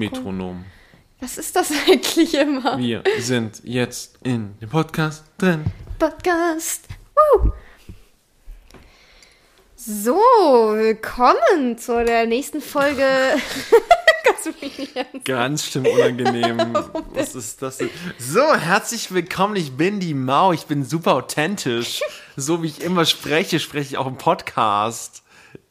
Metronom. 0.00 0.64
Was 1.20 1.36
ist 1.36 1.54
das 1.54 1.70
eigentlich 1.86 2.32
immer? 2.32 2.78
Wir 2.78 3.02
sind 3.18 3.60
jetzt 3.64 4.16
in 4.22 4.58
dem 4.58 4.70
Podcast 4.70 5.24
drin. 5.36 5.62
Podcast. 5.98 6.84
Woo. 7.14 7.52
So, 9.76 10.14
willkommen 10.74 11.76
zu 11.76 12.02
der 12.02 12.24
nächsten 12.24 12.62
Folge. 12.62 13.04
Kannst 14.24 14.46
du 14.46 14.50
mich 14.62 14.78
nicht 14.78 14.96
ernst- 14.96 15.24
Ganz 15.26 15.66
schlimm 15.66 15.84
unangenehm. 15.86 16.58
Was 17.12 17.34
ist 17.34 17.60
das 17.60 17.76
denn? 17.76 17.90
So, 18.18 18.54
herzlich 18.54 19.12
willkommen. 19.12 19.56
Ich 19.56 19.76
bin 19.76 20.00
die 20.00 20.14
Mau. 20.14 20.54
Ich 20.54 20.64
bin 20.64 20.82
super 20.82 21.12
authentisch. 21.12 22.00
So 22.38 22.62
wie 22.62 22.68
ich 22.68 22.80
immer 22.80 23.04
spreche, 23.04 23.60
spreche 23.60 23.88
ich 23.90 23.98
auch 23.98 24.06
im 24.06 24.16
Podcast. 24.16 25.22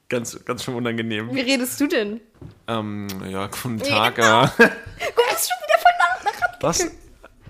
Ganz, 0.09 0.43
ganz 0.43 0.63
schön 0.63 0.73
unangenehm. 0.75 1.33
Wie 1.33 1.41
redest 1.41 1.79
du 1.79 1.87
denn? 1.87 2.19
Ähm, 2.67 3.07
ja, 3.29 3.45
guten 3.47 3.77
Tag. 3.79 4.15
genau. 4.15 4.43
äh. 4.43 4.47
Guck, 4.57 5.25
das 5.29 5.41
ist 5.43 5.49
schon 5.49 5.57
wieder 5.61 5.79
voll 5.79 5.91
nach, 5.99 6.23
nach 6.23 6.61
Was? 6.61 6.87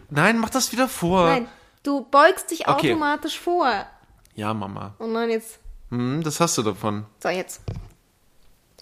Nein, 0.10 0.38
mach 0.38 0.50
das 0.50 0.72
wieder 0.74 0.90
vor. 0.90 1.26
Nein, 1.28 1.48
du 1.84 2.06
beugst 2.10 2.52
dich 2.52 2.68
Okay. 2.68 2.92
automatisch 2.92 3.40
vor. 3.40 3.86
Ja, 4.36 4.54
Mama. 4.54 4.94
Oh 5.00 5.08
nein, 5.08 5.30
jetzt. 5.30 5.60
Hm, 5.90 6.22
das 6.24 6.40
hast 6.40 6.58
du 6.58 6.64
davon. 6.64 7.06
So, 7.24 7.30
jetzt. 7.30 7.62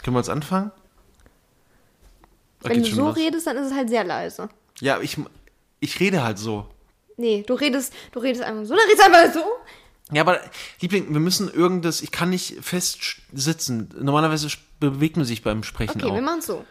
Können 0.04 0.16
wir 0.16 0.20
jetzt 0.22 0.30
anfangen? 0.30 0.72
Wenn 2.62 2.82
du 2.84 2.90
so 2.90 3.08
was. 3.08 3.16
redest, 3.16 3.46
dann 3.48 3.58
ist 3.58 3.68
es 3.68 3.73
halt 3.73 3.90
sehr 3.90 4.04
leise. 4.04 4.50
Ja, 4.80 5.00
ich, 5.00 5.18
ich 5.80 6.00
rede 6.00 6.23
halt 6.23 6.40
so. 6.40 6.68
Nee, 7.16 7.44
du 7.46 7.54
redest, 7.54 7.94
du 8.12 8.20
redest 8.20 8.44
einfach 8.44 8.66
so, 8.66 8.76
dann 8.76 8.86
redest 8.88 9.00
du 9.02 9.06
einfach 9.06 9.34
so. 9.34 9.46
Ja, 10.12 10.22
aber 10.22 10.40
Liebling, 10.80 11.12
wir 11.14 11.20
müssen 11.20 11.50
irgendwas, 11.54 12.02
ich 12.02 12.12
kann 12.12 12.30
nicht 12.30 12.56
fest 12.62 13.00
sitzen. 13.34 13.90
Normalerweise 14.00 14.48
bewegt 14.80 15.18
man 15.18 15.26
sich 15.26 15.44
beim 15.44 15.64
Sprechen 15.64 16.02
Okay, 16.02 16.06
wir 16.14 16.20
auch. 16.20 16.22
machen 16.22 16.40
es 16.40 16.46
so. 16.48 16.66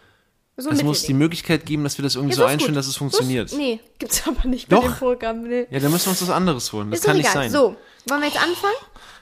So 0.58 0.70
Es 0.70 0.82
muss 0.82 1.02
die. 1.02 1.12
Möglichkeit 1.12 1.66
geben, 1.66 1.84
dass 1.84 1.98
wir 1.98 2.02
das 2.02 2.14
irgendwie 2.14 2.32
Ja, 2.32 2.36
so 2.38 2.44
einstellen, 2.46 2.72
gut. 2.72 2.78
dass 2.78 2.86
es 2.86 2.94
So 2.94 3.00
funktioniert. 3.00 3.50
Ist, 3.50 3.58
nee, 3.58 3.78
gibt's 3.98 4.26
aber 4.26 4.48
nicht 4.48 4.72
Doch. 4.72 4.80
bei 4.82 4.88
dem 4.88 4.96
Programm. 4.96 5.42
Nee. 5.42 5.66
Ja, 5.70 5.80
dann 5.80 5.92
müssen 5.92 6.06
wir 6.06 6.10
uns 6.12 6.22
was 6.22 6.30
anderes 6.30 6.72
holen. 6.72 6.90
Das 6.90 7.00
ist 7.00 7.04
kann 7.06 7.16
nicht 7.18 7.28
egal. 7.28 7.42
sein. 7.42 7.50
So, 7.50 7.76
wollen 8.08 8.22
wir 8.22 8.28
jetzt 8.28 8.42
anfangen? 8.42 8.74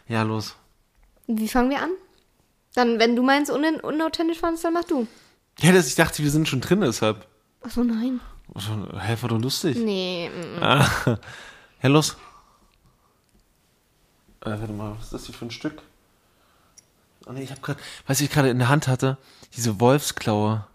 Ja, 0.06 0.22
los. 0.22 0.55
Wie 1.27 1.48
fangen 1.48 1.70
wir 1.70 1.83
an? 1.83 1.91
Dann, 2.75 3.00
wenn 3.00 3.16
du 3.16 3.22
meinst, 3.25 3.50
un 3.50 3.64
unauthentisch 3.83 4.38
fandest, 4.38 4.64
dann 4.64 4.75
mach 4.75 4.84
du. 4.84 5.08
Ja, 5.58 5.72
das, 5.72 5.88
ich 5.88 5.97
dachte, 5.97 6.22
wir 6.22 6.31
sind 6.31 6.47
schon 6.48 6.60
drin, 6.60 6.83
deshalb. 6.83 7.27
Achso, 7.62 7.83
nein. 7.83 8.20
Also, 8.55 8.70
Hä, 9.00 9.16
war 9.20 9.28
doch 9.28 9.41
lustig. 9.41 9.77
Nee. 9.77 10.31
Ah. 10.60 10.86
Ja, 11.83 11.88
los. 11.91 12.16
Äh, 14.45 14.50
warte 14.61 14.73
mal, 14.73 14.95
was 14.97 15.05
ist 15.06 15.12
das 15.12 15.27
hier 15.27 15.34
für 15.34 15.47
ein 15.47 15.50
Stück? 15.50 15.83
Oh 17.27 17.33
nee, 17.33 17.42
ich 17.42 17.50
hab 17.50 17.62
grad, 17.62 17.78
was 18.06 18.20
ich 18.20 18.31
gerade 18.31 18.50
in 18.50 18.59
der 18.59 18.69
Hand 18.69 18.89
hatte, 18.89 19.17
diese 19.56 19.81
Wolfsklaue. 19.81 20.67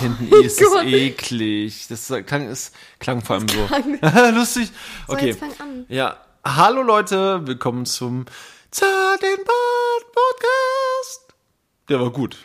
Hinten 0.00 0.32
ist 0.44 0.60
es 0.60 0.66
Oh 0.66 0.72
Gott. 0.72 0.86
eklig. 0.86 1.86
Das 1.88 2.12
klang, 2.26 2.48
ist, 2.48 2.74
klang 2.98 3.20
vor 3.22 3.36
allem 3.36 3.48
so. 3.48 3.68
Lustig. 4.34 4.70
So, 5.06 5.12
Okay. 5.12 5.36
an. 5.58 5.84
Ja. 5.88 6.16
Hallo 6.44 6.82
Leute, 6.82 7.46
willkommen 7.46 7.86
zum 7.86 8.24
Zart 8.70 9.22
den 9.22 9.36
Bart 9.44 10.12
Podcast. 10.12 11.34
Der 11.88 12.00
war 12.00 12.10
gut. 12.10 12.36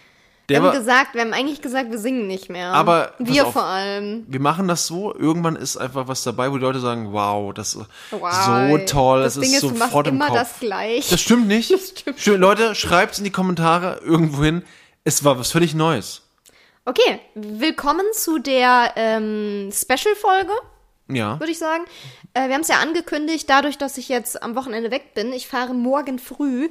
Wir 0.49 0.55
Der 0.55 0.63
haben 0.63 0.73
war, 0.73 0.79
gesagt, 0.79 1.13
wir 1.13 1.21
haben 1.21 1.33
eigentlich 1.33 1.61
gesagt, 1.61 1.91
wir 1.91 1.99
singen 1.99 2.27
nicht 2.27 2.49
mehr. 2.49 2.73
Aber, 2.73 3.13
wir 3.19 3.45
auf. 3.47 3.53
vor 3.53 3.63
allem. 3.63 4.25
wir 4.27 4.39
machen 4.39 4.67
das 4.67 4.87
so, 4.87 5.13
irgendwann 5.15 5.55
ist 5.55 5.77
einfach 5.77 6.07
was 6.07 6.23
dabei, 6.23 6.51
wo 6.51 6.55
die 6.57 6.63
Leute 6.63 6.79
sagen, 6.79 7.13
wow, 7.13 7.53
das 7.53 7.75
ist 7.75 7.85
Wow. 8.11 8.31
so 8.33 8.77
toll, 8.87 9.23
das, 9.23 9.35
das 9.35 9.41
Ding 9.43 9.51
ist 9.53 9.57
ist, 9.57 9.63
du 9.63 9.67
machst 9.69 9.83
sofort 9.91 10.07
im 10.07 10.15
immer 10.15 10.27
Kopf. 10.27 10.37
das 10.37 10.59
gleich. 10.59 11.09
Das 11.09 11.21
stimmt 11.21 11.47
nicht. 11.47 11.69
Das 11.71 11.89
stimmt. 11.89 12.19
Schön, 12.19 12.41
Leute, 12.41 12.73
schreibt's 12.75 13.19
in 13.19 13.23
die 13.25 13.31
Kommentare 13.31 14.01
irgendwo 14.03 14.43
hin. 14.43 14.63
Es 15.03 15.23
war 15.23 15.39
was 15.39 15.51
völlig 15.51 15.75
Neues. 15.75 16.23
Okay, 16.85 17.19
willkommen 17.35 18.05
zu 18.13 18.39
der 18.39 18.93
ähm, 18.95 19.69
Special-Folge, 19.71 20.51
Ja. 21.09 21.39
würde 21.39 21.51
ich 21.51 21.59
sagen. 21.59 21.83
Äh, 22.33 22.47
wir 22.47 22.55
haben 22.55 22.61
es 22.61 22.67
ja 22.69 22.77
angekündigt, 22.79 23.47
dadurch, 23.49 23.77
dass 23.77 23.97
ich 23.99 24.09
jetzt 24.09 24.41
am 24.41 24.55
Wochenende 24.55 24.89
weg 24.89 25.13
bin. 25.13 25.31
Ich 25.31 25.47
fahre 25.47 25.73
morgen 25.75 26.17
früh 26.17 26.69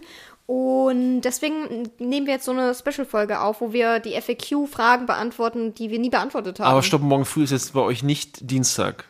und 0.48 1.20
deswegen 1.20 1.90
nehmen 1.98 2.24
wir 2.26 2.32
jetzt 2.32 2.46
so 2.46 2.52
eine 2.52 2.74
Special-Folge 2.74 3.38
auf, 3.40 3.60
wo 3.60 3.74
wir 3.74 4.00
die 4.00 4.18
FAQ-Fragen 4.18 5.04
beantworten, 5.04 5.74
die 5.74 5.90
wir 5.90 5.98
nie 5.98 6.08
beantwortet 6.08 6.58
haben. 6.58 6.70
Aber 6.70 6.82
stopp, 6.82 7.02
morgen 7.02 7.26
früh 7.26 7.44
ist 7.44 7.50
jetzt 7.50 7.74
bei 7.74 7.80
euch 7.80 8.02
nicht 8.02 8.50
Dienstag. 8.50 9.04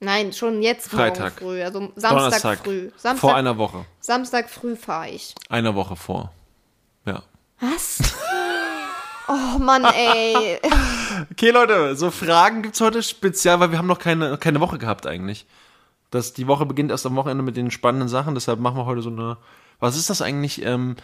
Nein, 0.00 0.34
schon 0.34 0.60
jetzt 0.60 0.90
Freitag. 0.90 1.40
morgen 1.40 1.54
früh, 1.54 1.62
also 1.62 1.80
Samstag 1.96 2.10
Donnerstag. 2.10 2.58
früh. 2.58 2.90
Samstag, 2.98 3.20
Vor 3.20 3.34
einer 3.34 3.56
Woche. 3.56 3.86
Samstag 4.00 4.50
früh 4.50 4.76
fahre 4.76 5.08
ich. 5.08 5.34
Einer 5.48 5.74
Woche 5.74 5.96
vor. 5.96 6.30
Ja. 7.06 7.22
Was? 7.58 8.14
Oh 9.28 9.58
Mann, 9.58 9.84
ey. 9.84 10.58
Okay, 11.30 11.50
Leute, 11.52 11.96
so 11.96 12.10
Fragen 12.10 12.60
gibt's 12.60 12.82
heute 12.82 13.02
speziell, 13.02 13.60
weil 13.60 13.70
wir 13.70 13.78
haben 13.78 13.86
noch 13.86 13.98
keine, 13.98 14.36
keine 14.36 14.60
Woche 14.60 14.76
gehabt 14.76 15.06
eigentlich. 15.06 15.46
Das, 16.10 16.34
die 16.34 16.46
Woche 16.46 16.66
beginnt 16.66 16.90
erst 16.90 17.06
am 17.06 17.16
Wochenende 17.16 17.42
mit 17.42 17.56
den 17.56 17.70
spannenden 17.70 18.10
Sachen, 18.10 18.34
deshalb 18.34 18.60
machen 18.60 18.76
wir 18.76 18.84
heute 18.84 19.00
so 19.00 19.08
eine. 19.08 19.38
Was 19.82 19.96
ist 19.96 20.08
das 20.10 20.22
eigentlich? 20.22 20.62
Ähm, 20.64 20.94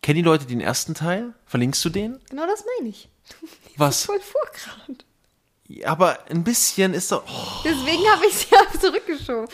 kennen 0.00 0.16
die 0.16 0.22
Leute 0.22 0.46
den 0.46 0.62
ersten 0.62 0.94
Teil? 0.94 1.34
Verlinkst 1.44 1.84
du 1.84 1.90
den? 1.90 2.18
Genau 2.30 2.46
das 2.46 2.64
meine 2.78 2.88
ich. 2.88 3.10
Was? 3.76 4.06
Voll 4.06 4.20
vor 4.20 4.40
gerade. 4.54 4.98
Ja, 5.68 5.88
Aber 5.88 6.18
ein 6.30 6.42
bisschen 6.42 6.94
ist 6.94 7.12
doch. 7.12 7.24
Oh, 7.26 7.60
Deswegen 7.62 8.02
habe 8.10 8.24
ich 8.26 8.32
es 8.32 8.48
ja 8.48 8.58
zurückgeschoben. 8.80 9.48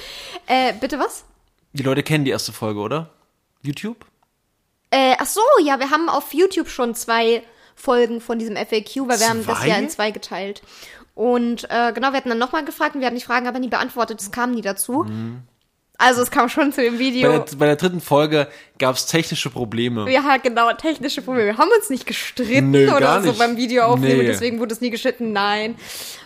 Äh, 0.46 0.74
bitte 0.74 0.96
was? 1.00 1.24
die 1.72 1.82
Leute 1.82 2.04
kennen 2.04 2.24
die 2.24 2.30
erste 2.30 2.52
Folge, 2.52 2.78
oder? 2.78 3.10
YouTube? 3.62 4.06
Äh, 4.90 5.16
ach 5.18 5.26
so, 5.26 5.42
ja, 5.64 5.80
wir 5.80 5.90
haben 5.90 6.08
auf 6.08 6.32
YouTube 6.32 6.68
schon 6.68 6.94
zwei 6.94 7.42
Folgen 7.74 8.20
von 8.20 8.38
diesem 8.38 8.56
FAQ, 8.56 9.08
weil 9.08 9.18
wir 9.18 9.28
haben 9.28 9.44
das 9.44 9.64
ja 9.66 9.76
in 9.76 9.90
zwei 9.90 10.12
geteilt. 10.12 10.62
Und 11.16 11.64
äh, 11.68 11.92
genau, 11.92 12.10
wir 12.12 12.16
hatten 12.16 12.28
dann 12.28 12.38
nochmal 12.38 12.64
gefragt 12.64 12.94
und 12.94 13.00
wir 13.00 13.08
haben 13.08 13.16
die 13.16 13.22
Fragen 13.22 13.48
aber 13.48 13.58
nie 13.58 13.68
beantwortet. 13.68 14.20
Es 14.20 14.30
kam 14.30 14.52
nie 14.52 14.62
dazu. 14.62 15.04
Also 16.00 16.22
es 16.22 16.30
kam 16.30 16.48
schon 16.48 16.72
zu 16.72 16.80
dem 16.80 16.94
Bei 16.94 16.98
Video. 17.00 17.32
der, 17.32 17.56
bei 17.56 17.66
der 17.66 17.74
dritten 17.76 18.00
Folge 18.00 18.46
gab's 18.78 19.06
technische 19.06 19.50
Probleme. 19.50 20.08
Ja, 20.10 20.36
genau, 20.36 20.72
technische 20.74 21.22
Probleme. 21.22 21.46
Wir 21.48 21.58
haben 21.58 21.70
uns 21.76 21.90
nicht 21.90 22.06
gestritten 22.06 22.70
Nö, 22.70 22.92
oder 22.94 23.20
so 23.20 23.28
nicht. 23.30 23.38
beim 23.38 23.56
Video 23.56 23.82
aufnehmen, 23.84 24.18
Nee. 24.20 24.26
deswegen 24.28 24.60
wurde 24.60 24.72
es 24.74 24.80
nie 24.80 24.90
geschnitten. 24.90 25.32
Nein. 25.32 25.74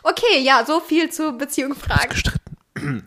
Okay, 0.03 0.41
ja, 0.43 0.65
so 0.66 0.81
viel 0.81 1.10
zur 1.10 1.33
Beziehung 1.33 1.75
Fragen. 1.75 2.10
Gestritten. 2.10 2.43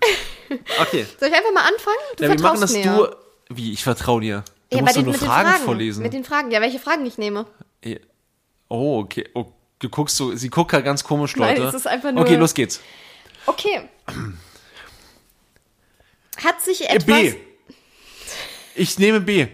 Okay. 0.79 1.05
Soll 1.19 1.29
ich 1.29 1.35
einfach 1.35 1.51
mal 1.53 1.61
anfangen? 1.61 1.97
Du 2.17 2.23
Ja, 2.23 2.29
wir 2.31 2.39
machen 2.39 2.61
das 2.61 2.71
mir. 2.73 2.83
du. 2.83 3.55
Wie? 3.55 3.73
Ich 3.73 3.83
vertraue 3.83 4.21
dir. 4.21 4.43
Du 4.69 4.77
ja, 4.77 4.83
musst 4.83 4.93
bei 4.95 5.01
den, 5.01 5.05
nur 5.05 5.13
Fragen, 5.15 5.49
Fragen 5.49 5.63
vorlesen. 5.63 6.03
Mit 6.03 6.13
den 6.13 6.23
Fragen, 6.23 6.51
ja, 6.51 6.61
welche 6.61 6.77
Fragen 6.79 7.03
ich 7.05 7.17
nehme. 7.17 7.45
Ja. 7.83 7.97
Oh, 8.69 8.99
okay. 8.99 9.27
Oh, 9.33 9.47
du 9.79 9.89
guckst 9.89 10.15
so, 10.17 10.35
sie 10.35 10.49
guckt 10.49 10.71
halt 10.73 10.85
ganz 10.85 11.03
komisch, 11.03 11.35
Nein, 11.35 11.57
Leute. 11.57 11.67
es 11.69 11.73
ist 11.75 11.87
einfach 11.87 12.11
nur- 12.11 12.21
Okay, 12.21 12.35
los 12.35 12.53
geht's. 12.53 12.79
Okay. 13.47 13.89
Hat 16.43 16.61
sich 16.61 16.81
Äh, 16.89 16.95
etwas, 16.95 17.05
B. 17.05 17.33
Ich 18.75 18.99
nehme 18.99 19.21
B. 19.21 19.47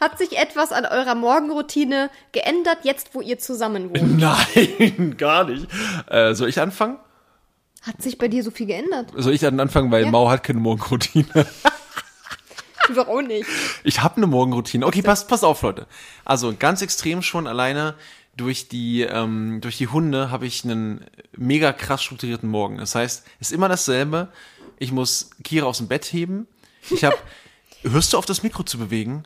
hat 0.00 0.18
sich 0.18 0.36
etwas 0.38 0.72
an 0.72 0.84
eurer 0.84 1.14
Morgenroutine 1.14 2.10
geändert, 2.32 2.78
jetzt 2.82 3.14
wo 3.14 3.20
ihr 3.20 3.38
zusammen 3.38 3.90
wohnt? 3.90 4.18
Nein, 4.18 5.16
gar 5.16 5.44
nicht. 5.44 5.66
Äh, 6.08 6.34
soll 6.34 6.48
ich 6.48 6.60
anfangen? 6.60 6.98
Hat 7.82 8.02
sich 8.02 8.18
bei 8.18 8.28
dir 8.28 8.42
so 8.42 8.50
viel 8.50 8.66
geändert? 8.66 9.12
Soll 9.16 9.32
ich 9.32 9.40
dann 9.40 9.58
anfangen, 9.60 9.90
weil 9.92 10.04
Ja. 10.04 10.10
Mau 10.10 10.28
hat 10.28 10.42
keine 10.42 10.58
Morgenroutine. 10.60 11.46
Du 12.88 12.94
doch 12.94 13.06
auch 13.08 13.20
nicht. 13.22 13.46
Ich 13.84 14.02
habe 14.02 14.16
eine 14.16 14.26
Morgenroutine. 14.26 14.86
Okay, 14.86 15.02
passt, 15.02 15.28
pass 15.28 15.44
auf, 15.44 15.62
Leute. 15.62 15.86
Also 16.24 16.54
ganz 16.58 16.80
extrem 16.82 17.22
schon 17.22 17.46
alleine 17.46 17.94
durch 18.36 18.68
die 18.68 19.02
ähm, 19.02 19.60
durch 19.60 19.76
die 19.78 19.88
Hunde 19.88 20.30
habe 20.30 20.46
ich 20.46 20.64
einen 20.64 21.04
mega 21.36 21.72
krass 21.72 22.02
strukturierten 22.02 22.48
Morgen. 22.48 22.78
Das 22.78 22.94
heißt, 22.94 23.24
es 23.40 23.48
ist 23.48 23.52
immer 23.52 23.68
dasselbe. 23.68 24.28
Ich 24.78 24.92
muss 24.92 25.30
Kira 25.44 25.66
aus 25.66 25.78
dem 25.78 25.88
Bett 25.88 26.04
heben. 26.06 26.46
Ich 26.90 27.04
habe 27.04 27.16
hörst 27.82 28.12
du 28.12 28.18
auf 28.18 28.26
das 28.26 28.42
Mikro 28.42 28.62
zu 28.62 28.78
bewegen? 28.78 29.24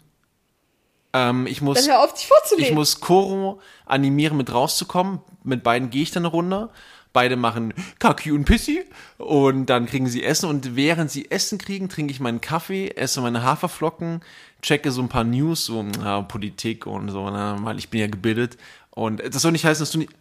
Ähm, 1.12 1.46
ich 1.46 1.60
muss 1.60 1.78
Dann 1.84 1.94
hör 1.94 2.04
auf, 2.04 2.14
dich 2.14 2.26
vorzulegen. 2.26 2.70
ich 2.70 2.74
muss 2.74 3.00
Koro 3.00 3.60
animieren, 3.86 4.36
mit 4.36 4.52
rauszukommen. 4.52 5.20
Mit 5.44 5.62
beiden 5.62 5.90
gehe 5.90 6.02
ich 6.02 6.10
dann 6.10 6.22
eine 6.24 6.32
Runde. 6.32 6.70
Beide 7.12 7.36
machen 7.36 7.74
Kaki 7.98 8.32
und 8.32 8.46
Pissi 8.46 8.84
und 9.18 9.66
dann 9.66 9.84
kriegen 9.84 10.06
sie 10.08 10.24
Essen 10.24 10.48
und 10.48 10.76
während 10.76 11.10
sie 11.10 11.30
Essen 11.30 11.58
kriegen, 11.58 11.90
trinke 11.90 12.10
ich 12.10 12.20
meinen 12.20 12.40
Kaffee, 12.40 12.88
esse 12.88 13.20
meine 13.20 13.42
Haferflocken, 13.42 14.22
checke 14.62 14.90
so 14.90 15.02
ein 15.02 15.10
paar 15.10 15.24
News, 15.24 15.66
so 15.66 15.84
ja, 16.02 16.22
Politik 16.22 16.86
und 16.86 17.10
so, 17.10 17.28
ne, 17.28 17.58
weil 17.60 17.76
ich 17.76 17.90
bin 17.90 18.00
ja 18.00 18.06
gebildet 18.06 18.56
und 18.92 19.22
das 19.22 19.42
soll 19.42 19.52
nicht 19.52 19.66
heißen, 19.66 19.82
dass 19.82 19.90
du 19.90 19.98
nicht, 19.98 20.12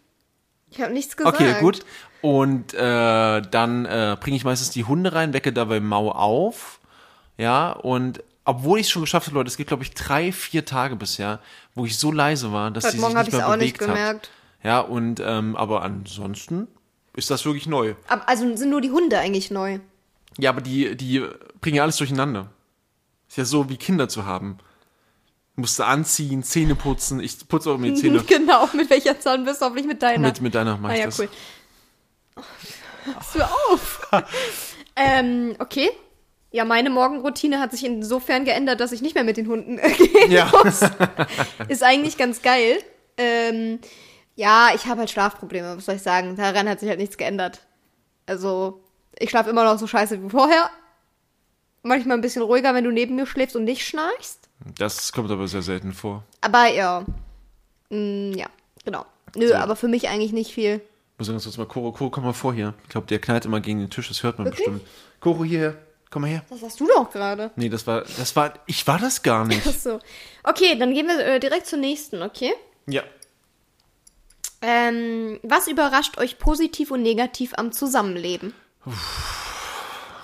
ich 0.72 0.80
habe 0.80 0.92
nichts 0.92 1.16
gesagt. 1.16 1.40
okay, 1.40 1.54
gut 1.60 1.84
und 2.20 2.72
äh, 2.74 3.42
dann 3.42 3.84
äh, 3.84 4.16
bringe 4.20 4.36
ich 4.36 4.44
meistens 4.44 4.70
die 4.70 4.84
Hunde 4.84 5.12
rein, 5.12 5.32
wecke 5.32 5.52
dabei 5.52 5.80
Mau 5.80 6.10
auf, 6.10 6.80
ja 7.36 7.70
und 7.72 8.22
obwohl 8.44 8.80
ich 8.80 8.86
es 8.86 8.90
schon 8.90 9.02
geschafft 9.02 9.28
habe, 9.28 9.36
Leute, 9.36 9.48
es 9.48 9.56
gibt 9.56 9.68
glaube 9.68 9.82
ich 9.84 9.92
drei, 9.92 10.32
vier 10.32 10.64
Tage 10.64 10.96
bisher, 10.96 11.40
wo 11.74 11.84
ich 11.84 11.98
so 11.98 12.10
leise 12.10 12.52
war, 12.52 12.70
dass 12.70 12.84
Heute 12.84 12.92
sie 12.92 12.98
sich 12.98 13.00
Morgen 13.02 13.16
habe 13.16 13.24
nicht 13.24 13.34
ich 13.34 13.34
es 13.34 13.46
mehr 13.46 13.48
auch 13.52 13.56
nicht 13.56 13.78
bewegt 13.78 13.90
hat. 13.90 13.96
gemerkt. 13.96 14.30
Ja, 14.64 14.80
und 14.80 15.20
ähm, 15.24 15.56
aber 15.56 15.82
ansonsten 15.82 16.68
ist 17.14 17.30
das 17.30 17.44
wirklich 17.44 17.66
neu. 17.66 17.94
Aber, 18.08 18.28
also 18.28 18.56
sind 18.56 18.70
nur 18.70 18.80
die 18.80 18.90
Hunde 18.90 19.18
eigentlich 19.18 19.50
neu. 19.50 19.80
Ja, 20.38 20.50
aber 20.50 20.60
die, 20.60 20.96
die 20.96 21.24
bringen 21.60 21.76
ja 21.76 21.82
alles 21.82 21.96
durcheinander. 21.96 22.48
Ist 23.28 23.38
ja 23.38 23.44
so 23.44 23.68
wie 23.68 23.76
Kinder 23.76 24.08
zu 24.08 24.24
haben. 24.26 24.58
Musste 25.54 25.84
anziehen, 25.84 26.42
Zähne 26.42 26.74
putzen. 26.74 27.20
Ich 27.20 27.46
putze 27.46 27.70
auch 27.70 27.78
mir 27.78 27.94
Zähne. 27.94 28.22
genau, 28.26 28.68
mit 28.72 28.88
welcher 28.88 29.20
Zahnbürste, 29.20 29.64
hoffentlich 29.64 29.86
mit 29.86 30.02
deiner. 30.02 30.28
mit, 30.28 30.40
mit 30.40 30.54
deiner 30.54 30.78
mach 30.78 30.90
ah, 30.90 30.94
ich 30.94 31.00
ja, 31.00 31.06
das. 31.06 31.18
cool. 31.18 31.28
Hörst 33.04 33.34
du 33.34 33.42
auf? 33.42 34.10
ähm, 34.96 35.54
okay. 35.58 35.90
Ja, 36.52 36.64
meine 36.64 36.90
Morgenroutine 36.90 37.60
hat 37.60 37.72
sich 37.72 37.84
insofern 37.84 38.44
geändert, 38.44 38.80
dass 38.80 38.92
ich 38.92 39.02
nicht 39.02 39.14
mehr 39.14 39.24
mit 39.24 39.36
den 39.36 39.48
Hunden 39.48 39.76
gehen 39.96 40.30
Ja. 40.30 40.50
muss. 40.52 40.80
Ist 41.68 41.82
eigentlich 41.82 42.16
ganz 42.18 42.42
geil. 42.42 42.78
Ähm, 43.16 43.78
ja, 44.36 44.70
ich 44.74 44.86
habe 44.86 45.00
halt 45.00 45.10
Schlafprobleme, 45.10 45.76
was 45.76 45.86
soll 45.86 45.96
ich 45.96 46.02
sagen. 46.02 46.36
Daran 46.36 46.68
hat 46.68 46.80
sich 46.80 46.88
halt 46.88 46.98
nichts 46.98 47.16
geändert. 47.16 47.60
Also, 48.26 48.82
ich 49.18 49.30
schlafe 49.30 49.50
immer 49.50 49.64
noch 49.64 49.78
so 49.78 49.86
scheiße 49.86 50.22
wie 50.22 50.30
vorher. 50.30 50.70
Manchmal 51.82 52.18
ein 52.18 52.22
bisschen 52.22 52.42
ruhiger, 52.42 52.74
wenn 52.74 52.84
du 52.84 52.90
neben 52.90 53.16
mir 53.16 53.26
schläfst 53.26 53.56
und 53.56 53.64
nicht 53.64 53.86
schnarchst. 53.86 54.48
Das 54.78 55.12
kommt 55.12 55.30
aber 55.30 55.48
sehr 55.48 55.62
selten 55.62 55.92
vor. 55.92 56.24
Aber 56.40 56.68
ja. 56.68 57.04
Mm, 57.90 58.32
ja, 58.32 58.46
genau. 58.84 59.04
Nö, 59.36 59.48
So. 59.48 59.54
aber 59.54 59.76
für 59.76 59.88
mich 59.88 60.08
eigentlich 60.08 60.32
nicht 60.32 60.52
viel. 60.52 60.76
Ich 60.76 61.18
muss 61.18 61.28
ganz 61.28 61.44
kurz 61.44 61.56
mal, 61.58 61.66
Koro, 61.66 61.92
Koro, 61.92 62.10
komm 62.10 62.24
mal 62.24 62.32
vor 62.32 62.52
hier. 62.54 62.74
Ich 62.84 62.88
glaube, 62.90 63.06
der 63.06 63.18
knallt 63.20 63.44
immer 63.44 63.60
gegen 63.60 63.78
den 63.80 63.90
Tisch, 63.90 64.08
das 64.08 64.22
hört 64.22 64.38
man 64.38 64.46
Wirklich? 64.46 64.66
bestimmt. 64.66 64.86
Koro, 65.20 65.44
hierher. 65.44 65.76
Komm 66.10 66.22
mal 66.22 66.28
her. 66.28 66.44
Das 66.50 66.60
warst 66.60 66.78
du 66.78 66.86
doch 66.86 67.10
gerade. 67.10 67.50
Nee, 67.56 67.68
das 67.70 67.86
war, 67.86 68.02
das 68.02 68.36
war, 68.36 68.52
ich 68.66 68.86
war 68.86 68.98
das 68.98 69.22
gar 69.22 69.46
nicht. 69.46 69.62
Ach 69.66 69.72
so. 69.72 69.98
Okay, 70.42 70.76
dann 70.78 70.92
gehen 70.92 71.06
wir 71.06 71.18
äh, 71.24 71.40
direkt 71.40 71.66
zur 71.66 71.78
nächsten, 71.78 72.22
okay? 72.22 72.52
Ja. 72.86 73.02
Ähm, 74.60 75.40
was 75.42 75.68
überrascht 75.68 76.18
euch 76.18 76.38
positiv 76.38 76.90
und 76.90 77.02
negativ 77.02 77.52
am 77.56 77.72
Zusammenleben? 77.72 78.52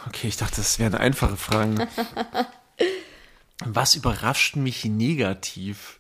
Okay, 0.06 0.28
ich 0.28 0.36
dachte, 0.36 0.56
das 0.56 0.78
wären 0.78 0.94
einfache 0.94 1.36
Fragen. 1.36 1.78
Was 3.64 3.94
überrascht 3.94 4.56
mich 4.56 4.84
negativ? 4.84 5.98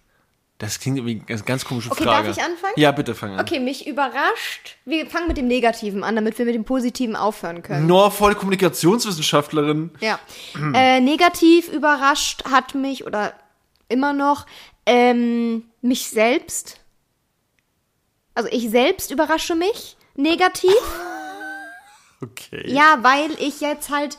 Das 0.58 0.80
klingt 0.80 0.98
irgendwie 0.98 1.22
eine 1.32 1.42
ganz 1.42 1.64
komische 1.64 1.90
Okay, 1.92 2.02
Frage. 2.02 2.28
darf 2.28 2.36
ich 2.36 2.42
anfangen? 2.42 2.72
Ja, 2.76 2.90
bitte 2.90 3.14
fang 3.14 3.32
an. 3.34 3.40
Okay, 3.40 3.60
mich 3.60 3.86
überrascht. 3.86 4.76
Wir 4.84 5.06
fangen 5.08 5.28
mit 5.28 5.36
dem 5.36 5.46
Negativen 5.46 6.02
an, 6.02 6.16
damit 6.16 6.36
wir 6.38 6.44
mit 6.46 6.54
dem 6.56 6.64
Positiven 6.64 7.14
aufhören 7.14 7.62
können. 7.62 7.86
Nur 7.86 8.10
voll 8.10 8.34
Kommunikationswissenschaftlerin. 8.34 9.90
Ja. 10.00 10.18
äh, 10.74 11.00
negativ 11.00 11.68
überrascht 11.68 12.44
hat 12.50 12.74
mich 12.74 13.06
oder 13.06 13.34
immer 13.88 14.12
noch 14.12 14.46
ähm, 14.84 15.64
mich 15.80 16.08
selbst. 16.08 16.80
Also 18.34 18.48
ich 18.50 18.68
selbst 18.70 19.10
überrasche 19.12 19.54
mich 19.54 19.96
negativ. 20.16 20.70
Okay. 22.20 22.64
Ja, 22.66 22.98
weil 23.02 23.30
ich 23.38 23.60
jetzt 23.60 23.90
halt 23.90 24.18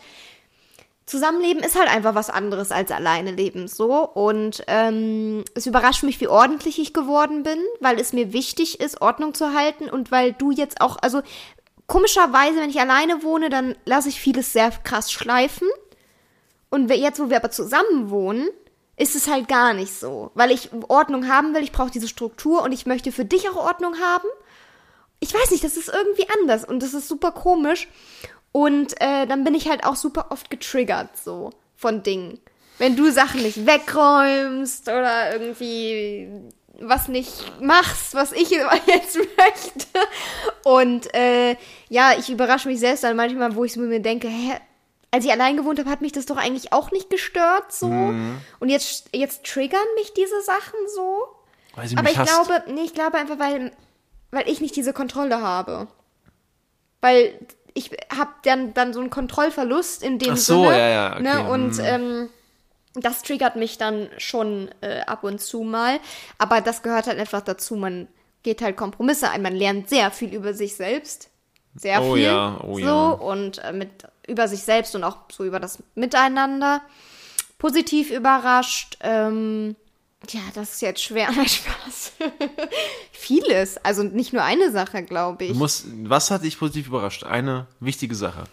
Zusammenleben 1.09 1.63
ist 1.63 1.75
halt 1.75 1.89
einfach 1.89 2.13
was 2.13 2.29
anderes 2.29 2.71
als 2.71 2.91
alleine 2.91 3.31
leben 3.31 3.67
so. 3.67 4.07
Und 4.07 4.63
ähm, 4.67 5.43
es 5.55 5.65
überrascht 5.65 6.03
mich, 6.03 6.21
wie 6.21 6.27
ordentlich 6.27 6.77
ich 6.77 6.93
geworden 6.93 7.41
bin, 7.41 7.59
weil 7.79 7.99
es 7.99 8.13
mir 8.13 8.31
wichtig 8.31 8.79
ist, 8.79 9.01
Ordnung 9.01 9.33
zu 9.33 9.53
halten 9.53 9.89
und 9.89 10.11
weil 10.11 10.33
du 10.33 10.51
jetzt 10.51 10.81
auch, 10.81 10.97
also 11.01 11.21
komischerweise, 11.87 12.59
wenn 12.59 12.69
ich 12.69 12.79
alleine 12.79 13.23
wohne, 13.23 13.49
dann 13.49 13.75
lasse 13.85 14.09
ich 14.09 14.21
vieles 14.21 14.53
sehr 14.53 14.69
krass 14.69 15.11
schleifen. 15.11 15.67
Und 16.69 16.91
jetzt, 16.91 17.19
wo 17.19 17.31
wir 17.31 17.37
aber 17.37 17.49
zusammen 17.49 18.11
wohnen, 18.11 18.47
ist 18.95 19.15
es 19.15 19.27
halt 19.27 19.47
gar 19.47 19.73
nicht 19.73 19.97
so, 19.97 20.29
weil 20.35 20.51
ich 20.51 20.69
Ordnung 20.89 21.27
haben 21.27 21.55
will, 21.55 21.63
ich 21.63 21.71
brauche 21.71 21.89
diese 21.89 22.07
Struktur 22.07 22.61
und 22.61 22.71
ich 22.71 22.85
möchte 22.85 23.11
für 23.11 23.25
dich 23.25 23.49
auch 23.49 23.55
Ordnung 23.55 23.95
haben. 23.99 24.27
Ich 25.19 25.33
weiß 25.33 25.49
nicht, 25.51 25.63
das 25.63 25.75
ist 25.75 25.89
irgendwie 25.89 26.27
anders 26.39 26.65
und 26.65 26.83
das 26.83 26.93
ist 26.93 27.07
super 27.07 27.31
komisch. 27.31 27.87
Und 28.51 28.99
äh, 29.01 29.27
dann 29.27 29.43
bin 29.43 29.53
ich 29.53 29.69
halt 29.69 29.83
auch 29.85 29.95
super 29.95 30.27
oft 30.29 30.49
getriggert 30.49 31.17
so 31.17 31.51
von 31.75 32.03
Dingen. 32.03 32.39
Wenn 32.77 32.95
du 32.95 33.11
Sachen 33.11 33.41
nicht 33.41 33.65
wegräumst 33.65 34.87
oder 34.87 35.33
irgendwie 35.33 36.29
was 36.81 37.09
nicht 37.09 37.61
machst, 37.61 38.15
was 38.15 38.31
ich 38.31 38.49
jetzt 38.87 39.17
möchte. 39.17 39.87
Und 40.63 41.13
äh, 41.13 41.55
ja, 41.89 42.13
ich 42.17 42.29
überrasche 42.29 42.69
mich 42.69 42.79
selbst 42.79 43.03
dann 43.03 43.15
manchmal, 43.15 43.55
wo 43.55 43.65
ich 43.65 43.75
mir 43.75 43.99
denke, 43.99 44.27
hä, 44.29 44.53
als 45.11 45.25
ich 45.25 45.31
allein 45.31 45.57
gewohnt 45.57 45.79
habe, 45.79 45.89
hat 45.89 46.01
mich 46.01 46.11
das 46.11 46.25
doch 46.25 46.37
eigentlich 46.37 46.71
auch 46.71 46.91
nicht 46.91 47.09
gestört 47.09 47.71
so. 47.73 47.87
Und 47.87 48.69
jetzt, 48.69 49.09
jetzt 49.13 49.43
triggern 49.43 49.81
mich 49.95 50.13
diese 50.13 50.41
Sachen 50.41 50.79
so. 50.95 51.25
Weil 51.75 51.87
sie 51.87 51.95
Aber 51.97 52.03
mich 52.03 52.13
ich 52.13 52.17
hasst. 52.19 52.45
glaube, 52.45 52.63
nee, 52.71 52.83
ich 52.83 52.93
glaube 52.93 53.17
einfach, 53.17 53.39
weil, 53.39 53.71
weil 54.31 54.47
ich 54.47 54.61
nicht 54.61 54.75
diese 54.75 54.93
Kontrolle 54.93 55.41
habe. 55.41 55.87
Weil 57.01 57.39
ich 57.79 57.91
habe 58.15 58.31
dann, 58.43 58.73
dann 58.73 58.93
so 58.93 58.99
einen 58.99 59.09
Kontrollverlust 59.09 60.03
in 60.03 60.19
dem 60.19 60.33
Ach 60.33 60.37
so, 60.37 60.63
Sinne. 60.63 60.77
ja, 60.77 60.89
ja, 60.89 61.13
okay, 61.13 61.23
Ne? 61.23 61.49
Und 61.49 61.77
hm. 61.77 61.85
ähm, 61.85 62.29
das 62.95 63.21
triggert 63.23 63.55
mich 63.55 63.77
dann 63.77 64.09
schon 64.17 64.69
äh, 64.81 64.99
ab 65.01 65.23
und 65.23 65.39
zu 65.39 65.61
mal. 65.63 65.99
Aber 66.37 66.59
das 66.59 66.81
gehört 66.83 67.07
halt 67.07 67.17
einfach 67.17 67.41
dazu. 67.41 67.75
Man 67.75 68.07
geht 68.43 68.61
halt 68.61 68.75
Kompromisse 68.75 69.29
ein. 69.29 69.41
Man 69.41 69.55
lernt 69.55 69.87
sehr 69.89 70.11
viel 70.11 70.33
über 70.33 70.53
sich 70.53 70.75
selbst. 70.75 71.29
Sehr 71.75 72.01
Oh 72.01 72.15
viel. 72.15 72.23
ja, 72.25 72.59
oh 72.63 72.75
so. 72.75 72.79
ja. 72.79 73.09
Und 73.11 73.59
äh, 73.63 73.71
mit, 73.71 73.89
über 74.27 74.47
sich 74.47 74.63
selbst 74.63 74.93
und 74.95 75.03
auch 75.05 75.17
so 75.31 75.45
über 75.45 75.59
das 75.59 75.81
Miteinander. 75.95 76.81
Positiv 77.57 78.11
überrascht. 78.11 78.97
Ähm, 79.01 79.75
ja, 80.29 80.41
das 80.53 80.73
ist 80.73 80.81
jetzt 80.81 81.03
schwer. 81.03 81.31
Nein, 81.35 81.47
Spaß. 81.47 82.13
Vieles. 83.11 83.77
Also 83.83 84.03
nicht 84.03 84.33
nur 84.33 84.43
eine 84.43 84.71
Sache, 84.71 85.03
glaube 85.03 85.45
ich. 85.45 85.51
Du 85.53 85.57
musst, 85.57 85.85
was 86.03 86.31
hat 86.31 86.43
dich 86.43 86.59
positiv 86.59 86.87
überrascht? 86.87 87.23
Eine 87.23 87.67
wichtige 87.79 88.15
Sache. 88.15 88.43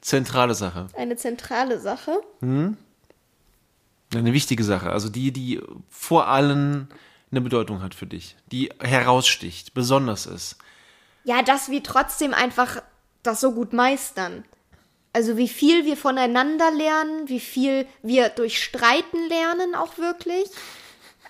Zentrale 0.00 0.54
Sache. 0.54 0.88
Eine 0.96 1.16
zentrale 1.16 1.80
Sache. 1.80 2.20
Eine 2.40 2.76
wichtige 4.12 4.64
Sache. 4.64 4.90
Also 4.90 5.08
die, 5.08 5.32
die 5.32 5.60
vor 5.88 6.28
allen 6.28 6.88
eine 7.30 7.40
Bedeutung 7.40 7.82
hat 7.82 7.94
für 7.94 8.06
dich. 8.06 8.36
Die 8.52 8.70
heraussticht, 8.80 9.74
besonders 9.74 10.26
ist. 10.26 10.56
Ja, 11.24 11.42
dass 11.42 11.70
wir 11.70 11.82
trotzdem 11.82 12.34
einfach 12.34 12.82
das 13.22 13.40
so 13.40 13.52
gut 13.52 13.72
meistern. 13.72 14.44
Also 15.12 15.36
wie 15.36 15.48
viel 15.48 15.84
wir 15.84 15.96
voneinander 15.96 16.70
lernen, 16.70 17.28
wie 17.28 17.40
viel 17.40 17.86
wir 18.02 18.28
durch 18.28 18.62
Streiten 18.62 19.28
lernen 19.28 19.74
auch 19.74 19.96
wirklich. 19.96 20.44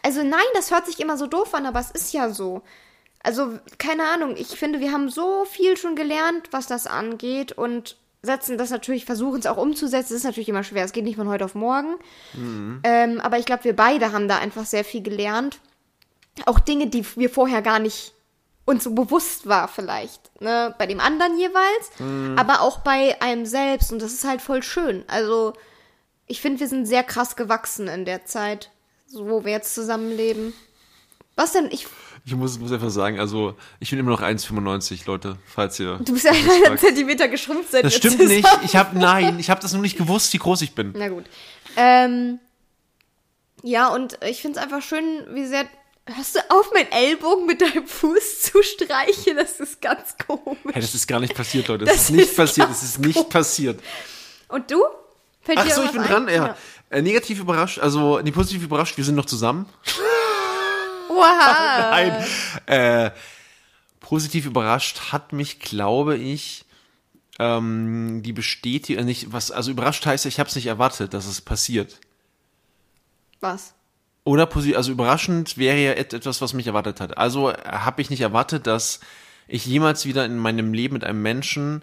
Also 0.04 0.22
nein, 0.22 0.40
das 0.54 0.70
hört 0.70 0.86
sich 0.86 1.00
immer 1.00 1.16
so 1.16 1.26
doof 1.26 1.54
an, 1.54 1.66
aber 1.66 1.80
es 1.80 1.90
ist 1.90 2.12
ja 2.12 2.28
so. 2.30 2.62
Also 3.22 3.58
keine 3.78 4.04
Ahnung, 4.04 4.36
ich 4.36 4.48
finde, 4.48 4.80
wir 4.80 4.92
haben 4.92 5.08
so 5.08 5.46
viel 5.46 5.78
schon 5.78 5.96
gelernt, 5.96 6.48
was 6.50 6.66
das 6.66 6.86
angeht 6.86 7.52
und 7.52 7.96
setzen 8.20 8.58
das 8.58 8.70
natürlich, 8.70 9.06
versuchen 9.06 9.40
es 9.40 9.46
auch 9.46 9.56
umzusetzen. 9.56 10.12
Das 10.12 10.18
ist 10.18 10.24
natürlich 10.24 10.48
immer 10.50 10.62
schwer, 10.62 10.84
es 10.84 10.92
geht 10.92 11.04
nicht 11.04 11.16
von 11.16 11.28
heute 11.28 11.44
auf 11.46 11.54
morgen. 11.54 11.94
Ähm, 12.84 13.20
aber 13.20 13.38
ich 13.38 13.46
glaube, 13.46 13.64
wir 13.64 13.74
beide 13.74 14.12
haben 14.12 14.28
da 14.28 14.38
einfach 14.38 14.66
sehr 14.66 14.84
viel 14.84 15.02
gelernt. 15.02 15.58
Auch 16.44 16.58
Dinge, 16.60 16.88
die 16.88 17.04
wir 17.16 17.30
vorher 17.30 17.62
gar 17.62 17.78
nicht 17.78 18.12
uns 18.66 18.84
so 18.84 18.90
bewusst 18.92 19.46
war 19.46 19.68
vielleicht, 19.68 20.40
ne, 20.40 20.74
bei 20.78 20.86
dem 20.86 20.98
anderen 21.00 21.38
jeweils, 21.38 21.90
aber 22.38 22.62
auch 22.62 22.78
bei 22.78 23.20
einem 23.20 23.44
selbst 23.46 23.92
und 23.92 24.00
das 24.00 24.12
ist 24.12 24.24
halt 24.24 24.40
voll 24.40 24.62
schön. 24.62 25.04
Also 25.06 25.52
ich 26.26 26.40
finde, 26.40 26.60
wir 26.60 26.68
sind 26.68 26.86
sehr 26.86 27.04
krass 27.04 27.36
gewachsen 27.36 27.88
in 27.88 28.06
der 28.06 28.24
Zeit, 28.24 28.70
so 29.14 29.28
wo 29.28 29.44
wir 29.44 29.52
jetzt 29.52 29.74
zusammenleben. 29.74 30.52
Was 31.36 31.52
denn? 31.52 31.68
Ich, 31.72 31.86
Ich 32.24 32.34
muss, 32.34 32.58
muss 32.58 32.70
einfach 32.72 32.90
sagen, 32.90 33.18
also 33.18 33.54
ich 33.80 33.90
bin 33.90 33.98
immer 33.98 34.10
noch 34.10 34.22
1,95, 34.22 35.06
Leute, 35.06 35.36
falls 35.46 35.78
ihr. 35.80 35.96
du 36.04 36.12
bist 36.12 36.24
ja 36.24 36.32
einen 36.32 36.78
Zentimeter 36.78 37.28
geschrumpft 37.28 37.72
seit 37.72 37.84
Das 37.84 37.94
stimmt 37.94 38.14
zusammen- 38.18 38.28
nicht. 38.36 38.48
Ich 38.64 38.76
habe 38.76 38.98
nein, 38.98 39.38
ich 39.38 39.50
habe 39.50 39.60
das 39.60 39.72
nur 39.72 39.82
nicht 39.82 39.96
gewusst, 39.98 40.32
wie 40.32 40.38
groß 40.38 40.62
ich 40.62 40.74
bin. 40.74 40.92
Na 40.96 41.08
gut. 41.08 41.24
Ähm, 41.76 42.38
ja, 43.62 43.88
und 43.88 44.18
ich 44.24 44.42
finde 44.42 44.58
es 44.58 44.64
einfach 44.64 44.82
schön, 44.82 45.04
wie 45.32 45.46
sehr. 45.46 45.66
Hörst 46.06 46.34
du 46.36 46.40
auf, 46.50 46.70
meinen 46.74 46.92
Ellbogen 46.92 47.46
mit 47.46 47.62
deinem 47.62 47.86
Fuß 47.86 48.42
zu 48.42 48.62
streichen? 48.62 49.36
Das 49.36 49.58
ist 49.58 49.80
ganz 49.80 50.14
komisch. 50.26 50.58
Hey, 50.74 50.82
das 50.82 50.94
ist 50.94 51.06
gar 51.08 51.18
nicht 51.18 51.34
passiert, 51.34 51.68
Leute. 51.68 51.86
Das, 51.86 51.94
Das 51.94 52.02
ist 52.04 52.10
nicht 52.10 52.28
ist 52.28 52.36
passiert. 52.36 52.68
Das 52.68 52.82
ist 52.82 52.98
nicht 52.98 53.28
passiert. 53.30 53.80
Und 54.48 54.70
du? 54.70 54.82
Fällt 55.40 55.58
Ach 55.58 55.64
dir 55.64 55.74
so, 55.74 55.82
ich 55.82 55.92
bin 55.92 56.02
ein? 56.02 56.08
dran. 56.08 56.28
Ja. 56.28 56.56
Äh, 56.94 57.02
negativ 57.02 57.40
überrascht, 57.40 57.80
also 57.80 58.20
nee, 58.20 58.30
positiv 58.30 58.62
überrascht. 58.62 58.96
Wir 58.96 59.04
sind 59.04 59.16
noch 59.16 59.26
zusammen. 59.26 59.66
Oha. 61.10 61.90
Nein. 61.90 62.24
Äh, 62.66 63.10
positiv 64.00 64.46
überrascht 64.46 65.12
hat 65.12 65.32
mich, 65.32 65.58
glaube 65.58 66.16
ich, 66.16 66.64
ähm, 67.40 68.22
die 68.22 68.32
Bestätigung, 68.32 69.02
äh, 69.02 69.04
nicht 69.06 69.32
was, 69.32 69.50
also 69.50 69.72
überrascht 69.72 70.06
heißt, 70.06 70.24
ich 70.26 70.38
habe 70.38 70.48
es 70.48 70.54
nicht 70.54 70.66
erwartet, 70.66 71.14
dass 71.14 71.26
es 71.26 71.40
passiert. 71.40 71.98
Was? 73.40 73.74
Oder 74.22 74.44
posi- 74.44 74.74
also 74.76 74.92
überraschend 74.92 75.58
wäre 75.58 75.78
ja 75.78 75.92
et- 75.92 76.12
etwas, 76.14 76.40
was 76.40 76.54
mich 76.54 76.66
erwartet 76.68 77.00
hat. 77.00 77.18
Also 77.18 77.50
äh, 77.50 77.56
habe 77.64 78.02
ich 78.02 78.08
nicht 78.10 78.20
erwartet, 78.20 78.66
dass 78.68 79.00
ich 79.48 79.66
jemals 79.66 80.06
wieder 80.06 80.24
in 80.24 80.38
meinem 80.38 80.72
Leben 80.72 80.94
mit 80.94 81.02
einem 81.04 81.22
Menschen 81.22 81.82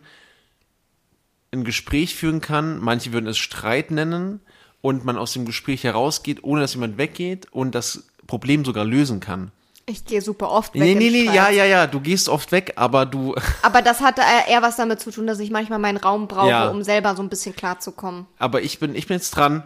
ein 1.52 1.66
Gespräch 1.66 2.16
führen 2.16 2.40
kann. 2.40 2.80
Manche 2.80 3.12
würden 3.12 3.28
es 3.28 3.38
Streit 3.38 3.92
nennen 3.92 4.40
und 4.82 5.06
man 5.06 5.18
aus 5.18 5.34
dem 5.34 5.46
Gespräch 5.46 5.84
herausgeht, 5.84 6.44
ohne 6.44 6.62
dass 6.62 6.74
jemand 6.74 6.98
weggeht 6.98 7.48
und 7.52 7.76
das 7.76 8.04
Problem 8.28 8.66
sogar 8.66 8.86
lösen 8.86 9.20
kann. 9.20 9.52
Ich 9.88 10.06
gehe 10.06 10.22
super 10.22 10.50
oft 10.52 10.74
weg. 10.74 10.82
Nee, 10.82 10.96
nee, 10.96 11.10
nee, 11.10 11.26
ja, 11.26 11.50
ja, 11.50 11.66
ja, 11.66 11.88
du 11.88 12.00
gehst 12.00 12.30
oft 12.30 12.52
weg, 12.52 12.74
aber 12.76 13.06
du, 13.06 13.36
Aber 13.62 13.82
das 13.82 14.00
hatte 14.00 14.22
eher 14.48 14.62
was 14.62 14.76
damit 14.78 15.00
zu 15.02 15.12
tun, 15.12 15.28
dass 15.28 15.40
ich 15.40 15.50
manchmal 15.50 15.80
meinen 15.80 15.98
Raum 15.98 16.28
brauche, 16.28 16.50
Ja. 16.50 16.70
um 16.70 16.84
selber 16.84 17.16
so 17.16 17.24
ein 17.24 17.30
bisschen 17.30 17.56
klarzukommen. 17.56 18.26
aber 18.38 18.62
ich 18.62 18.80
bin, 18.80 18.96
ich 18.96 19.08
bin 19.08 19.18
jetzt 19.18 19.32
dran, 19.32 19.64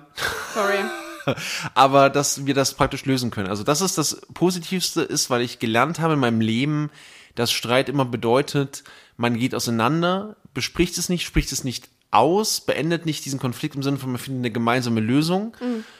Sorry. 0.53 0.79
aber 1.73 2.09
dass 2.09 2.45
wir 2.45 2.53
das 2.53 2.73
praktisch 2.73 3.05
lösen 3.05 3.29
können. 3.31 3.49
Also 3.49 3.63
das 3.63 3.81
ist 3.81 3.97
das 3.97 4.21
Positivste 4.33 5.01
ist, 5.01 5.29
weil 5.29 5.41
ich 5.41 5.59
gelernt 5.59 5.99
habe 5.99 6.13
in 6.13 6.19
meinem 6.19 6.41
Leben, 6.41 6.89
dass 7.35 7.51
Streit 7.51 7.89
immer 7.89 8.05
bedeutet, 8.05 8.83
man 9.17 9.37
geht 9.37 9.53
auseinander, 9.53 10.35
bespricht 10.53 10.97
es 10.97 11.09
nicht, 11.09 11.25
spricht 11.25 11.51
es 11.51 11.63
nicht 11.63 11.89
aus, 12.15 12.61
beendet 12.61 13.05
nicht 13.05 13.25
diesen 13.25 13.39
Konflikt 13.39 13.75
im 13.75 13.83
Sinne 13.83 13.97
von, 13.97 14.11
man 14.11 14.19
findet 14.19 14.41
eine 14.41 14.51
gemeinsame 14.51 15.01
Lösung. 15.01 15.55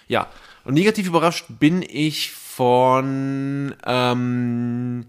Ja. 0.08 0.28
Und 0.64 0.74
negativ 0.74 1.08
überrascht 1.08 1.46
bin 1.60 1.84
ich 1.88 2.32
von 2.32 3.76
ähm, 3.86 5.06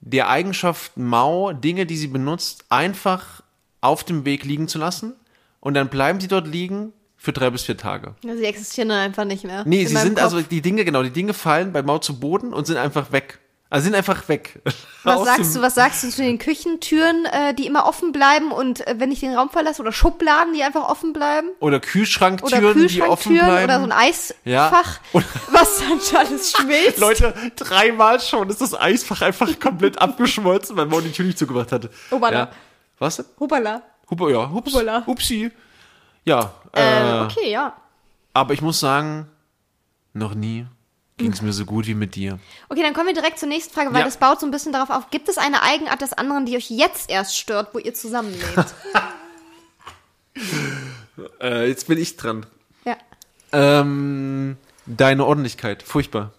der 0.00 0.28
Eigenschaft 0.28 0.96
Mau, 0.96 1.52
Dinge, 1.52 1.86
die 1.86 1.96
sie 1.96 2.08
benutzt, 2.08 2.64
einfach 2.70 3.42
auf 3.80 4.02
dem 4.02 4.24
Weg 4.24 4.44
liegen 4.44 4.68
zu 4.68 4.78
lassen 4.78 5.14
und 5.60 5.74
dann 5.74 5.88
bleiben 5.88 6.20
sie 6.20 6.28
dort 6.28 6.46
liegen 6.46 6.92
für 7.16 7.32
drei 7.32 7.50
bis 7.50 7.64
vier 7.64 7.76
Tage. 7.76 8.14
Sie 8.22 8.44
existieren 8.44 8.88
dann 8.88 8.98
einfach 8.98 9.24
nicht 9.24 9.44
mehr. 9.44 9.64
Nee, 9.66 9.84
sie 9.84 9.96
sind 9.96 10.14
Kopf. 10.14 10.24
also, 10.24 10.40
die 10.42 10.60
Dinge, 10.60 10.84
genau, 10.84 11.02
die 11.02 11.10
Dinge 11.10 11.34
fallen 11.34 11.72
bei 11.72 11.82
Mau 11.82 11.98
zu 11.98 12.20
Boden 12.20 12.52
und 12.52 12.66
sind 12.66 12.76
einfach 12.76 13.10
weg. 13.12 13.38
Also 13.68 13.86
sind 13.86 13.96
einfach 13.96 14.28
weg. 14.28 14.60
Was 15.02 15.24
sagst 15.24 15.56
du, 15.56 15.60
was 15.60 15.74
sagst 15.74 16.04
du 16.04 16.08
zu 16.10 16.22
den 16.22 16.38
Küchentüren, 16.38 17.24
äh, 17.26 17.52
die 17.52 17.66
immer 17.66 17.86
offen 17.86 18.12
bleiben 18.12 18.52
und 18.52 18.86
äh, 18.86 18.94
wenn 18.98 19.10
ich 19.10 19.18
den 19.20 19.34
Raum 19.34 19.50
verlasse 19.50 19.82
oder 19.82 19.90
Schubladen, 19.90 20.54
die 20.54 20.62
einfach 20.62 20.88
offen 20.88 21.12
bleiben? 21.12 21.48
Oder 21.58 21.78
Oder 21.78 21.80
Kühlschranktüren, 21.80 22.86
die 22.86 23.02
offen 23.02 23.32
Kühlschranktüren 23.34 23.46
bleiben. 23.46 23.64
oder 23.64 23.78
so 23.80 23.84
ein 23.86 23.92
Eisfach, 23.92 24.34
Ja. 24.44 24.84
Was 25.50 25.78
dann 25.80 26.00
schon 26.00 26.16
alles 26.18 26.52
schmilzt. 26.52 26.98
Leute, 26.98 27.34
dreimal 27.56 28.20
schon 28.20 28.48
ist 28.50 28.60
das 28.60 28.78
Eisfach 28.78 29.20
einfach 29.22 29.58
komplett 29.58 29.98
abgeschmolzen, 30.00 30.76
weil 30.76 30.86
Mau 30.86 31.00
die 31.00 31.10
Tür 31.10 31.24
nicht 31.24 31.38
zugemacht 31.38 31.72
hatte. 31.72 31.90
Obala. 32.12 32.38
Ja. 32.38 32.48
Was? 32.98 33.24
Hubala. 33.40 33.82
Hupe, 34.08 34.30
ja, 34.30 34.48
hups, 34.48 34.72
Hupala. 34.72 35.02
upsi. 35.06 35.50
Ja, 36.24 36.52
Äh, 36.72 37.18
äh, 37.18 37.20
okay, 37.24 37.50
ja. 37.50 37.72
aber 38.32 38.54
ich 38.54 38.62
muss 38.62 38.78
sagen, 38.78 39.28
noch 40.12 40.34
nie 40.34 40.66
ging 41.18 41.32
es 41.32 41.40
mir 41.40 41.52
so 41.52 41.64
gut 41.64 41.86
wie 41.86 41.94
mit 41.94 42.14
dir. 42.14 42.38
Okay, 42.68 42.82
dann 42.82 42.92
kommen 42.92 43.06
wir 43.06 43.14
direkt 43.14 43.38
zur 43.38 43.48
nächsten 43.48 43.72
Frage, 43.72 43.90
weil 43.92 44.00
Ja. 44.00 44.04
das 44.04 44.18
baut 44.18 44.38
so 44.40 44.46
ein 44.46 44.50
bisschen 44.50 44.72
darauf 44.72 44.90
auf. 44.90 45.10
Gibt 45.10 45.28
es 45.28 45.38
eine 45.38 45.62
Eigenart 45.62 46.02
des 46.02 46.12
anderen, 46.12 46.44
die 46.46 46.56
euch 46.56 46.68
jetzt 46.70 47.08
erst 47.10 47.36
stört, 47.36 47.74
wo 47.74 47.78
ihr 47.78 47.94
zusammenlebt? 47.94 48.44
Äh, 51.40 51.68
jetzt 51.68 51.88
bin 51.88 51.98
ich 51.98 52.16
dran. 52.16 52.44
ja. 52.84 52.96
Ähm, 53.52 54.58
deine 54.84 55.24
Ordentlichkeit, 55.24 55.82
furchtbar. 55.82 56.34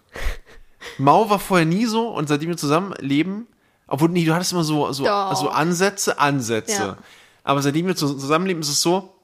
Mau 0.98 1.28
war 1.30 1.40
vorher 1.40 1.66
nie 1.66 1.84
so 1.86 2.08
und 2.10 2.28
seitdem 2.28 2.50
wir 2.50 2.56
zusammenleben, 2.56 3.48
obwohl, 3.88 4.08
nee, 4.10 4.24
du 4.24 4.34
hattest 4.34 4.52
immer 4.52 4.62
so, 4.62 4.92
so, 4.92 5.04
Doch. 5.04 5.34
so 5.34 5.48
Ansätze, 5.48 6.20
Ansätze. 6.20 6.72
Ja. 6.82 6.98
Aber 7.42 7.60
seitdem 7.62 7.86
wir 7.88 7.96
zu- 7.96 8.14
zusammenleben, 8.16 8.62
ist 8.62 8.68
es 8.68 8.80
so, 8.80 9.16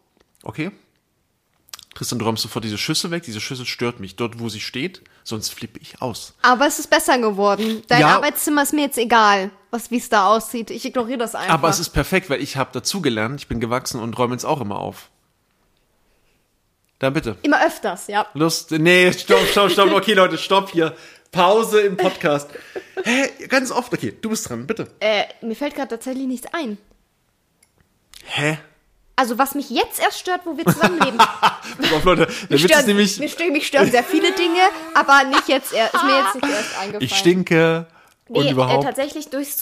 okay, 0.43 0.73
Tristan, 1.95 2.19
du 2.19 2.25
räumst 2.25 2.43
sofort 2.43 2.65
diese 2.65 2.79
Schüssel 2.79 3.13
weg, 3.13 3.23
diese 3.23 3.41
Schüssel 3.41 3.67
stört 3.67 4.01
mich 4.01 4.17
dort, 4.17 4.41
wo 4.41 4.49
sie 4.49 4.61
steht, 4.61 5.03
sonst 5.25 5.49
flippe 5.51 5.81
ich 5.81 6.01
aus. 6.01 6.35
Aber 6.43 6.67
es 6.67 6.79
ist 6.79 6.89
besser 6.89 7.19
geworden. 7.19 7.83
Dein 7.89 8.03
Ja. 8.03 8.17
Arbeitszimmer 8.17 8.63
ist 8.63 8.73
mir 8.73 8.83
jetzt 8.83 8.99
egal, 8.99 9.51
was 9.71 9.91
wie 9.91 9.97
es 9.97 10.09
da 10.09 10.29
aussieht. 10.29 10.71
Ich 10.71 10.85
ignoriere 10.85 11.19
das 11.19 11.35
einfach. 11.35 11.53
Aber 11.55 11.69
es 11.69 11.81
ist 11.81 11.91
perfekt, 11.91 12.31
weil 12.31 12.41
ich 12.41 12.57
habe 12.57 12.71
dazugelernt, 12.73 13.41
ich 13.41 13.49
bin 13.49 13.59
gewachsen 13.59 14.01
und 14.01 14.17
räume 14.19 14.35
jetzt 14.35 14.45
auch 14.45 14.61
immer 14.61 14.79
auf. 14.79 15.11
Dann 17.01 17.13
bitte. 17.13 17.37
immer 17.43 17.65
öfters, 17.67 18.07
ja. 18.07 18.27
Lust. 18.35 18.71
Nee, 18.71 19.13
stopp, 19.13 19.47
stopp, 19.51 19.71
stopp. 19.71 19.93
Okay, 19.93 20.15
Leute, 20.15 20.39
stopp 20.39 20.71
hier. 20.71 20.95
Pause 21.33 21.81
im 21.81 21.97
Podcast. 21.97 22.49
Hä? 23.05 23.29
Ganz 23.49 23.73
oft. 23.73 23.93
Okay, 23.93 24.17
du 24.21 24.31
bist 24.31 24.49
dran, 24.49 24.67
bitte. 24.67 24.89
Äh, 25.01 25.25
mir 25.43 25.57
fällt 25.57 25.75
gerade 25.75 25.89
tatsächlich 25.89 26.27
nichts 26.27 26.47
ein. 26.55 26.79
Hä? 28.27 28.59
Also 29.17 29.39
was 29.39 29.55
mich 29.55 29.71
jetzt 29.71 30.01
erst 30.01 30.19
stört, 30.19 30.41
wo 30.45 30.57
wir 30.57 30.65
zusammenleben. 30.65 31.21
Auf, 31.95 32.05
Leute. 32.05 32.27
Der 32.27 32.35
Mich 32.49 32.51
Witz 32.51 32.63
ist 32.65 32.71
stören, 32.71 32.87
nämlich, 32.87 33.19
mich, 33.21 33.39
mich 33.51 33.67
stören 33.67 33.91
sehr 33.91 34.03
viele 34.05 34.33
Dinge, 34.33 34.61
aber 34.95 35.25
nicht 35.25 35.47
jetzt 35.49 35.73
erst, 35.73 35.95
ist 35.95 36.03
mir 36.05 36.19
jetzt 36.19 36.35
nicht 36.35 36.49
erst 36.53 36.79
eingefallen. 36.81 37.01
ich 37.05 37.15
stinke 37.17 37.87
und 38.29 38.43
Nee, 38.43 38.49
äh, 38.49 38.53
überhaupt. 38.53 38.83
tatsächlich 38.85 39.29
durchs 39.31 39.57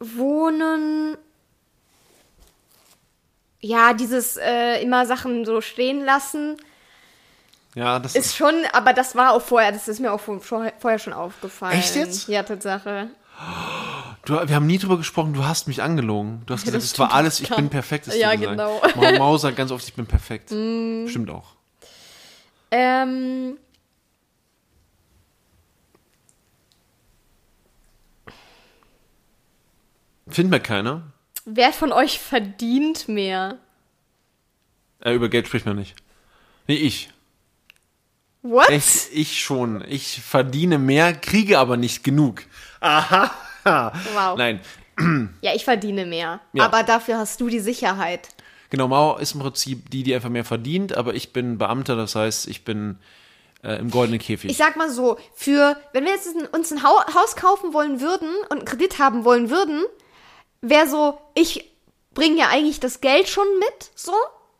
Zusammenwohnen. 0.00 1.16
Ja, 3.60 3.94
dieses 3.94 4.36
äh, 4.36 4.82
immer 4.82 5.06
Sachen 5.06 5.44
so 5.46 5.60
stehen 5.60 6.04
lassen 6.04 6.56
ja, 7.76 7.98
das 7.98 8.14
ist 8.14 8.36
schon, 8.36 8.54
aber 8.72 8.92
das 8.92 9.16
war 9.16 9.32
auch 9.32 9.42
vorher, 9.42 9.72
das 9.72 9.88
ist 9.88 9.98
mir 9.98 10.12
auch 10.12 10.20
vor- 10.20 10.38
vorher 10.38 10.72
vorher 10.78 11.00
schon 11.00 11.12
aufgefallen. 11.12 11.76
Echt 11.80 11.96
jetzt? 11.96 12.28
Ja, 12.28 12.44
Tatsache. 12.44 13.08
Du, 14.24 14.34
wir 14.34 14.54
haben 14.54 14.66
nie 14.66 14.78
drüber 14.78 14.96
gesprochen, 14.96 15.34
du 15.34 15.44
hast 15.44 15.68
mich 15.68 15.82
angelogen. 15.82 16.42
Du 16.46 16.54
hast 16.54 16.64
gesagt, 16.64 16.82
es 16.82 16.98
war 16.98 17.12
alles, 17.12 17.40
ich 17.40 17.50
bin 17.50 17.68
perfekt. 17.68 18.06
Ja, 18.14 18.34
genau. 18.34 18.80
Mau 19.18 19.36
sagt 19.36 19.56
ganz 19.56 19.70
oft, 19.70 19.86
ich 19.86 19.94
bin 19.94 20.06
perfekt. 20.06 20.50
Mm. 20.54 21.08
Stimmt 21.08 21.30
auch. 21.30 21.54
Ähm, 22.70 23.58
Finden 30.28 30.52
wir 30.52 30.60
keiner. 30.60 31.02
wer 31.44 31.72
von 31.72 31.92
euch 31.92 32.18
verdient 32.18 33.08
mehr? 33.08 33.58
Äh, 35.00 35.14
über 35.14 35.28
Geld 35.28 35.46
spricht 35.48 35.66
man 35.66 35.76
nicht. 35.76 35.94
Nee, 36.66 36.76
ich. 36.76 37.10
What? 38.42 38.70
Ich, 38.70 39.08
ich 39.12 39.40
schon. 39.40 39.84
Ich 39.88 40.20
verdiene 40.22 40.78
mehr, 40.78 41.12
kriege 41.14 41.58
aber 41.58 41.76
nicht 41.76 42.04
genug. 42.04 42.42
Aha. 42.80 43.30
Wow. 43.64 44.36
Nein. 44.36 44.60
Ja, 45.40 45.54
ich 45.54 45.64
verdiene 45.64 46.06
mehr. 46.06 46.40
Ja. 46.52 46.66
Aber 46.66 46.82
dafür 46.82 47.18
hast 47.18 47.40
du 47.40 47.48
die 47.48 47.60
Sicherheit. 47.60 48.28
Genau, 48.70 48.88
Mauer 48.88 49.20
ist 49.20 49.34
im 49.34 49.40
Prinzip 49.40 49.90
die, 49.90 50.02
die 50.02 50.14
einfach 50.14 50.30
mehr 50.30 50.44
verdient, 50.44 50.96
aber 50.96 51.14
ich 51.14 51.32
bin 51.32 51.58
Beamter, 51.58 51.96
das 51.96 52.14
heißt, 52.14 52.48
ich 52.48 52.64
bin 52.64 52.98
äh, 53.62 53.78
im 53.78 53.90
goldenen 53.90 54.20
Käfig. 54.20 54.50
Ich 54.50 54.56
sag 54.56 54.76
mal 54.76 54.90
so, 54.90 55.16
für, 55.34 55.76
wenn 55.92 56.04
wir 56.04 56.12
jetzt 56.12 56.28
uns 56.52 56.72
ein 56.72 56.82
Hau 56.82 56.96
Haus 57.14 57.36
kaufen 57.36 57.72
wollen 57.72 58.00
würden 58.00 58.28
und 58.50 58.58
einen 58.58 58.64
Kredit 58.64 58.98
haben 58.98 59.24
wollen 59.24 59.50
würden, 59.50 59.82
wäre 60.60 60.88
so, 60.88 61.18
ich 61.34 61.72
bringe 62.14 62.38
ja 62.38 62.48
eigentlich 62.48 62.80
das 62.80 63.00
Geld 63.00 63.28
schon 63.28 63.46
mit, 63.58 63.90
so. 63.94 64.14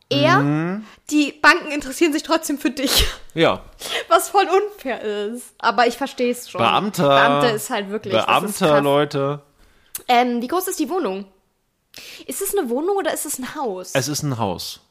Er, 0.09 0.37
Mhm. 0.39 0.85
die 1.09 1.31
Banken 1.31 1.71
interessieren 1.71 2.13
sich 2.13 2.21
trotzdem 2.23 2.57
für 2.59 2.69
dich. 2.69 3.07
ja, 3.33 3.61
Was 4.07 4.29
voll 4.29 4.45
unfair 4.47 5.01
ist. 5.01 5.53
Aber 5.57 5.87
ich 5.87 5.97
verstehe 5.97 6.31
es 6.31 6.49
schon. 6.49 6.59
Beamter. 6.59 7.07
Beamter 7.07 7.53
ist 7.53 7.69
halt 7.71 7.89
wirklich. 7.89 8.13
das 8.13 8.25
Beamter. 8.25 8.81
Leute. 8.81 9.41
Ähm, 10.07 10.41
wie 10.41 10.47
groß 10.47 10.67
ist 10.67 10.79
die 10.79 10.89
Wohnung? 10.89 11.25
Ist 12.27 12.41
es 12.41 12.55
eine 12.55 12.69
Wohnung 12.69 12.97
oder 12.97 13.13
ist 13.13 13.25
es 13.25 13.39
ein 13.39 13.55
Haus? 13.55 13.91
Es 13.93 14.07
ist 14.07 14.21
ein 14.23 14.37
Haus. 14.37 14.81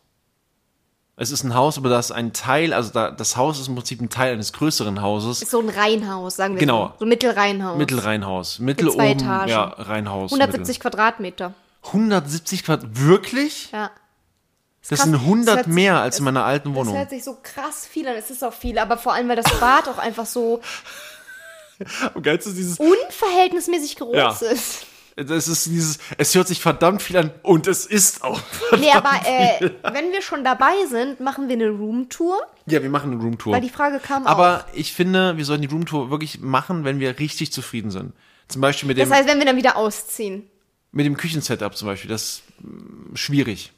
Es 1.16 1.30
ist 1.30 1.44
ein 1.44 1.54
Haus, 1.54 1.78
aber 1.78 1.90
da 1.90 2.00
ist 2.00 2.10
ein 2.10 2.32
Teil, 2.32 2.72
also 2.72 2.90
da, 2.92 3.12
das 3.12 3.36
Haus 3.36 3.60
ist 3.60 3.68
im 3.68 3.76
Prinzip 3.76 4.00
ein 4.00 4.08
Teil 4.10 4.32
eines 4.32 4.52
größeren 4.52 5.00
Hauses. 5.00 5.42
ist 5.42 5.50
so 5.52 5.60
ein 5.60 5.68
Reihenhaus, 5.68 6.34
sagen 6.34 6.54
wir 6.54 6.60
Genau. 6.60 6.88
so. 6.88 6.92
So 7.00 7.04
ein 7.04 7.08
Mittelreihenhaus. 7.10 7.78
Mittelreihenhaus. 7.78 8.58
Mittel 8.58 8.90
zwei 8.90 9.10
oben, 9.12 9.20
Etagen. 9.20 9.48
ja, 9.48 9.62
Reihenhaus. 9.64 10.32
170 10.32 10.80
Quadratmeter. 10.80 11.48
Mittel. 11.50 11.92
170 11.92 12.64
Quadrat. 12.64 12.88
Wirklich? 12.94 13.70
Ja. 13.70 13.90
Das 14.88 14.98
krass. 15.00 15.08
sind 15.08 15.14
100 15.20 15.46
Das 15.48 15.54
hört 15.56 15.64
sich- 15.66 15.74
mehr 15.74 16.00
als 16.00 16.14
es- 16.14 16.18
in 16.18 16.24
meiner 16.26 16.44
alten 16.44 16.68
Das 16.70 16.76
Wohnung. 16.76 16.96
hört 16.96 17.10
sich 17.10 17.24
so 17.24 17.38
krass 17.42 17.86
viel 17.86 18.06
an. 18.06 18.16
Es 18.16 18.30
ist 18.30 18.44
auch 18.44 18.52
viel, 18.52 18.78
aber 18.78 18.98
vor 18.98 19.14
allem, 19.14 19.28
weil 19.28 19.36
das 19.36 19.58
Bad 19.60 19.88
auch 19.88 19.98
einfach 19.98 20.26
so 20.26 20.60
unverhältnismäßig 22.78 23.96
groß 23.96 24.14
Ja. 24.16 24.30
ist. 24.30 24.86
das 25.16 25.46
ist 25.48 25.66
dieses, 25.66 25.98
es 26.18 26.34
hört 26.34 26.48
sich 26.48 26.60
verdammt 26.60 27.00
viel 27.02 27.16
an 27.16 27.30
und 27.42 27.66
es 27.68 27.86
ist 27.86 28.22
auch. 28.24 28.40
Nee, 28.78 28.90
aber 28.92 29.10
äh, 29.26 29.70
wenn 29.92 30.10
wir 30.12 30.22
schon 30.22 30.42
dabei 30.44 30.74
sind, 30.88 31.20
machen 31.20 31.48
wir 31.48 31.54
eine 31.54 31.70
Roomtour, 31.70 32.36
Ja, 32.66 32.82
wir 32.82 32.90
machen 32.90 33.12
eine 33.12 33.22
Roomtour. 33.22 33.52
weil 33.54 33.60
die 33.60 33.70
Frage 33.70 34.00
kam 34.00 34.26
auch. 34.26 34.30
Aber 34.30 34.66
ich 34.72 34.92
finde, 34.92 35.36
wir 35.36 35.44
sollten 35.44 35.62
die 35.62 35.68
Roomtour 35.68 36.10
wirklich 36.10 36.40
machen, 36.40 36.84
wenn 36.84 36.98
wir 37.00 37.18
richtig 37.18 37.52
zufrieden 37.52 37.90
sind. 37.90 38.12
Zum 38.48 38.60
Beispiel 38.60 38.88
mit 38.88 38.98
dem, 38.98 39.08
Das 39.08 39.16
heißt, 39.18 39.28
wenn 39.28 39.38
wir 39.38 39.46
dann 39.46 39.56
wieder 39.56 39.76
ausziehen. 39.76 40.48
mit 40.92 41.06
dem 41.06 41.16
Küchensetup 41.16 41.76
zum 41.76 41.86
Beispiel. 41.86 42.10
Das 42.10 42.22
ist 42.22 42.42
schwierig. 43.14 43.72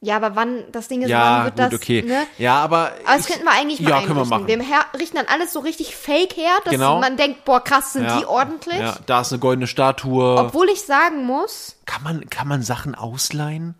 Ja, 0.00 0.14
aber 0.14 0.36
wann, 0.36 0.62
das 0.70 0.86
Ding 0.86 1.02
ist, 1.02 1.08
Ja, 1.08 1.38
wann 1.38 1.44
wird 1.46 1.56
gut, 1.56 1.72
das, 1.72 1.74
okay. 1.74 2.02
ne? 2.02 2.24
Ja, 2.38 2.56
aber. 2.62 2.92
Aber 3.04 3.16
das 3.16 3.20
ich- 3.22 3.26
könnten 3.32 3.44
wir 3.46 3.50
eigentlich 3.52 3.80
mal 3.80 3.90
Ja, 3.90 4.02
können 4.02 4.16
wir 4.16 4.24
machen. 4.26 4.46
Wir 4.46 4.62
her 4.62 4.84
richten 4.96 5.16
dann 5.16 5.26
alles 5.26 5.52
so 5.52 5.58
richtig 5.58 5.96
fake 5.96 6.36
her, 6.36 6.52
dass 6.64 6.72
Genau. 6.72 7.00
man 7.00 7.16
denkt, 7.16 7.44
boah, 7.44 7.62
krass, 7.62 7.94
sind 7.94 8.04
ja, 8.04 8.18
die 8.20 8.24
ordentlich. 8.26 8.78
Ja, 8.78 8.96
da 9.06 9.22
ist 9.22 9.32
eine 9.32 9.40
goldene 9.40 9.66
Statue. 9.66 10.36
Obwohl 10.38 10.68
ich 10.68 10.82
sagen 10.82 11.24
muss, 11.26 11.76
Kann 11.84 12.04
man, 12.04 12.30
kann 12.30 12.46
man 12.46 12.62
Sachen 12.62 12.94
ausleihen? 12.94 13.74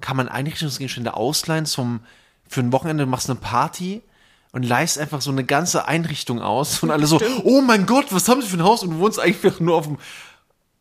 Kann 0.00 0.16
man 0.16 0.28
Einrichtungsgegenstände 0.28 1.14
ausleihen 1.14 1.66
zum, 1.66 2.00
für 2.48 2.60
ein 2.60 2.72
Wochenende 2.72 3.04
du 3.04 3.10
machst 3.10 3.30
eine 3.30 3.38
Party 3.38 4.02
und 4.52 4.64
leihst 4.64 4.98
einfach 4.98 5.20
so 5.20 5.30
eine 5.30 5.44
ganze 5.44 5.86
Einrichtung 5.86 6.40
aus 6.42 6.82
und 6.82 6.90
alle 6.90 7.06
so, 7.06 7.20
oh 7.44 7.60
mein 7.60 7.86
Gott, 7.86 8.06
was 8.10 8.28
haben 8.28 8.42
sie 8.42 8.48
für 8.48 8.56
ein 8.56 8.64
Haus 8.64 8.82
und 8.82 8.90
du 8.90 8.98
wohnst 8.98 9.20
einfach 9.20 9.60
nur 9.60 9.76
auf 9.76 9.86
dem, 9.86 9.98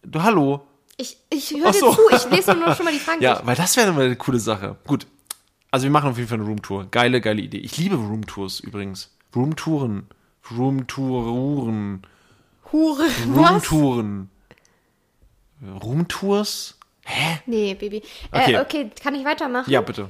du, 0.04 0.24
hallo. 0.24 0.62
Ich, 0.98 1.18
ich 1.30 1.52
höre 1.52 1.68
Ach 1.68 1.72
dir 1.72 1.80
so. 1.80 1.94
zu, 1.94 2.02
ich 2.12 2.30
lese 2.30 2.54
nur 2.56 2.74
schon 2.76 2.86
mal 2.86 2.94
die 2.94 3.00
Fragen 3.00 3.22
Ja, 3.22 3.36
durch. 3.36 3.46
weil 3.48 3.56
das 3.56 3.78
wäre 3.78 3.92
mal 3.94 4.06
eine 4.06 4.16
coole 4.16 4.40
Sache. 4.40 4.76
Gut. 4.86 5.08
Also 5.72 5.84
wir 5.84 5.92
machen 5.92 6.10
auf 6.10 6.18
jeden 6.18 6.30
Fall 6.30 6.40
eine 6.40 6.48
Roomtour. 6.48 6.88
Geile, 6.92 7.22
geile 7.22 7.42
Idee. 7.42 7.58
Ich 7.60 7.78
liebe 7.78 7.96
Roomtours 7.96 8.60
übrigens. 8.62 9.16
Roomtouren. 9.36 10.08
Roomtouren. 10.56 12.02
Hure? 12.72 13.06
Roomtouren. 13.36 14.30
Roomtours? 15.84 16.78
Hä? 17.06 17.40
Nee, 17.46 17.74
Baby. 17.76 18.02
Okay. 18.32 18.54
Äh, 18.54 18.60
okay, 18.62 18.92
kann 19.02 19.16
ich 19.16 19.26
weitermachen? 19.26 19.70
Ja, 19.72 19.82
bitte. 19.82 20.10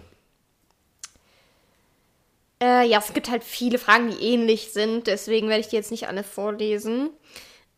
Äh, 2.62 2.88
ja, 2.88 2.98
es 3.00 3.14
gibt 3.14 3.30
halt 3.30 3.44
viele 3.44 3.78
Fragen, 3.78 4.10
die 4.10 4.18
ähnlich 4.24 4.74
sind, 4.74 5.06
deswegen 5.08 5.48
werde 5.48 5.62
ich 5.62 5.68
die 5.68 5.76
jetzt 5.76 5.92
nicht 5.92 6.08
alle 6.08 6.24
vorlesen. 6.24 7.12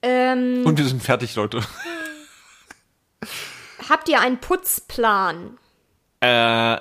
Ähm, 0.01 0.63
Und 0.65 0.77
wir 0.77 0.85
sind 0.85 1.03
fertig, 1.03 1.35
Leute. 1.35 1.61
Habt 3.89 4.09
ihr 4.09 4.19
einen 4.19 4.39
Putzplan? 4.39 5.57
Äh, 6.21 6.77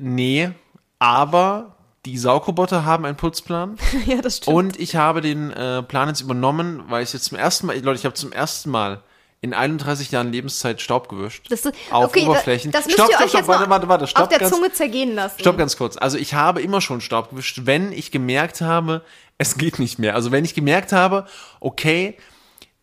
nee, 0.00 0.50
aber 0.98 1.76
die 2.04 2.18
Saugroboter 2.18 2.84
haben 2.84 3.04
einen 3.04 3.16
Putzplan. 3.16 3.78
ja, 4.06 4.20
das 4.20 4.38
stimmt. 4.38 4.56
Und 4.56 4.80
ich 4.80 4.96
habe 4.96 5.20
den 5.20 5.50
äh, 5.50 5.82
Plan 5.82 6.08
jetzt 6.08 6.20
übernommen, 6.20 6.84
weil 6.88 7.02
ich 7.02 7.12
jetzt 7.12 7.24
zum 7.24 7.38
ersten 7.38 7.66
Mal, 7.66 7.78
Leute, 7.78 7.98
ich 7.98 8.04
habe 8.04 8.14
zum 8.14 8.32
ersten 8.32 8.70
Mal 8.70 9.02
in 9.40 9.52
31 9.52 10.10
Jahren 10.10 10.32
Lebenszeit 10.32 10.80
Staub 10.80 11.08
gewischt. 11.08 11.46
Das 11.50 11.66
auf 11.66 11.74
okay, 11.90 12.24
da- 12.24 12.30
Oberflächen. 12.30 12.72
das 12.72 12.86
müsst 12.86 12.96
stopp, 12.96 13.10
ihr 13.10 13.14
stopp, 13.16 13.24
euch 13.24 13.30
stopp, 13.30 13.40
jetzt 13.40 13.48
warte, 13.48 13.70
warte, 13.70 13.88
warte, 13.88 14.06
stopp 14.06 14.22
auf 14.24 14.28
der 14.30 14.38
ganz, 14.38 14.54
Zunge 14.54 14.72
zergehen 14.72 15.14
lassen. 15.14 15.38
Stopp 15.38 15.58
ganz 15.58 15.76
kurz. 15.76 15.98
Also 15.98 16.16
ich 16.16 16.32
habe 16.32 16.62
immer 16.62 16.80
schon 16.80 17.02
Staub 17.02 17.30
gewischt, 17.30 17.60
wenn 17.64 17.92
ich 17.92 18.10
gemerkt 18.10 18.62
habe, 18.62 19.02
es 19.36 19.58
geht 19.58 19.78
nicht 19.78 19.98
mehr. 19.98 20.14
Also 20.14 20.32
wenn 20.32 20.44
ich 20.46 20.54
gemerkt 20.54 20.92
habe, 20.92 21.26
okay, 21.60 22.16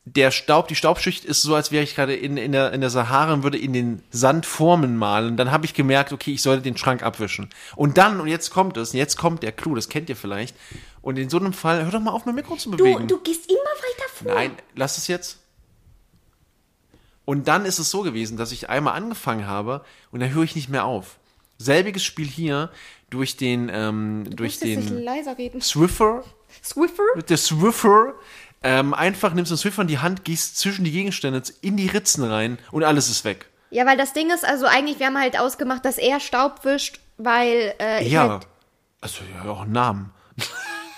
der 0.05 0.31
Staub, 0.31 0.67
die 0.67 0.75
Staubschicht 0.75 1.25
ist 1.25 1.43
so, 1.43 1.53
als 1.53 1.71
wäre 1.71 1.83
ich 1.83 1.93
gerade 1.95 2.15
in, 2.15 2.35
in, 2.35 2.53
der, 2.53 2.73
in 2.73 2.81
der 2.81 2.89
Sahara 2.89 3.33
und 3.33 3.43
würde 3.43 3.59
in 3.59 3.71
den 3.71 4.01
Sand 4.09 4.47
Formen 4.47 4.97
malen. 4.97 5.37
Dann 5.37 5.51
habe 5.51 5.65
ich 5.65 5.75
gemerkt, 5.75 6.11
okay, 6.11 6.33
ich 6.33 6.41
sollte 6.41 6.63
den 6.63 6.75
Schrank 6.75 7.03
abwischen. 7.03 7.49
Und 7.75 7.97
dann, 7.99 8.19
und 8.19 8.27
jetzt 8.27 8.49
kommt 8.49 8.77
es, 8.77 8.93
jetzt 8.93 9.15
kommt 9.15 9.43
der 9.43 9.51
Clou, 9.51 9.75
das 9.75 9.89
kennt 9.89 10.09
ihr 10.09 10.15
vielleicht. 10.15 10.55
Und 11.03 11.19
in 11.19 11.29
so 11.29 11.37
einem 11.37 11.53
Fall, 11.53 11.83
hör 11.83 11.91
doch 11.91 11.99
mal 11.99 12.11
auf, 12.11 12.25
mein 12.25 12.33
Mikro 12.35 12.55
zu 12.55 12.71
Du, 12.71 12.77
bewegen. 12.77 13.07
du 13.07 13.19
gehst 13.19 13.47
immer 13.47 13.59
weiter 13.59 14.09
vor. 14.15 14.33
Nein, 14.33 14.51
lass 14.75 14.97
es 14.97 15.07
jetzt. 15.07 15.37
Und 17.23 17.47
dann 17.47 17.65
ist 17.65 17.77
es 17.79 17.91
so 17.91 18.01
gewesen, 18.01 18.37
dass 18.37 18.51
ich 18.51 18.69
einmal 18.69 18.95
angefangen 18.95 19.45
habe 19.45 19.85
und 20.11 20.19
dann 20.19 20.33
höre 20.33 20.43
ich 20.43 20.55
nicht 20.55 20.69
mehr 20.69 20.85
auf. 20.85 21.17
Selbiges 21.59 22.03
Spiel 22.03 22.27
hier 22.27 22.71
durch 23.11 23.37
den, 23.37 23.69
ähm, 23.71 24.25
durch 24.31 24.59
Du 24.59 24.65
den 24.65 25.03
leiser 25.03 25.37
reden. 25.37 25.61
Swiffer, 25.61 26.23
Swiffer? 26.63 27.03
mit 27.15 27.29
der 27.29 27.37
Swiffer, 27.37 28.15
ähm, 28.63 28.93
einfach 28.93 29.33
nimmst 29.33 29.51
du 29.51 29.55
den 29.55 29.59
Swiffer 29.59 29.81
in 29.83 29.87
die 29.87 29.99
Hand, 29.99 30.23
gehst 30.25 30.57
zwischen 30.57 30.83
die 30.85 30.91
Gegenstände 30.91 31.41
in 31.61 31.77
die 31.77 31.87
Ritzen 31.87 32.23
rein 32.23 32.57
und 32.71 32.83
alles 32.83 33.09
ist 33.09 33.25
weg. 33.25 33.47
Ja, 33.69 33.85
weil 33.85 33.97
das 33.97 34.13
Ding 34.13 34.29
ist, 34.31 34.45
also 34.45 34.65
eigentlich, 34.65 34.99
wir 34.99 35.07
haben 35.07 35.17
halt 35.17 35.39
ausgemacht, 35.39 35.85
dass 35.85 35.97
er 35.97 36.19
Staub 36.19 36.63
wischt, 36.65 36.99
weil 37.17 37.73
äh, 37.79 38.07
Ja. 38.07 38.27
halt, 38.29 38.47
Also 39.01 39.19
ja, 39.33 39.49
auch 39.49 39.61
einen 39.61 39.71
Namen. 39.71 40.11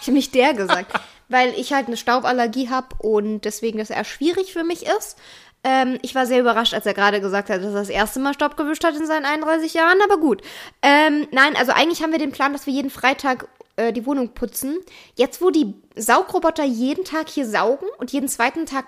ich 0.02 0.08
hab 0.08 0.14
nicht 0.14 0.34
der 0.36 0.54
gesagt, 0.54 0.92
weil 1.30 1.50
ich 1.56 1.72
halt 1.74 1.88
eine 1.88 1.98
Stauballergie 1.98 2.70
habe 2.70 2.96
und 3.00 3.42
deswegen 3.42 3.78
das 3.78 3.90
eher 3.92 4.04
schwierig 4.04 4.52
für 4.54 4.64
mich 4.64 4.86
ist. 4.86 5.18
Ähm, 5.66 5.98
ich 6.02 6.14
war 6.14 6.26
sehr 6.26 6.42
überrascht, 6.42 6.74
als 6.74 6.86
er 6.86 6.94
gerade 6.94 7.22
gesagt 7.22 7.50
hat, 7.50 7.60
dass 7.60 7.68
er 7.74 7.80
das 7.80 7.88
erste 7.90 8.20
Mal 8.20 8.34
Staub 8.34 8.58
gewischt 8.58 8.84
hat 8.84 8.96
in 8.98 9.08
seinen 9.08 9.24
31 9.26 9.74
Jahren, 9.74 9.98
aber 10.04 10.18
gut. 10.18 10.42
Ähm, 10.82 11.26
nein, 11.32 11.56
also 11.56 11.72
eigentlich 11.72 12.04
haben 12.04 12.12
wir 12.12 12.20
den 12.20 12.34
Plan, 12.34 12.52
dass 12.52 12.66
wir 12.66 12.74
jeden 12.74 12.90
Freitag 12.90 13.48
äh, 13.76 13.92
die 13.94 14.06
Wohnung 14.06 14.30
putzen. 14.34 14.80
Jetzt, 15.16 15.42
wo 15.42 15.50
die 15.50 15.74
Saugroboter 15.96 16.64
jeden 16.64 17.06
Tag 17.06 17.30
hier 17.30 17.48
saugen 17.48 17.88
und 17.98 18.12
jeden 18.12 18.28
zweiten 18.28 18.66
Tag 18.66 18.86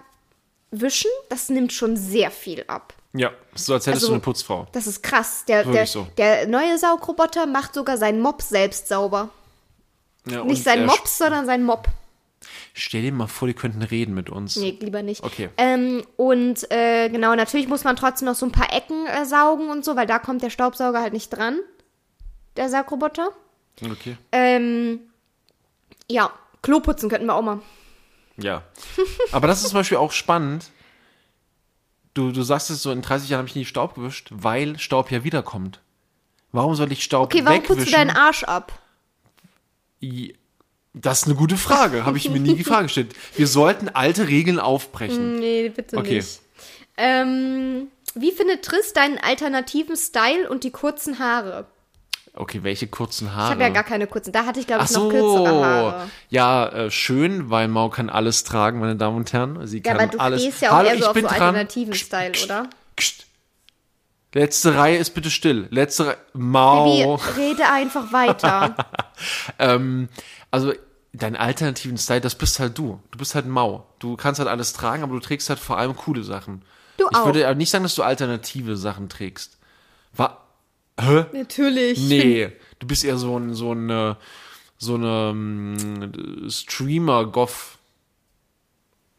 wischen, 0.72 1.10
das 1.30 1.50
nimmt 1.50 1.72
schon 1.74 1.96
sehr 1.98 2.32
viel 2.32 2.64
ab. 2.68 2.94
Ja, 3.14 3.32
so 3.54 3.74
als 3.74 3.88
hättest 3.88 4.04
Also- 4.04 4.08
du 4.08 4.14
eine 4.16 4.22
Putzfrau. 4.22 4.68
Das 4.74 4.88
ist 4.88 5.02
krass. 5.02 5.46
Der, 5.48 5.64
der, 5.64 5.88
so. 5.88 6.06
der 6.18 6.48
neue 6.48 6.78
Saugroboter 6.78 7.46
macht 7.46 7.74
sogar 7.74 7.98
seinen 7.98 8.20
Mob 8.20 8.42
selbst 8.42 8.88
sauber. 8.90 9.30
Ja, 10.28 10.44
Nicht 10.44 10.58
und 10.58 10.64
sein 10.64 10.80
er- 10.82 10.88
Mops, 10.88 11.18
sondern 11.18 11.46
sein 11.46 11.64
Mob. 11.64 11.88
Stell 12.74 13.02
dir 13.04 13.12
mal 13.14 13.28
vor, 13.28 13.48
die 13.48 13.54
könnten 13.54 13.82
reden 13.82 14.14
mit 14.14 14.30
uns. 14.30 14.56
Nee, 14.58 14.78
lieber 14.82 15.02
nicht. 15.02 15.24
Okay. 15.24 15.50
Ähm, 15.58 16.04
und 16.18 16.70
äh, 16.72 17.10
genau, 17.10 17.34
natürlich 17.36 17.68
muss 17.70 17.84
man 17.86 17.96
trotzdem 17.96 18.28
noch 18.28 18.36
so 18.36 18.46
ein 18.46 18.52
paar 18.52 18.72
Ecken 18.74 19.08
äh, 19.08 19.26
saugen 19.26 19.70
und 19.70 19.86
so, 19.86 19.96
weil 19.96 20.06
da 20.08 20.20
kommt 20.20 20.44
der 20.44 20.50
Staubsauger 20.50 21.02
halt 21.02 21.14
nicht 21.14 21.30
dran. 21.30 21.60
Der 22.58 22.70
Saugroboter. 22.70 23.30
Okay. 23.84 24.18
Ähm, 24.32 25.00
ja, 26.10 26.32
Klo 26.62 26.80
putzen 26.80 27.10
könnten 27.10 27.28
wir 27.28 27.36
auch 27.36 27.42
mal. 27.42 27.60
Ja. 28.38 28.64
Aber 29.32 29.48
das 29.48 29.62
ist 29.64 29.70
zum 29.70 29.80
Beispiel 29.80 29.98
auch 29.98 30.12
spannend. 30.12 30.72
Du, 32.14 32.32
du 32.32 32.44
sagst 32.44 32.70
es 32.70 32.82
so, 32.82 32.92
in 32.92 33.02
30 33.02 33.30
Jahren 33.30 33.40
habe 33.40 33.50
ich 33.50 33.56
nie 33.56 33.66
Staub 33.66 33.96
gewischt, 33.96 34.30
weil 34.32 34.80
Staub 34.80 35.12
ja 35.12 35.24
wiederkommt. 35.24 35.82
Warum 36.52 36.76
soll 36.76 36.92
ich 36.92 37.04
Staub 37.04 37.26
Okay, 37.26 37.44
warum 37.44 37.58
wegwischen? 37.60 37.78
putzt 37.78 37.88
du 37.88 37.92
deinen 37.98 38.16
Arsch 38.16 38.44
ab? 38.46 38.80
Das 40.94 41.20
ist 41.22 41.26
eine 41.26 41.36
gute 41.36 41.58
Frage, 41.58 42.06
habe 42.06 42.18
ich 42.18 42.30
mir 42.30 42.40
nie 42.40 42.56
die 42.56 42.64
Frage 42.66 42.84
gestellt. 42.84 43.14
Wir 43.36 43.48
sollten 43.48 43.90
alte 43.90 44.28
Regeln 44.30 44.60
aufbrechen. 44.60 45.40
Nee, 45.40 45.70
bitte 45.70 45.98
Okay. 45.98 46.16
nicht. 46.18 46.40
Ähm, 46.98 47.88
wie 48.14 48.32
findet 48.32 48.64
Triss 48.64 48.94
deinen 48.94 49.18
alternativen 49.18 49.98
Style 49.98 50.50
und 50.50 50.64
die 50.64 50.72
kurzen 50.72 51.20
Haare? 51.20 51.68
Okay, 52.38 52.64
welche 52.64 52.88
kurzen 52.88 53.28
Ich 53.28 53.34
Haare? 53.34 53.52
habe 53.52 53.62
ja 53.64 53.70
gar 53.70 53.84
keine 53.86 54.08
kurzen. 54.08 54.34
Da 54.34 54.46
hatte 54.46 54.60
ich, 54.60 54.68
glaube 54.68 54.84
Ach 54.84 54.90
ich, 54.90 54.96
noch 54.96 55.10
kürzere 55.10 55.48
so. 55.50 55.66
Haare. 55.66 56.10
Ja, 56.30 56.68
äh, 56.68 56.92
schön, 56.92 57.50
weil 57.50 57.68
Mau 57.70 57.90
kann 57.90 58.10
alles 58.10 58.44
tragen, 58.44 58.80
meine 58.80 58.98
Damen 58.98 59.16
und 59.18 59.32
Herren. 59.32 59.66
Sie 59.66 59.78
Ja, 59.78 59.84
kann 59.84 60.02
aber 60.02 60.08
du 60.12 60.20
alles. 60.20 60.42
stehst 60.42 60.62
ja 60.62 60.72
auch 60.72 60.74
Hallo, 60.76 60.90
eher 60.90 60.96
ich 60.96 61.02
so 61.04 61.10
auf 61.12 61.18
so 61.18 61.28
alternativen 61.28 61.94
Kst, 61.94 62.06
Style, 62.08 62.32
kst, 62.32 62.46
oder? 62.46 62.70
kst. 62.98 63.26
Letzte 64.34 64.76
Reihe 64.76 64.98
ist 64.98 65.12
bitte 65.12 65.32
still. 65.32 65.68
Letzte 65.72 66.08
Reihe. 66.08 66.18
Mau. 66.34 67.16
Baby, 67.18 67.40
rede 67.40 67.70
einfach 67.72 68.12
weiter. 68.12 68.76
Ähm, 69.60 70.10
also 70.52 70.74
deinen 71.14 71.38
alternativen 71.38 71.98
Style, 71.98 72.20
das 72.20 72.36
bist 72.36 72.60
halt 72.60 72.78
du. 72.78 73.00
Du 73.12 73.18
bist 73.18 73.34
halt 73.34 73.46
Mau. 73.46 73.88
Du 74.00 74.18
kannst 74.18 74.40
halt 74.40 74.50
alles 74.50 74.74
tragen, 74.74 75.04
aber 75.04 75.14
du 75.14 75.22
trägst 75.22 75.48
halt 75.50 75.58
vor 75.60 75.78
allem 75.78 75.96
coole 75.96 76.22
Sachen. 76.24 76.64
Du 76.98 77.06
ich 77.10 77.18
auch. 77.18 77.26
würde 77.28 77.46
aber 77.46 77.56
nicht 77.56 77.70
sagen, 77.70 77.86
dass 77.86 77.96
du 77.96 78.04
alternative 78.04 78.76
Sachen 78.76 79.08
trägst. 79.08 79.58
War. 80.14 80.45
Hä? 81.00 81.26
Natürlich. 81.34 82.00
Nee, 82.00 82.52
du 82.80 82.88
bist 82.88 83.04
eher 83.04 83.18
so 83.18 83.38
ein 83.38 83.54
so 83.54 83.72
eine 83.72 84.18
so 84.78 84.96
eine 84.96 85.34
mm, 85.34 86.50
Streamer 86.50 87.26
Goth 87.26 87.78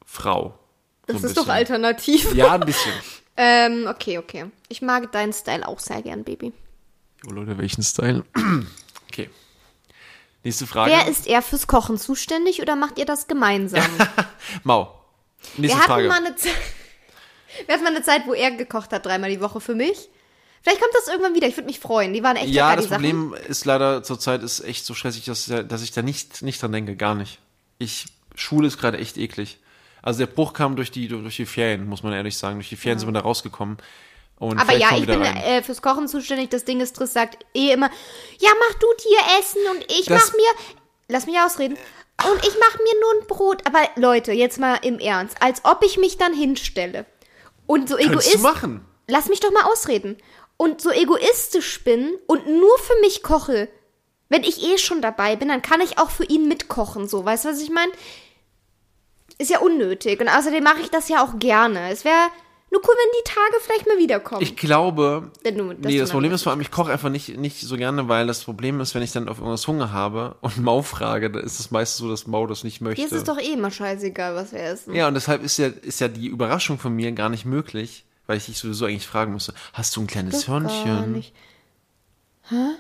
Frau. 0.05 0.59
So 1.07 1.13
Das 1.15 1.23
ein 1.23 1.27
ist 1.27 1.37
doch 1.37 1.43
bisschen. 1.43 1.51
alternativ. 1.57 2.35
Ja, 2.35 2.53
ein 2.55 2.61
bisschen. 2.61 2.93
Ähm, 3.39 3.87
okay, 3.87 4.17
okay. 4.17 4.47
Ich 4.71 4.81
mag 4.81 5.13
deinen 5.13 5.35
Style 5.35 5.69
auch 5.69 5.79
sehr 5.79 6.01
gern, 6.01 6.25
Baby. 6.25 6.55
Oh 7.29 7.33
Leute, 7.33 7.59
welchen 7.59 7.83
Style? 7.83 8.25
Okay. 9.13 9.29
Nächste 10.43 10.67
Frage. 10.67 10.91
Wer 10.93 11.07
ist 11.07 11.27
eher 11.27 11.43
fürs 11.43 11.67
Kochen 11.67 11.99
zuständig 11.99 12.63
oder 12.63 12.77
macht 12.77 12.99
ihr 12.99 13.05
das 13.05 13.27
gemeinsam? 13.27 13.85
Mau. 14.65 15.05
Nächste 15.59 15.77
Wir 15.77 15.83
hatten, 15.83 15.87
Frage. 15.93 16.09
mal 16.09 16.25
eine 16.25 16.35
Zeit, 16.37 16.55
wir 17.67 17.75
hatten 17.75 17.85
mal 17.85 17.95
eine 17.95 18.03
Zeit, 18.03 18.27
wo 18.27 18.33
er 18.33 18.51
gekocht 18.53 18.91
hat, 18.93 19.05
dreimal 19.05 19.29
die 19.29 19.43
Woche 19.43 19.61
für 19.61 19.75
mich. 19.75 20.09
Vielleicht 20.67 20.81
kommt 20.83 20.95
das 20.95 21.07
irgendwann 21.07 21.35
wieder. 21.35 21.47
Ich 21.47 21.57
würde 21.57 21.67
mich 21.69 21.79
freuen. 21.79 22.13
Die 22.13 22.25
waren 22.25 22.35
echt 22.37 22.49
Ja, 22.49 22.71
lecker, 22.71 22.77
das 22.77 22.85
die 22.87 22.91
Sachen. 22.91 23.03
Problem 23.03 23.35
ist 23.49 23.65
leider 23.67 24.03
zurzeit 24.03 24.43
ist 24.43 24.61
echt 24.65 24.85
so 24.85 24.95
stressig, 24.95 25.25
dass, 25.25 25.47
dass 25.47 25.83
ich 25.83 25.93
da 25.93 26.03
nicht, 26.03 26.43
nicht 26.43 26.61
dran 26.61 26.73
denke, 26.73 26.97
gar 26.97 27.15
nicht. 27.15 27.39
Ich, 27.79 28.07
Schule 28.35 28.67
ist 28.67 28.79
gerade 28.79 28.99
echt 28.99 29.17
eklig. 29.17 29.59
Also 30.03 30.19
der 30.19 30.27
Bruch 30.27 30.53
kam 30.55 30.75
durch 30.75 30.91
die, 30.91 31.07
durch 31.09 31.37
die 31.37 31.47
Ferien, 31.47 31.87
muss 31.87 32.03
man 32.03 32.13
ehrlich 32.13 32.37
sagen. 32.37 32.57
Durch 32.57 32.69
die 32.69 32.77
Ferien 32.77 32.99
sind 32.99 33.09
wir 33.09 33.13
da 33.13 33.21
rausgekommen. 33.21 33.77
Und 34.39 34.59
Aber 34.59 34.77
ja, 34.77 34.97
ich 34.97 35.07
bin 35.07 35.23
äh, 35.23 35.63
fürs 35.63 35.81
Kochen 35.83 36.09
zuständig. 36.09 36.51
Das 36.51 36.65
Ding 36.65 36.81
ist, 36.81 36.97
Triss 36.97 37.13
sagt 37.13 37.45
eh 37.55 37.71
immer, 37.73 37.89
ja, 38.39 38.51
mach 38.59 38.79
du 38.79 38.87
dir 39.09 39.19
Essen 39.41 39.61
und 39.71 39.85
ich 39.93 40.07
Das- 40.07 40.27
mach 40.27 40.33
mir, 40.35 40.75
lass 41.09 41.27
mich 41.27 41.39
ausreden, 41.39 41.77
und 42.29 42.39
ich 42.47 42.55
mach 42.61 42.79
mir 42.79 43.01
nur 43.01 43.23
ein 43.23 43.27
Brot. 43.29 43.63
Aber 43.67 43.79
Leute, 43.97 44.33
jetzt 44.33 44.59
mal 44.59 44.77
im 44.83 44.99
Ernst, 44.99 45.37
als 45.41 45.65
ob 45.65 45.83
ich 45.85 45.97
mich 45.99 46.17
dann 46.19 46.35
hinstelle 46.35 47.07
und 47.67 47.89
so 47.89 47.97
Könntest 47.97 48.27
du 48.27 48.31
egoist, 48.39 48.43
machen. 48.43 48.85
lass 49.07 49.29
mich 49.29 49.41
doch 49.41 49.51
mal 49.53 49.65
ausreden, 49.65 50.17
und 50.57 50.81
so 50.81 50.91
egoistisch 50.91 51.85
bin 51.85 52.15
und 52.27 52.47
nur 52.47 52.79
für 52.79 52.99
mich 53.01 53.23
koche. 53.23 53.69
Wenn 54.29 54.43
ich 54.43 54.63
eh 54.65 54.79
schon 54.79 55.01
dabei 55.03 55.37
bin, 55.37 55.49
dann 55.49 55.63
kann 55.63 55.81
ich 55.81 55.99
auch 55.99 56.11
für 56.11 56.25
ihn 56.25 56.49
mitkochen, 56.49 57.07
so, 57.09 57.25
weißt 57.25 57.45
du, 57.45 57.49
was 57.51 57.61
ich 57.61 57.71
meine? 57.71 57.93
Ist 59.39 59.51
ja 59.51 59.59
unnötig. 59.61 60.21
Und 60.21 60.29
außerdem 60.29 60.65
mache 60.65 60.81
ich 60.81 60.91
das 60.91 61.09
ja 61.09 61.23
auch 61.23 61.39
gerne. 61.39 61.91
Es 61.91 62.05
wäre 62.05 62.29
nur 62.71 62.81
cool, 62.81 62.95
wenn 62.97 63.21
die 63.21 63.31
Tage 63.31 63.63
vielleicht 63.63 63.87
mal 63.87 63.99
wiederkommen. 63.99 64.43
Ich 64.43 64.57
glaube, 64.57 65.31
Wenn 65.43 65.59
du- 65.59 65.73
nee, 65.75 65.99
das 65.99 66.11
Problem 66.11 66.33
ist 66.33 66.43
vor 66.43 66.53
allem, 66.53 66.61
ich 66.63 66.71
koche 66.71 66.91
einfach 66.91 67.11
nicht, 67.11 67.37
nicht 67.37 67.61
so 67.61 67.77
gerne, 67.77 68.09
weil 68.09 68.27
das 68.27 68.43
Problem 68.45 68.81
ist, 68.81 68.95
wenn 68.95 69.03
ich 69.03 69.13
dann 69.13 69.29
auf 69.29 69.39
irgendwas 69.39 69.67
Hunger 69.69 69.93
habe 69.93 70.37
und 70.41 70.57
Mau 70.63 70.81
frage, 70.83 71.31
dann 71.31 71.45
ist 71.45 71.61
es 71.61 71.71
meistens 71.71 71.99
so, 71.99 72.09
dass 72.09 72.27
Mau 72.27 72.47
das 72.47 72.65
nicht 72.65 72.81
möchte. 72.81 73.03
Dir 73.03 73.07
ist 73.07 73.13
es 73.13 73.25
doch 73.25 73.39
eh 73.39 73.53
immer 73.53 73.71
scheißegal, 73.71 74.35
was 74.35 74.53
wir 74.53 74.61
essen. 74.61 74.95
ja, 74.95 75.07
und 75.07 75.15
deshalb 75.15 75.45
ist 75.45 75.59
ja, 75.59 75.67
ist 75.69 76.01
ja 76.01 76.09
die 76.09 76.27
Überraschung 76.29 76.79
von 76.79 76.95
mir 76.97 77.13
gar 77.13 77.29
nicht 77.29 77.45
möglich, 77.45 78.05
weil 78.27 78.37
ich 78.39 78.47
dich 78.47 78.59
sowieso 78.59 78.87
eigentlich 78.87 79.07
fragen 79.07 79.33
müsste, 79.33 79.55
hast 79.73 79.95
du 79.97 80.01
ein 80.03 80.07
kleines 80.07 80.47
gar 80.47 80.61
Hörnchen? 80.61 81.25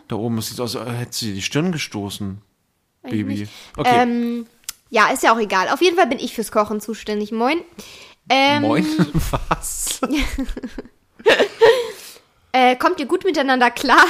Da 0.09 0.17
oben 0.17 0.41
sieht 0.43 0.61
aus, 0.61 0.77
als 0.77 0.99
hättest 0.99 1.23
du 1.23 1.27
dir 1.27 1.35
die 1.35 1.43
Stirn 1.43 1.73
gestoßen, 1.73 2.41
Baby. 3.03 3.25
nicht. 3.25 3.53
Okay, 3.77 4.03
Ähm, 4.03 4.47
ja, 4.91 5.09
ist 5.09 5.23
ja 5.25 5.35
auch 5.35 5.41
egal. 5.41 5.69
Auf 5.71 5.81
jeden 5.83 5.97
Fall 5.97 6.07
bin 6.07 6.19
ich 6.21 6.35
fürs 6.35 6.53
Kochen 6.53 6.81
zuständig. 6.81 7.33
Moin. 7.33 7.61
Ähm, 8.29 8.63
moin, 8.63 8.87
was? 9.31 10.01
Äh, 12.53 12.77
kommt 12.77 12.99
ihr 13.01 13.07
gut 13.07 13.25
miteinander 13.25 13.71
klar? 13.71 14.05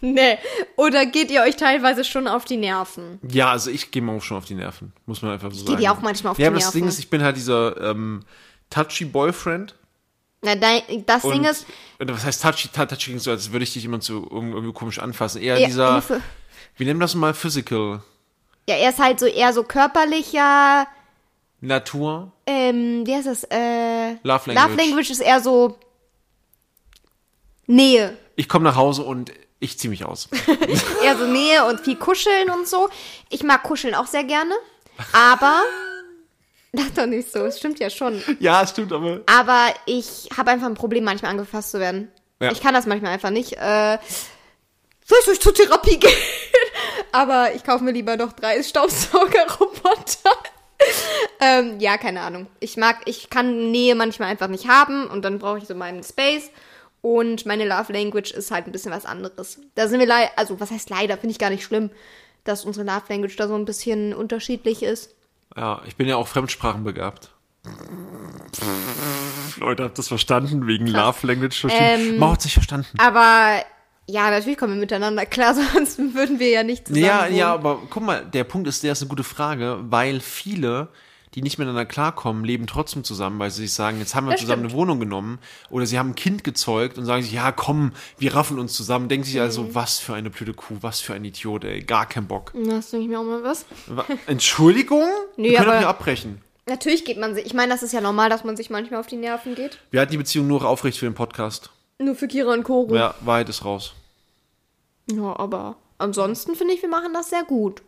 nee. 0.00 0.36
Oder 0.76 1.06
geht 1.06 1.30
ihr 1.30 1.42
euch 1.42 1.56
teilweise 1.56 2.02
schon 2.02 2.26
auf 2.26 2.44
die 2.44 2.56
Nerven? 2.56 3.20
Ja, 3.30 3.52
also 3.52 3.70
ich 3.70 3.92
gehe 3.92 4.02
mir 4.02 4.12
auch 4.12 4.22
schon 4.22 4.38
auf 4.38 4.46
die 4.46 4.54
Nerven, 4.56 4.92
muss 5.06 5.22
man 5.22 5.30
einfach 5.32 5.52
so 5.52 5.64
sagen. 5.64 5.78
dir 5.78 5.92
auch 5.92 6.00
manchmal 6.00 6.32
auf 6.32 6.38
ja, 6.38 6.44
die 6.44 6.48
aber 6.48 6.56
das 6.58 6.72
Ding 6.72 6.82
Nerven. 6.82 6.88
ist, 6.88 6.98
ich 6.98 7.08
bin 7.08 7.22
halt 7.22 7.36
dieser 7.36 7.80
ähm, 7.80 8.24
touchy 8.68 9.04
Boyfriend. 9.04 9.76
Na, 10.54 10.80
das 11.06 11.24
Und, 11.24 11.32
Ding 11.34 11.44
ist, 11.44 11.66
und 11.98 12.10
was 12.12 12.24
heißt 12.24 12.42
touchy? 12.42 12.68
Touchy 12.68 12.96
klingt 12.96 13.22
so, 13.22 13.30
als 13.32 13.50
würde 13.52 13.64
ich 13.64 13.72
dich 13.72 13.84
immer 13.84 14.00
so 14.00 14.26
irgendwie, 14.30 14.72
komisch 14.72 14.98
anfassen. 14.98 15.42
Eher 15.42 15.58
Ja, 15.58 15.66
dieser, 15.66 15.92
Hilfe. 15.94 16.20
wie 16.76 16.84
nennen 16.84 17.00
wir 17.00 17.04
das 17.04 17.14
mal, 17.14 17.34
physical. 17.34 18.02
ja, 18.68 18.76
er 18.76 18.90
ist 18.90 18.98
halt 18.98 19.18
so 19.20 19.26
eher 19.26 19.52
so 19.52 19.62
körperlicher, 19.64 20.86
Natur, 21.60 22.32
Ähm, 22.46 23.06
wie 23.06 23.14
heißt 23.14 23.26
das? 23.26 23.44
Äh, 23.44 24.12
Love 24.22 24.52
Language. 24.52 24.54
Love 24.56 24.74
Language 24.76 25.10
ist 25.10 25.20
eher 25.20 25.40
so 25.40 25.78
Nähe. 27.66 28.16
Ich 28.36 28.48
komme 28.48 28.64
nach 28.64 28.76
Hause 28.76 29.02
und 29.02 29.32
ich 29.58 29.78
ziehe 29.78 29.90
mich 29.90 30.04
aus. 30.04 30.28
Eher 31.02 31.16
so 31.16 31.26
Nähe 31.26 31.64
und 31.64 31.80
viel 31.80 31.96
Kuscheln 31.96 32.50
und 32.50 32.68
so. 32.68 32.88
Ich 33.30 33.42
mag 33.42 33.62
Kuscheln 33.62 33.94
auch 33.94 34.06
sehr 34.06 34.24
gerne. 34.24 34.54
Aber. 35.12 35.62
Das 36.76 36.92
doch 36.94 37.06
nicht 37.06 37.32
so, 37.32 37.40
es 37.46 37.58
stimmt 37.58 37.78
ja 37.78 37.88
schon. 37.88 38.22
ja, 38.38 38.62
es 38.62 38.70
stimmt, 38.70 38.92
aber. 38.92 39.22
Aber 39.26 39.74
ich 39.86 40.28
habe 40.36 40.50
einfach 40.50 40.66
ein 40.66 40.74
Problem, 40.74 41.04
manchmal 41.04 41.30
angefasst 41.30 41.70
zu 41.70 41.80
werden. 41.80 42.10
Ja. 42.40 42.52
Ich 42.52 42.60
kann 42.60 42.74
das 42.74 42.86
manchmal 42.86 43.12
einfach 43.12 43.30
nicht. 43.30 43.54
Äh, 43.54 43.98
soll 45.04 45.18
ich 45.32 45.40
zur 45.40 45.54
Therapie 45.54 45.96
gehen? 46.00 46.12
Aber 47.12 47.54
ich 47.54 47.64
kaufe 47.64 47.82
mir 47.82 47.92
lieber 47.92 48.16
noch 48.16 48.32
drei 48.32 48.62
Staubsaugerroboter. 48.62 50.30
ähm, 51.40 51.80
ja, 51.80 51.96
keine 51.96 52.20
Ahnung. 52.20 52.46
Ich 52.60 52.76
mag, 52.76 52.98
ich 53.06 53.30
kann 53.30 53.70
Nähe 53.70 53.94
manchmal 53.94 54.28
einfach 54.28 54.48
nicht 54.48 54.68
haben 54.68 55.06
und 55.06 55.24
dann 55.24 55.38
brauche 55.38 55.58
ich 55.58 55.66
so 55.66 55.74
meinen 55.74 56.02
Space. 56.02 56.50
Und 57.00 57.46
meine 57.46 57.66
Love 57.66 57.92
Language 57.92 58.32
ist 58.32 58.50
halt 58.50 58.66
ein 58.66 58.72
bisschen 58.72 58.92
was 58.92 59.06
anderes. 59.06 59.60
Da 59.76 59.88
sind 59.88 60.00
wir 60.00 60.06
leider, 60.06 60.30
also 60.36 60.60
was 60.60 60.70
heißt 60.70 60.90
leider, 60.90 61.16
finde 61.16 61.32
ich 61.32 61.38
gar 61.38 61.50
nicht 61.50 61.64
schlimm, 61.64 61.90
dass 62.44 62.64
unsere 62.64 62.84
Love 62.84 63.04
Language 63.08 63.36
da 63.36 63.48
so 63.48 63.54
ein 63.54 63.64
bisschen 63.64 64.12
unterschiedlich 64.12 64.82
ist. 64.82 65.14
Ja, 65.56 65.80
ich 65.86 65.96
bin 65.96 66.06
ja 66.08 66.16
auch 66.16 66.28
Fremdsprachenbegabt. 66.28 67.30
Leute, 69.58 69.84
habt 69.84 69.98
das 69.98 70.08
verstanden? 70.08 70.66
Wegen 70.66 70.86
Love 70.86 71.26
Language 71.26 71.58
verstehen? 71.60 72.10
Ähm, 72.12 72.18
Mau 72.18 72.32
hat 72.32 72.42
sich 72.42 72.52
verstanden. 72.54 72.86
Aber 72.98 73.62
ja, 74.06 74.30
natürlich 74.30 74.58
kommen 74.58 74.74
wir 74.74 74.80
miteinander 74.80 75.26
klar, 75.26 75.54
sonst 75.74 75.98
würden 75.98 76.38
wir 76.38 76.50
ja 76.50 76.62
nicht 76.62 76.86
zusammen 76.86 77.04
Ja, 77.04 77.24
wohnen. 77.26 77.36
ja, 77.36 77.54
aber 77.54 77.80
guck 77.90 78.02
mal, 78.04 78.24
der 78.24 78.44
Punkt 78.44 78.68
ist, 78.68 78.82
der 78.82 78.92
ist 78.92 79.02
eine 79.02 79.08
gute 79.08 79.24
Frage, 79.24 79.78
weil 79.88 80.20
viele, 80.20 80.88
die 81.36 81.42
nicht 81.42 81.58
miteinander 81.58 81.84
klarkommen, 81.84 82.44
leben 82.44 82.66
trotzdem 82.66 83.04
zusammen, 83.04 83.38
weil 83.38 83.50
sie 83.50 83.62
sich 83.62 83.74
sagen, 83.74 83.98
jetzt 84.00 84.14
haben 84.14 84.26
wir 84.26 84.32
Das 84.32 84.40
zusammen 84.40 84.62
stimmt. 84.64 84.72
eine 84.72 84.80
Wohnung 84.80 84.98
genommen 85.00 85.38
oder 85.70 85.86
sie 85.86 85.98
haben 85.98 86.10
ein 86.10 86.14
Kind 86.16 86.42
gezeugt 86.42 86.98
und 86.98 87.04
sagen 87.04 87.22
sich, 87.22 87.32
ja, 87.32 87.52
komm, 87.52 87.92
wir 88.18 88.34
raffen 88.34 88.58
uns 88.58 88.72
zusammen. 88.72 89.08
Denken 89.08 89.24
sich 89.26 89.38
also, 89.40 89.62
Mhm. 89.62 89.74
was 89.74 89.98
für 90.00 90.14
eine 90.14 90.30
blöde 90.30 90.54
Kuh, 90.54 90.78
was 90.80 91.00
für 91.00 91.14
ein 91.14 91.24
Idiot, 91.24 91.64
ey, 91.64 91.82
gar 91.82 92.06
kein 92.06 92.26
Bock. 92.26 92.52
Hast 92.70 92.92
du 92.92 92.96
nicht 92.96 93.08
mehr 93.08 93.20
auch 93.20 93.24
mal 93.24 93.44
was? 93.44 93.66
Wa- 93.86 94.06
Entschuldigung? 94.26 95.04
Nee, 95.36 95.50
wir 95.50 95.58
können 95.58 95.68
aber- 95.70 95.78
hier 95.78 95.88
abbrechen. 95.88 96.40
Natürlich 96.68 97.04
geht 97.04 97.18
man 97.18 97.34
sich. 97.34 97.46
Ich 97.46 97.54
meine, 97.54 97.72
das 97.72 97.84
ist 97.84 97.92
ja 97.92 98.00
normal, 98.00 98.28
dass 98.30 98.42
man 98.42 98.56
sich 98.56 98.70
manchmal 98.70 98.98
auf 98.98 99.06
die 99.06 99.14
Nerven 99.16 99.54
geht. 99.54 99.78
Wir 99.92 100.00
hatten 100.00 100.10
die 100.10 100.16
Beziehung 100.18 100.48
nur 100.48 100.64
aufrecht 100.64 100.98
für 100.98 101.04
den 101.06 101.14
Podcast. 101.14 101.70
Nur 101.98 102.14
für 102.16 102.26
Kira 102.26 102.52
und 102.52 102.64
Koro. 102.64 102.92
Ja, 102.96 103.14
Wahrheit 103.20 103.48
ist 103.48 103.64
raus. 103.64 103.92
Ja, 105.10 105.38
aber 105.38 105.76
ansonsten 105.98 106.56
finde 106.56 106.74
ich, 106.74 106.82
wir 106.82 106.88
machen 106.88 107.12
das 107.14 107.30
sehr 107.30 107.44
gut. 107.44 107.82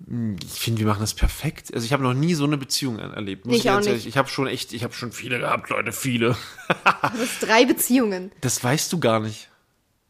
Ich 0.00 0.60
finde, 0.60 0.80
wir 0.80 0.86
machen 0.86 1.00
das 1.00 1.14
perfekt. 1.14 1.72
Also 1.72 1.86
ich 1.86 1.92
habe 1.92 2.02
noch 2.02 2.14
nie 2.14 2.34
so 2.34 2.44
eine 2.44 2.58
Beziehung 2.58 2.98
er- 2.98 3.14
erlebt. 3.14 3.46
Muss 3.46 3.56
Ich 3.56 3.62
auch 3.70 3.74
ganz 3.74 3.86
nicht. 3.86 3.92
ehrlich- 3.92 4.06
Ich 4.08 4.16
habe 4.18 4.28
schon 4.28 4.46
echt, 4.48 4.72
ich 4.72 4.82
habe 4.84 4.92
schon 4.92 5.12
viele 5.12 5.38
gehabt, 5.38 5.70
Leute, 5.70 5.92
viele. 5.92 6.36
Das 7.02 7.20
ist 7.20 7.42
drei 7.42 7.64
Beziehungen. 7.64 8.32
Das 8.40 8.62
weißt 8.62 8.92
du 8.92 8.98
gar 9.00 9.20
nicht. 9.20 9.48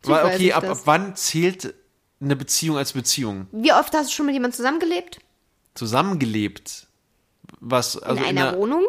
Weil, 0.03 0.25
okay, 0.25 0.47
ich 0.49 0.55
ab, 0.55 0.65
ab 0.65 0.81
wann 0.85 1.15
zählt 1.17 1.75
eine 2.21 2.35
Beziehung 2.37 2.77
als 2.79 2.93
Beziehung? 2.93 3.47
Wie 3.53 3.73
oft 3.73 3.93
hast 3.95 4.11
du 4.11 4.15
schon 4.15 4.27
mit 4.27 4.35
jemandem 4.35 4.57
zusammengelebt? 4.57 5.21
Zusammengelebt. 5.75 6.87
Was, 7.61 7.97
also 7.99 8.23
in 8.23 8.31
in 8.31 8.39
einer 8.39 8.49
einer, 8.51 8.59
Wohnung? 8.59 8.85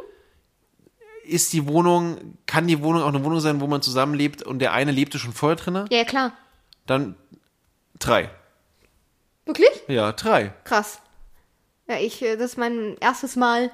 ist 1.24 1.54
die 1.54 1.68
Wohnung, 1.68 2.38
kann 2.46 2.68
die 2.68 2.82
Wohnung 2.82 3.02
auch 3.04 3.08
eine 3.10 3.24
Wohnung 3.24 3.40
sein, 3.40 3.60
wo 3.62 3.68
man 3.68 3.82
zusammenlebt 3.82 4.44
und 4.44 4.60
der 4.60 4.74
eine 4.74 4.92
lebte 4.92 5.20
schon 5.20 5.34
vorher 5.34 5.56
drinne? 5.56 5.86
Ja, 5.92 6.04
klar. 6.04 6.34
Dann 6.86 7.16
drei. 8.00 8.30
Wirklich? 9.46 9.70
Ja, 9.88 10.12
drei. 10.12 10.54
Krass. 10.64 11.00
Ja, 11.88 11.98
ich, 11.98 12.22
äh, 12.22 12.36
das 12.36 12.52
ist 12.52 12.58
mein 12.58 12.96
erstes 13.00 13.36
Mal 13.36 13.72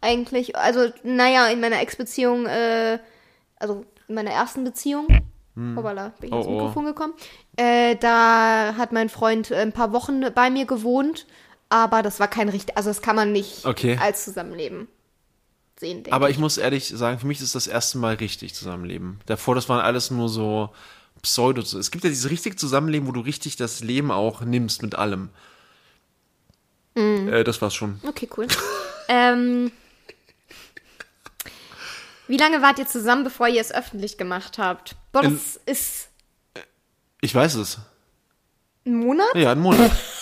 eigentlich. 0.00 0.56
Also, 0.56 0.88
naja, 1.02 1.46
in 1.48 1.60
meiner 1.60 1.80
Ex-Beziehung, 1.80 2.46
äh, 2.46 2.98
also 3.56 3.84
in 4.08 4.14
meiner 4.16 4.30
ersten 4.32 4.64
Beziehung. 4.64 5.06
Hoppala, 5.76 6.12
bin 6.18 6.30
ich 6.30 6.34
Oh, 6.34 6.38
ins 6.38 6.46
oh. 6.48 6.50
Mikrofon 6.50 6.84
gekommen. 6.86 7.14
Äh, 7.56 7.94
da 7.94 8.74
hat 8.76 8.90
mein 8.90 9.08
Freund 9.08 9.52
äh, 9.52 9.56
ein 9.60 9.72
paar 9.72 9.92
Wochen 9.92 10.24
bei 10.34 10.50
mir 10.50 10.66
gewohnt, 10.66 11.26
aber 11.68 12.02
das 12.02 12.18
war 12.18 12.26
kein 12.26 12.48
richtig, 12.48 12.76
also 12.76 12.90
das 12.90 13.02
kann 13.02 13.14
man 13.14 13.30
nicht 13.30 13.64
Okay. 13.64 13.96
als 14.00 14.24
Zusammenleben 14.24 14.88
sehen, 15.78 16.02
Aber 16.10 16.28
ich 16.28 16.38
muss 16.38 16.58
ehrlich 16.58 16.88
sagen, 16.88 17.20
für 17.20 17.28
mich 17.28 17.40
ist 17.40 17.54
das 17.54 17.68
erste 17.68 17.98
Mal 17.98 18.14
richtig 18.16 18.52
Zusammenleben. 18.56 19.20
Davor, 19.26 19.54
das 19.54 19.68
waren 19.68 19.80
alles 19.80 20.10
nur 20.10 20.28
so 20.28 20.70
Pseudo. 21.24 21.60
Es 21.60 21.90
gibt 21.90 22.04
ja 22.04 22.10
dieses 22.10 22.30
richtig 22.30 22.58
Zusammenleben, 22.58 23.08
wo 23.08 23.12
du 23.12 23.20
richtig 23.20 23.56
das 23.56 23.80
Leben 23.80 24.10
auch 24.10 24.42
nimmst 24.42 24.82
mit 24.82 24.94
allem. 24.94 25.30
Mhm. 26.94 27.32
Äh, 27.32 27.44
das 27.44 27.60
war's 27.60 27.74
schon. 27.74 28.00
Okay, 28.06 28.28
cool. 28.36 28.46
ähm, 29.08 29.72
wie 32.28 32.36
lange 32.36 32.62
wart 32.62 32.78
ihr 32.78 32.86
zusammen, 32.86 33.24
bevor 33.24 33.48
ihr 33.48 33.60
es 33.60 33.72
öffentlich 33.72 34.16
gemacht 34.16 34.58
habt? 34.58 34.96
Boah, 35.12 35.22
das 35.22 35.60
ist 35.66 36.08
Ich 37.20 37.34
weiß 37.34 37.56
es. 37.56 37.78
ein 38.86 38.96
Monat? 38.96 39.34
Ja, 39.34 39.52
ein 39.52 39.60
Monat. 39.60 39.90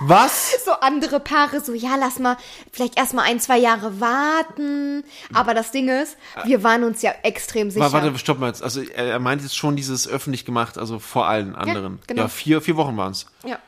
Was? 0.00 0.64
So 0.64 0.72
andere 0.72 1.20
Paare, 1.20 1.60
so, 1.60 1.72
ja, 1.74 1.96
lass 1.98 2.18
mal 2.18 2.36
vielleicht 2.72 2.96
erst 2.98 3.14
mal 3.14 3.22
ein, 3.22 3.40
zwei 3.40 3.58
Jahre 3.58 4.00
warten. 4.00 5.04
Aber 5.34 5.54
das 5.54 5.70
Ding 5.70 5.88
ist, 5.88 6.16
wir 6.44 6.62
waren 6.62 6.84
uns 6.84 7.02
ja 7.02 7.12
extrem 7.22 7.70
sicher. 7.70 7.86
Wa- 7.86 7.92
Warte, 7.92 8.16
stopp 8.18 8.38
mal 8.38 8.48
jetzt. 8.48 8.62
Also 8.62 8.80
er, 8.82 9.18
meint 9.18 9.42
jetzt 9.42 9.56
schon 9.56 9.76
dieses 9.76 10.06
öffentlich 10.08 10.44
gemacht, 10.44 10.78
also 10.78 10.98
vor 10.98 11.26
allen 11.26 11.54
anderen. 11.54 11.98
genau. 12.06 12.22
Ja, 12.22 12.28
vier, 12.28 12.60
vier 12.60 12.76
Wochen 12.76 12.96
waren 12.96 13.12
es. 13.12 13.26
Ja. 13.44 13.58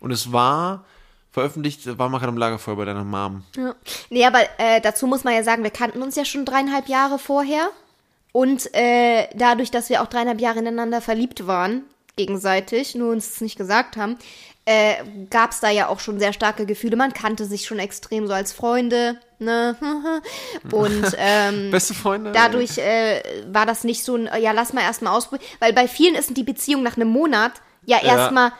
Und 0.00 0.10
es 0.12 0.32
war 0.32 0.84
veröffentlicht, 1.32 1.98
war 1.98 2.08
mal 2.08 2.18
gerade 2.18 2.30
im 2.32 2.38
Lagerfeuer 2.38 2.76
bei 2.76 2.84
deiner 2.84 3.04
Mom. 3.04 3.42
ja. 3.56 3.74
Nee, 4.08 4.24
aber 4.24 4.40
äh, 4.58 4.80
dazu 4.80 5.06
muss 5.06 5.24
man 5.24 5.34
ja 5.34 5.42
sagen, 5.42 5.62
wir 5.64 5.70
kannten 5.70 6.00
uns 6.02 6.16
ja 6.16 6.24
schon 6.24 6.44
dreieinhalb 6.44 6.88
Jahre 6.88 7.18
vorher. 7.18 7.68
Und 8.32 8.74
äh, 8.74 9.28
dadurch, 9.34 9.70
dass 9.70 9.88
wir 9.88 10.02
auch 10.02 10.06
dreieinhalb 10.06 10.40
Jahre 10.40 10.58
ineinander 10.60 11.00
verliebt 11.00 11.46
waren, 11.46 11.82
gegenseitig, 12.16 12.94
nur 12.94 13.12
uns 13.12 13.26
es 13.30 13.40
nicht 13.40 13.56
gesagt 13.58 13.96
haben, 13.96 14.16
äh, 14.66 14.96
gab 15.30 15.52
es 15.52 15.60
da 15.60 15.70
ja 15.70 15.88
auch 15.88 16.00
schon 16.00 16.18
sehr 16.18 16.32
starke 16.32 16.66
Gefühle. 16.66 16.96
Man 16.96 17.12
kannte 17.12 17.44
sich 17.46 17.66
schon 17.66 17.78
extrem 17.78 18.26
so 18.26 18.34
als 18.34 18.52
Freunde. 18.52 19.18
Ne? 19.38 19.76
Und 20.72 21.04
ähm, 21.16 21.70
Beste 21.70 21.94
Freunde? 21.94 22.32
dadurch 22.32 22.76
äh, 22.78 23.22
war 23.46 23.64
das 23.64 23.84
nicht 23.84 24.02
so 24.02 24.16
ein, 24.16 24.28
ja, 24.40 24.50
lass 24.50 24.72
mal 24.72 24.82
erstmal 24.82 25.16
ausprobieren. 25.16 25.48
Weil 25.60 25.72
bei 25.72 25.86
vielen 25.86 26.16
ist 26.16 26.36
die 26.36 26.42
Beziehung 26.42 26.82
nach 26.82 26.96
einem 26.96 27.08
Monat 27.08 27.52
ja 27.84 28.02
erstmal 28.02 28.52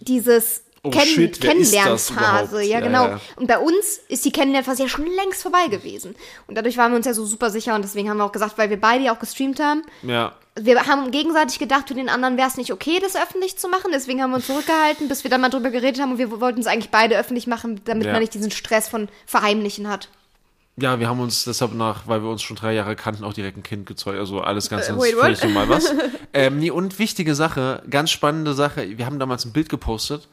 dieses 0.00 0.64
Oh, 0.84 0.90
Kenn 0.90 1.06
shit, 1.06 1.40
Kennenlernphase. 1.40 2.62
Ja, 2.64 2.80
genau. 2.80 3.06
ja. 3.06 3.20
Und 3.36 3.46
bei 3.46 3.58
uns 3.58 4.00
ist 4.08 4.24
die 4.24 4.32
Kennenlernphase 4.32 4.82
ja 4.82 4.88
schon 4.88 5.06
längst 5.06 5.42
vorbei 5.42 5.68
gewesen. 5.68 6.16
Und 6.48 6.56
dadurch 6.56 6.76
waren 6.76 6.90
wir 6.90 6.96
uns 6.96 7.06
ja 7.06 7.14
so 7.14 7.24
super 7.24 7.50
sicher 7.50 7.74
und 7.76 7.82
deswegen 7.82 8.10
haben 8.10 8.16
wir 8.16 8.24
auch 8.24 8.32
gesagt, 8.32 8.58
weil 8.58 8.68
wir 8.68 8.80
beide 8.80 9.04
ja 9.04 9.14
auch 9.14 9.20
gestreamt 9.20 9.60
haben, 9.60 9.82
Ja. 10.02 10.32
wir 10.58 10.84
haben 10.86 11.12
gegenseitig 11.12 11.60
gedacht, 11.60 11.86
für 11.86 11.94
den 11.94 12.08
anderen 12.08 12.36
wäre 12.36 12.48
es 12.48 12.56
nicht 12.56 12.72
okay, 12.72 12.98
das 13.00 13.14
öffentlich 13.14 13.56
zu 13.58 13.68
machen. 13.68 13.92
Deswegen 13.92 14.20
haben 14.22 14.30
wir 14.30 14.36
uns 14.36 14.46
zurückgehalten, 14.48 15.06
bis 15.08 15.22
wir 15.22 15.30
dann 15.30 15.40
mal 15.40 15.50
drüber 15.50 15.70
geredet 15.70 16.00
haben 16.02 16.12
und 16.12 16.18
wir 16.18 16.40
wollten 16.40 16.60
es 16.60 16.66
eigentlich 16.66 16.90
beide 16.90 17.16
öffentlich 17.16 17.46
machen, 17.46 17.80
damit 17.84 18.06
Ja. 18.06 18.12
man 18.12 18.20
nicht 18.20 18.34
diesen 18.34 18.50
Stress 18.50 18.88
von 18.88 19.08
Verheimlichen 19.24 19.88
hat. 19.88 20.08
Ja, 20.78 20.98
wir 20.98 21.08
haben 21.08 21.20
uns 21.20 21.44
deshalb 21.44 21.74
nach, 21.74 22.08
weil 22.08 22.22
wir 22.22 22.30
uns 22.30 22.42
schon 22.42 22.56
drei 22.56 22.72
Jahre 22.72 22.96
kannten, 22.96 23.22
auch 23.24 23.34
direkt 23.34 23.56
ein 23.58 23.62
Kind 23.62 23.86
gezeugt. 23.86 24.18
Also 24.18 24.40
alles 24.40 24.68
ganz, 24.68 24.86
Äh, 24.86 24.88
ganz 24.92 25.02
wait, 25.02 25.14
völlig 25.14 25.42
normal 25.44 25.68
was. 25.68 25.94
ähm, 26.32 26.58
nee, 26.58 26.70
und 26.70 26.98
wichtige 26.98 27.34
Sache, 27.36 27.82
ganz 27.88 28.10
spannende 28.10 28.54
Sache. 28.54 28.98
Wir 28.98 29.06
haben 29.06 29.18
damals 29.20 29.44
ein 29.44 29.52
Bild 29.52 29.68
gepostet. 29.68 30.26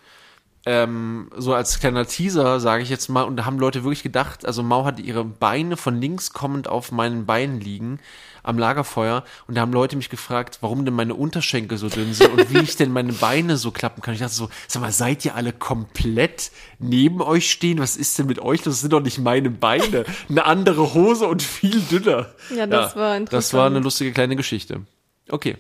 Ähm, 0.65 1.31
so 1.37 1.53
als 1.53 1.79
kleiner 1.79 2.05
Teaser, 2.05 2.59
sage 2.59 2.83
ich 2.83 2.89
jetzt 2.89 3.07
mal, 3.07 3.23
und 3.23 3.37
da 3.37 3.45
haben 3.45 3.59
Leute 3.59 3.83
wirklich 3.83 4.03
gedacht, 4.03 4.45
also 4.45 4.61
Mau 4.61 4.83
hatte 4.85 5.01
ihre 5.01 5.23
Beine 5.23 5.77
von 5.77 5.99
links 6.01 6.33
kommend 6.33 6.67
auf 6.67 6.91
meinen 6.91 7.25
Beinen 7.25 7.61
liegen 7.61 7.99
am 8.43 8.57
Lagerfeuer 8.57 9.23
und 9.47 9.55
da 9.55 9.61
haben 9.61 9.71
Leute 9.73 9.95
mich 9.95 10.09
gefragt, 10.09 10.57
warum 10.61 10.83
denn 10.83 10.93
meine 10.93 11.15
Unterschenkel 11.15 11.77
so 11.77 11.87
dünn 11.87 12.13
sind 12.13 12.31
und 12.31 12.53
wie 12.53 12.59
ich 12.59 12.75
denn 12.75 12.91
meine 12.91 13.13
Beine 13.13 13.57
so 13.57 13.71
klappen 13.71 14.01
kann. 14.01 14.13
Ich 14.13 14.19
dachte 14.19 14.33
so, 14.33 14.49
sag 14.67 14.81
mal, 14.81 14.91
seid 14.91 15.23
ihr 15.25 15.35
alle 15.35 15.53
komplett 15.53 16.51
neben 16.77 17.21
euch 17.21 17.49
stehen? 17.51 17.79
Was 17.79 17.95
ist 17.95 18.17
denn 18.19 18.25
mit 18.27 18.39
euch? 18.39 18.61
Das 18.61 18.81
sind 18.81 18.91
doch 18.91 19.01
nicht 19.01 19.17
meine 19.19 19.49
Beine. 19.49 20.05
Eine 20.29 20.45
andere 20.45 20.93
Hose 20.93 21.27
und 21.27 21.41
viel 21.41 21.79
dünner. 21.81 22.27
Ja, 22.55 22.67
das 22.67 22.95
war 22.95 23.11
Das 23.11 23.19
interessant. 23.19 23.59
war 23.59 23.65
eine 23.67 23.79
lustige 23.79 24.11
kleine 24.11 24.35
Geschichte. 24.35 24.81
Okay. 25.29 25.57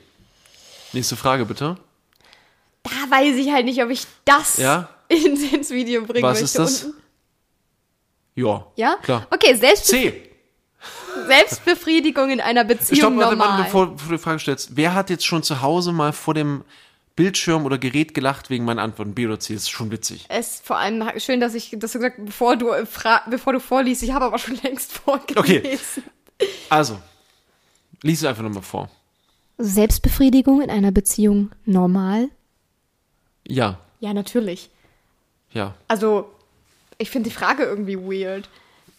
Nächste 0.93 1.15
Frage 1.15 1.45
bitte. 1.45 1.77
Da 2.83 2.89
weiß 3.09 3.35
ich 3.35 3.51
halt 3.51 3.65
nicht, 3.65 3.81
ob 3.83 3.89
ich 3.89 4.05
das 4.25 4.57
Ja? 4.57 4.89
ins, 5.07 5.51
ins 5.51 5.69
Video 5.69 6.03
bringen 6.05 6.23
Was 6.23 6.41
möchte. 6.41 6.45
ist 6.45 6.57
das? 6.59 6.83
Unten. 6.85 6.97
Ja. 8.35 8.65
Ja? 8.75 8.95
Klar. 9.01 9.27
Okay, 9.31 9.53
Selbst, 9.55 9.87
C. 9.87 10.29
Selbstbefriedigung 11.27 12.29
in 12.29 12.39
einer 12.41 12.63
Beziehung 12.63 12.97
Stopp, 12.99 13.17
warte, 13.17 13.35
normal. 13.35 13.49
warte, 13.57 13.63
bevor, 13.63 13.87
bevor 13.91 14.09
du 14.09 14.15
die 14.15 14.21
Frage 14.23 14.39
stellst. 14.39 14.75
Wer 14.75 14.93
hat 14.93 15.09
jetzt 15.09 15.25
schon 15.25 15.43
zu 15.43 15.61
Hause 15.61 15.91
mal 15.91 16.13
vor 16.13 16.33
dem 16.33 16.63
Bildschirm 17.15 17.65
oder 17.65 17.77
Gerät 17.77 18.13
gelacht 18.13 18.49
wegen 18.49 18.63
meinen 18.63 18.79
Antworten? 18.79 19.13
B 19.13 19.25
oder 19.25 19.39
C? 19.39 19.53
Das 19.53 19.63
ist 19.63 19.69
schon 19.69 19.91
witzig. 19.91 20.25
es 20.29 20.55
ist 20.55 20.65
vor 20.65 20.77
allem 20.77 21.03
schön, 21.17 21.41
dass 21.41 21.53
ich 21.53 21.75
das 21.77 21.93
gesagt 21.93 22.17
bevor 22.23 22.55
du 22.55 22.69
äh, 22.69 22.85
bevor 23.29 23.53
du 23.53 23.59
vorliest. 23.59 24.03
Ich 24.03 24.13
habe 24.13 24.25
aber 24.25 24.37
schon 24.37 24.57
längst 24.63 24.93
vorgelesen. 24.93 26.03
Also, 26.69 26.97
lies 28.03 28.19
es 28.19 28.25
einfach 28.25 28.43
nochmal 28.43 28.63
vor. 28.63 28.89
Selbstbefriedigung 29.57 30.61
in 30.61 30.69
einer 30.69 30.91
Beziehung 30.91 31.51
normal? 31.65 32.29
Ja, 33.49 33.79
Ja, 33.99 34.13
natürlich. 34.13 34.69
ja. 35.51 35.73
Also, 35.87 36.29
ich 36.97 37.09
finde 37.09 37.29
die 37.29 37.35
Frage 37.35 37.63
irgendwie 37.63 37.97
weird. 37.97 38.49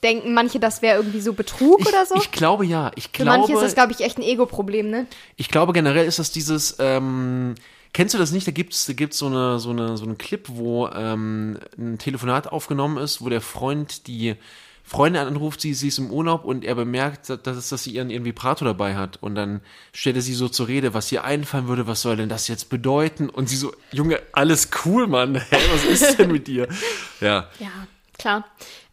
denken 0.02 0.32
manche, 0.32 0.58
das 0.58 0.80
wäre 0.82 0.96
irgendwie 0.96 1.20
so 1.20 1.32
Betrug 1.34 1.80
Ich, 1.80 1.86
oder 1.86 2.06
so. 2.06 2.14
ich 2.16 2.30
glaube 2.32 2.64
ja. 2.64 2.90
Ich 2.96 3.10
Für 3.12 3.24
manche 3.26 3.44
ist 3.44 3.48
glaube, 3.50 3.64
das, 3.64 3.74
glaube 3.74 3.92
ich, 3.92 4.00
echt 4.00 4.16
ein 4.18 4.22
Ego-Problem, 4.22 4.88
ne? 4.90 5.06
ich 5.36 5.48
glaube 5.48 5.72
generell 5.74 6.06
ist 6.06 6.18
das 6.18 6.32
dieses, 6.32 6.76
ähm, 6.78 7.54
kennst 7.92 8.14
du 8.14 8.18
das 8.18 8.32
nicht? 8.32 8.46
Da 8.46 8.52
gibt's, 8.52 8.86
da 8.86 8.94
gibt's 8.94 9.18
so 9.18 9.26
eine, 9.26 9.58
so 9.58 9.70
eine, 9.70 9.98
so 9.98 10.04
einen 10.04 10.16
Clip, 10.16 10.46
wo 10.48 10.88
ähm, 10.88 11.58
ein 11.78 11.98
Telefonat 11.98 12.46
aufgenommen 12.50 12.96
ist, 12.96 13.20
wo 13.20 13.28
der 13.28 13.42
Freund 13.42 14.06
die 14.06 14.36
Freundin 14.90 15.22
anruft, 15.22 15.61
sie, 15.61 15.72
sie 15.72 15.87
ist 15.87 15.98
im 15.98 16.11
Urlaub 16.11 16.44
und 16.44 16.64
er 16.64 16.74
bemerkt, 16.74 17.29
dass, 17.29 17.68
dass 17.68 17.85
sie 17.85 17.92
ihren, 17.92 18.11
ihren 18.11 18.24
Vibrator 18.24 18.66
dabei 18.66 18.96
hat. 18.96 19.22
Und 19.22 19.37
dann 19.37 19.61
stellt 19.92 20.16
er 20.16 20.22
sie 20.22 20.35
so 20.35 20.48
zur 20.48 20.66
Rede, 20.66 20.94
was 20.94 21.12
ihr 21.12 21.22
einfallen 21.22 21.68
würde, 21.68 21.87
was 21.87 22.03
soll 22.03 22.16
denn 22.16 22.29
das 22.29 22.48
jetzt 22.48 22.70
bedeuten? 22.70 23.31
Und 23.31 23.48
sie 23.48 23.55
so, 23.55 23.72
Junge, 23.92 24.20
alles 24.33 24.70
cool, 24.85 25.07
Mann. 25.07 25.37
Hä, 25.50 25.57
was 25.72 25.85
ist 25.85 26.18
denn 26.18 26.33
mit 26.33 26.48
dir? 26.48 26.66
Ja. 27.20 27.48
Ja, 27.61 27.70
klar. 28.18 28.44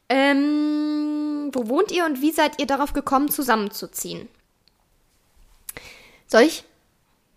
Ähm, 0.08 1.50
wo 1.52 1.68
wohnt 1.68 1.92
ihr 1.92 2.06
und 2.06 2.22
wie 2.22 2.32
seid 2.32 2.62
ihr 2.62 2.68
darauf 2.68 2.94
gekommen, 2.94 3.32
zusammenzuziehen? 3.32 4.30
Soll 6.28 6.44
ich? 6.44 6.64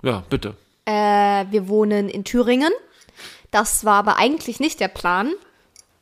Ja, 0.02 0.22
bitte. 0.28 0.54
Äh, 0.84 1.46
wir 1.50 1.66
wohnen 1.66 2.10
in 2.10 2.24
Thüringen. 2.24 2.72
Das 3.52 3.86
war 3.86 3.94
aber 3.94 4.18
eigentlich 4.18 4.60
nicht 4.60 4.80
der 4.80 4.88
Plan. 4.88 5.32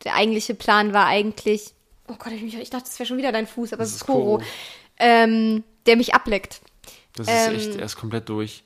Der 0.03 0.17
eigentliche 0.17 0.57
Plan 0.57 0.93
war 0.93 1.07
eigentlich. 1.07 1.73
Oh 2.09 2.15
Gott, 2.19 2.33
ich, 2.33 2.43
ich 2.59 2.71
dachte, 2.71 2.85
das 2.87 2.99
wäre 2.99 3.07
schon 3.07 3.19
wieder 3.19 3.33
dein 3.33 3.47
Fuß, 3.47 3.73
aber 3.73 3.83
es 3.83 3.95
ist 3.95 4.07
Koro. 4.07 4.41
Ähm, 4.99 5.63
der 5.87 5.97
mich 5.97 6.15
ableckt. 6.15 6.61
Das 7.15 7.27
ist 7.29 7.49
Ähm, 7.49 7.55
echt, 7.55 7.77
er 7.77 7.85
ist 7.85 7.97
komplett 7.97 8.29
durch. 8.29 8.65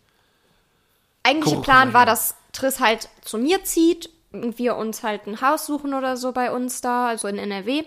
Eigentliche 1.23 1.57
Koro, 1.57 1.65
Plan 1.65 1.93
war, 1.93 2.07
dass 2.07 2.35
Triss 2.53 2.81
halt 2.81 3.09
zu 3.23 3.39
mir 3.39 3.65
zieht 3.65 4.11
und 4.33 4.59
wir 4.59 4.77
uns 4.77 5.03
halt 5.03 5.27
ein 5.27 5.41
Haus 5.41 5.67
suchen 5.67 5.95
oder 5.95 6.17
so 6.17 6.33
bei 6.33 6.51
uns 6.51 6.81
da, 6.81 7.09
also 7.09 7.29
in 7.29 7.39
NRW, 7.39 7.85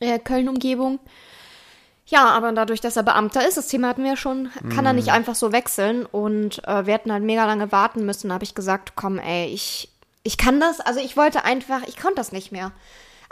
äh, 0.00 0.18
Köln-Umgebung. 0.18 0.98
Ja, 2.06 2.26
aber 2.30 2.50
dadurch, 2.52 2.80
dass 2.80 2.96
er 2.96 3.04
Beamter 3.04 3.46
ist, 3.46 3.56
das 3.56 3.68
Thema 3.68 3.88
hatten 3.88 4.02
wir 4.02 4.10
ja 4.10 4.16
schon, 4.16 4.50
kann 4.74 4.84
er 4.84 4.92
Mhm. 4.92 4.98
nicht 4.98 5.12
einfach 5.12 5.36
so 5.36 5.52
wechseln 5.52 6.04
und 6.06 6.66
äh, 6.66 6.84
wir 6.86 6.94
hätten 6.94 7.12
halt 7.12 7.22
mega 7.22 7.46
lange 7.46 7.70
warten 7.70 8.04
müssen. 8.04 8.28
Da 8.28 8.34
habe 8.34 8.44
ich 8.44 8.54
gesagt, 8.56 8.92
komm, 8.96 9.18
ey, 9.18 9.46
ich, 9.46 9.88
ich 10.24 10.36
kann 10.36 10.58
das, 10.60 10.80
also 10.80 10.98
ich 11.00 11.16
wollte 11.16 11.44
einfach, 11.44 11.82
ich 11.86 11.96
konnte 11.96 12.16
das 12.16 12.32
nicht 12.32 12.50
mehr. 12.50 12.72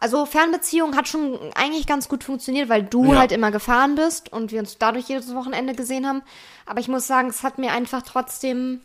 Also 0.00 0.24
Fernbeziehung 0.26 0.96
hat 0.96 1.08
schon 1.08 1.38
eigentlich 1.56 1.86
ganz 1.88 2.08
gut 2.08 2.22
funktioniert, 2.22 2.68
weil 2.68 2.84
du 2.84 3.12
Ja. 3.12 3.18
halt 3.18 3.32
immer 3.32 3.50
gefahren 3.50 3.96
bist 3.96 4.32
und 4.32 4.52
wir 4.52 4.60
uns 4.60 4.78
dadurch 4.78 5.08
jedes 5.08 5.34
Wochenende 5.34 5.74
gesehen 5.74 6.06
haben. 6.06 6.22
Aber 6.66 6.78
ich 6.78 6.86
muss 6.88 7.06
sagen, 7.08 7.28
es 7.28 7.42
hat 7.42 7.58
mir 7.58 7.72
einfach 7.72 8.02
trotzdem 8.02 8.80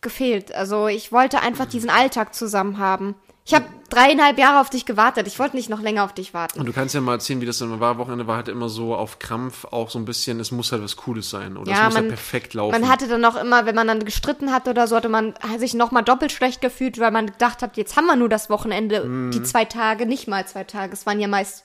gefehlt. 0.00 0.54
Also 0.54 0.86
ich 0.86 1.10
wollte 1.10 1.40
einfach 1.42 1.66
diesen 1.66 1.90
Alltag 1.90 2.32
zusammen 2.32 2.78
haben. 2.78 3.16
Ich 3.46 3.54
habe 3.54 3.64
dreieinhalb 3.90 4.38
Jahre 4.38 4.60
auf 4.60 4.70
dich 4.70 4.84
gewartet. 4.86 5.28
Ich 5.28 5.38
wollte 5.38 5.54
nicht 5.54 5.68
noch 5.70 5.80
länger 5.80 6.02
auf 6.02 6.12
dich 6.12 6.34
warten. 6.34 6.58
Und 6.58 6.66
du 6.66 6.72
kannst 6.72 6.96
ja 6.96 7.00
mal 7.00 7.12
erzählen, 7.12 7.40
wie 7.40 7.46
das 7.46 7.58
dann 7.58 7.78
war. 7.78 7.96
Wochenende 7.96 8.26
war 8.26 8.34
halt 8.36 8.48
immer 8.48 8.68
so 8.68 8.96
auf 8.96 9.20
Krampf 9.20 9.64
auch 9.66 9.88
so 9.88 10.00
ein 10.00 10.04
bisschen, 10.04 10.40
es 10.40 10.50
muss 10.50 10.72
halt 10.72 10.82
was 10.82 10.96
Cooles 10.96 11.30
sein. 11.30 11.56
Oder 11.56 11.70
es 11.70 11.78
Ja, 11.78 11.84
muss 11.84 11.94
man- 11.94 12.02
halt 12.04 12.08
perfekt 12.08 12.54
laufen. 12.54 12.72
Man 12.80 12.90
hatte 12.90 13.06
dann 13.06 13.24
auch 13.24 13.36
immer, 13.36 13.64
wenn 13.64 13.76
man 13.76 13.86
dann 13.86 14.04
gestritten 14.04 14.52
hat 14.52 14.66
oder 14.66 14.88
so, 14.88 14.96
hatte 14.96 15.08
man 15.08 15.34
sich 15.58 15.74
nochmal 15.74 16.02
doppelt 16.02 16.32
schlecht 16.32 16.60
gefühlt, 16.60 16.98
weil 16.98 17.12
man 17.12 17.26
gedacht 17.26 17.62
hat, 17.62 17.76
jetzt 17.76 17.96
haben 17.96 18.06
wir 18.06 18.16
nur 18.16 18.28
das 18.28 18.50
Wochenende, 18.50 19.04
Mhm. 19.04 19.30
die 19.30 19.42
zwei 19.44 19.64
Tage, 19.64 20.06
nicht 20.06 20.26
mal 20.26 20.44
zwei 20.48 20.64
Tage. 20.64 20.92
Es 20.92 21.06
waren 21.06 21.20
ja 21.20 21.28
meist, 21.28 21.64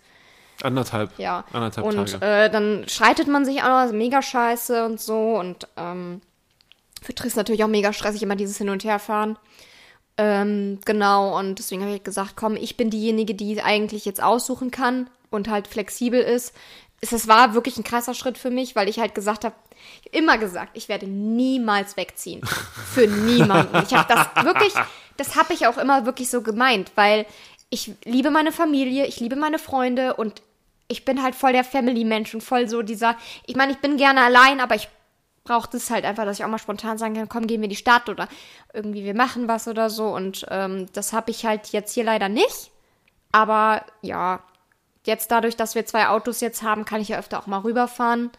anderthalb. 0.62 1.18
ja. 1.18 1.46
Anderthalb 1.52 1.88
und 1.88 1.96
Tage. 2.12 2.24
äh, 2.24 2.52
dann 2.52 2.86
streitet 2.88 3.28
man 3.28 3.44
sich 3.44 3.64
auch 3.64 3.68
noch, 3.70 3.76
also 3.78 3.96
mega 3.96 4.22
scheiße 4.22 4.86
und 4.86 5.02
so. 5.02 5.40
Und 5.40 5.68
ähm, 5.78 6.22
für 7.02 7.16
Triss 7.16 7.36
natürlich 7.36 7.64
auch 7.64 7.68
mega 7.68 7.92
stressig, 7.92 8.22
immer 8.22 8.36
dieses 8.36 8.58
Hin- 8.60 8.70
und 8.70 8.84
Herfahren. 8.84 9.40
Ähm, 10.18 10.80
genau, 10.86 11.38
und 11.38 11.58
deswegen 11.60 11.84
habe 11.84 11.96
ich 11.96 12.04
gesagt, 12.04 12.34
komm, 12.36 12.56
ich 12.56 12.78
bin 12.78 12.90
diejenige, 12.90 13.34
die 13.34 13.62
eigentlich 13.62 14.06
jetzt 14.06 14.22
aussuchen 14.22 14.72
kann 14.72 15.10
und 15.30 15.50
halt 15.50 15.68
flexibel 15.68 16.22
ist. 16.22 16.54
Es 17.00 17.28
war 17.28 17.56
wirklich 17.56 17.78
ein 17.78 17.84
krasser 17.84 18.14
Schritt 18.14 18.38
für 18.38 18.52
mich, 18.52 18.76
weil 18.76 18.88
ich 18.88 19.00
halt 19.00 19.16
gesagt 19.16 19.44
habe, 19.44 19.56
immer 20.12 20.38
gesagt, 20.38 20.72
ich 20.78 20.88
werde 20.90 21.08
niemals 21.08 21.98
wegziehen. 21.98 22.42
Für 22.46 23.08
niemanden. 23.26 23.84
Ich 23.88 23.94
habe 23.96 24.14
das 24.14 24.46
wirklich, 24.46 24.74
das 25.18 25.36
habe 25.36 25.54
ich 25.54 25.66
auch 25.66 25.78
immer 25.78 26.06
wirklich 26.06 26.30
so 26.30 26.42
gemeint, 26.42 26.92
weil 26.96 27.26
ich 27.72 27.94
liebe 28.04 28.30
meine 28.30 28.52
Familie, 28.52 29.08
ich 29.08 29.20
liebe 29.20 29.36
meine 29.36 29.58
Freunde 29.58 30.14
und 30.16 30.44
ich 30.88 31.06
bin 31.06 31.24
halt 31.24 31.36
voll 31.36 31.54
der 31.54 31.64
Family-Mensch 31.64 32.34
und 32.36 32.42
voll 32.42 32.68
so 32.68 32.82
dieser, 32.82 33.16
ich 33.48 33.56
meine, 33.56 33.72
ich 33.72 33.80
bin 33.80 33.98
gerne 33.98 34.22
allein, 34.22 34.60
aber 34.60 34.76
ich 34.76 34.90
brauche 35.44 35.70
das 35.72 35.90
halt 35.90 36.06
einfach, 36.06 36.26
dass 36.26 36.38
ich 36.40 36.46
auch 36.46 36.50
mal 36.50 36.58
spontan 36.60 36.98
sagen 36.98 37.16
kann, 37.16 37.30
komm, 37.30 37.48
gehen 37.48 37.62
wir 37.62 37.66
in 37.66 37.70
die 37.72 37.76
Stadt 37.76 38.10
oder 38.10 38.28
irgendwie 38.74 39.04
wir 39.04 39.16
machen 39.16 39.48
was 39.48 39.68
oder 39.68 39.90
so 39.90 40.16
und 40.16 40.46
ähm, 40.50 40.88
das 40.94 41.14
habe 41.14 41.32
ich 41.32 41.46
halt 41.46 41.70
jetzt 41.70 41.94
hier 41.94 42.04
leider 42.04 42.30
nicht. 42.30 42.72
Aber 43.32 43.84
ja, 44.02 44.42
jetzt 45.06 45.32
dadurch, 45.32 45.56
dass 45.56 45.74
wir 45.76 45.86
zwei 45.86 46.08
Autos 46.10 46.42
jetzt 46.42 46.64
haben, 46.64 46.86
kann 46.86 47.02
ich 47.02 47.10
ja 47.10 47.18
öfter 47.18 47.40
auch 47.40 47.48
mal 47.48 47.60
rüberfahren. 47.62 48.30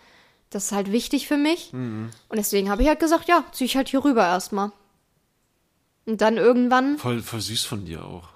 Das 0.51 0.65
ist 0.67 0.73
halt 0.73 0.93
wichtig 0.93 1.27
für 1.29 1.38
mich. 1.38 1.73
Und 1.73 2.11
deswegen 2.37 2.69
habe 2.71 2.83
ich 2.83 2.88
halt 2.88 3.01
gesagt, 3.01 3.27
ja, 3.27 3.43
zieh 3.53 3.65
ich 3.65 3.75
halt 3.77 3.88
hier 3.88 4.05
rüber 4.05 4.23
erstmal. 4.27 4.71
Und 6.05 6.21
dann 6.21 6.37
irgendwann, 6.37 6.99
Voll, 6.99 7.21
voll 7.23 7.41
süß 7.41 7.65
von 7.65 7.85
dir 7.87 8.05
auch. 8.05 8.29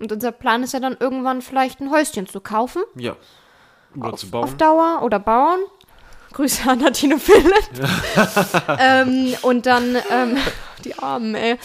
und 0.00 0.10
unser 0.10 0.32
Plan 0.32 0.62
ist 0.64 0.72
ja 0.72 0.80
dann 0.80 0.96
irgendwann 0.98 1.42
vielleicht 1.42 1.80
ein 1.80 1.90
Häuschen 1.92 2.26
zu 2.26 2.40
kaufen. 2.40 2.82
Ja. 2.96 3.14
Oder 3.96 4.16
zu 4.16 4.26
auf 4.26 4.30
bauen. 4.32 4.58
Dauer 4.58 5.02
oder 5.02 5.20
bauen. 5.20 5.60
Grüße 6.34 6.68
an 6.68 6.80
Nadine 6.80 7.18
Philipp. 7.18 7.70
ähm, 8.78 9.34
und 9.42 9.66
dann, 9.66 9.96
ähm, 10.10 10.36
die 10.84 10.98
Armen, 10.98 11.34
ey. 11.34 11.56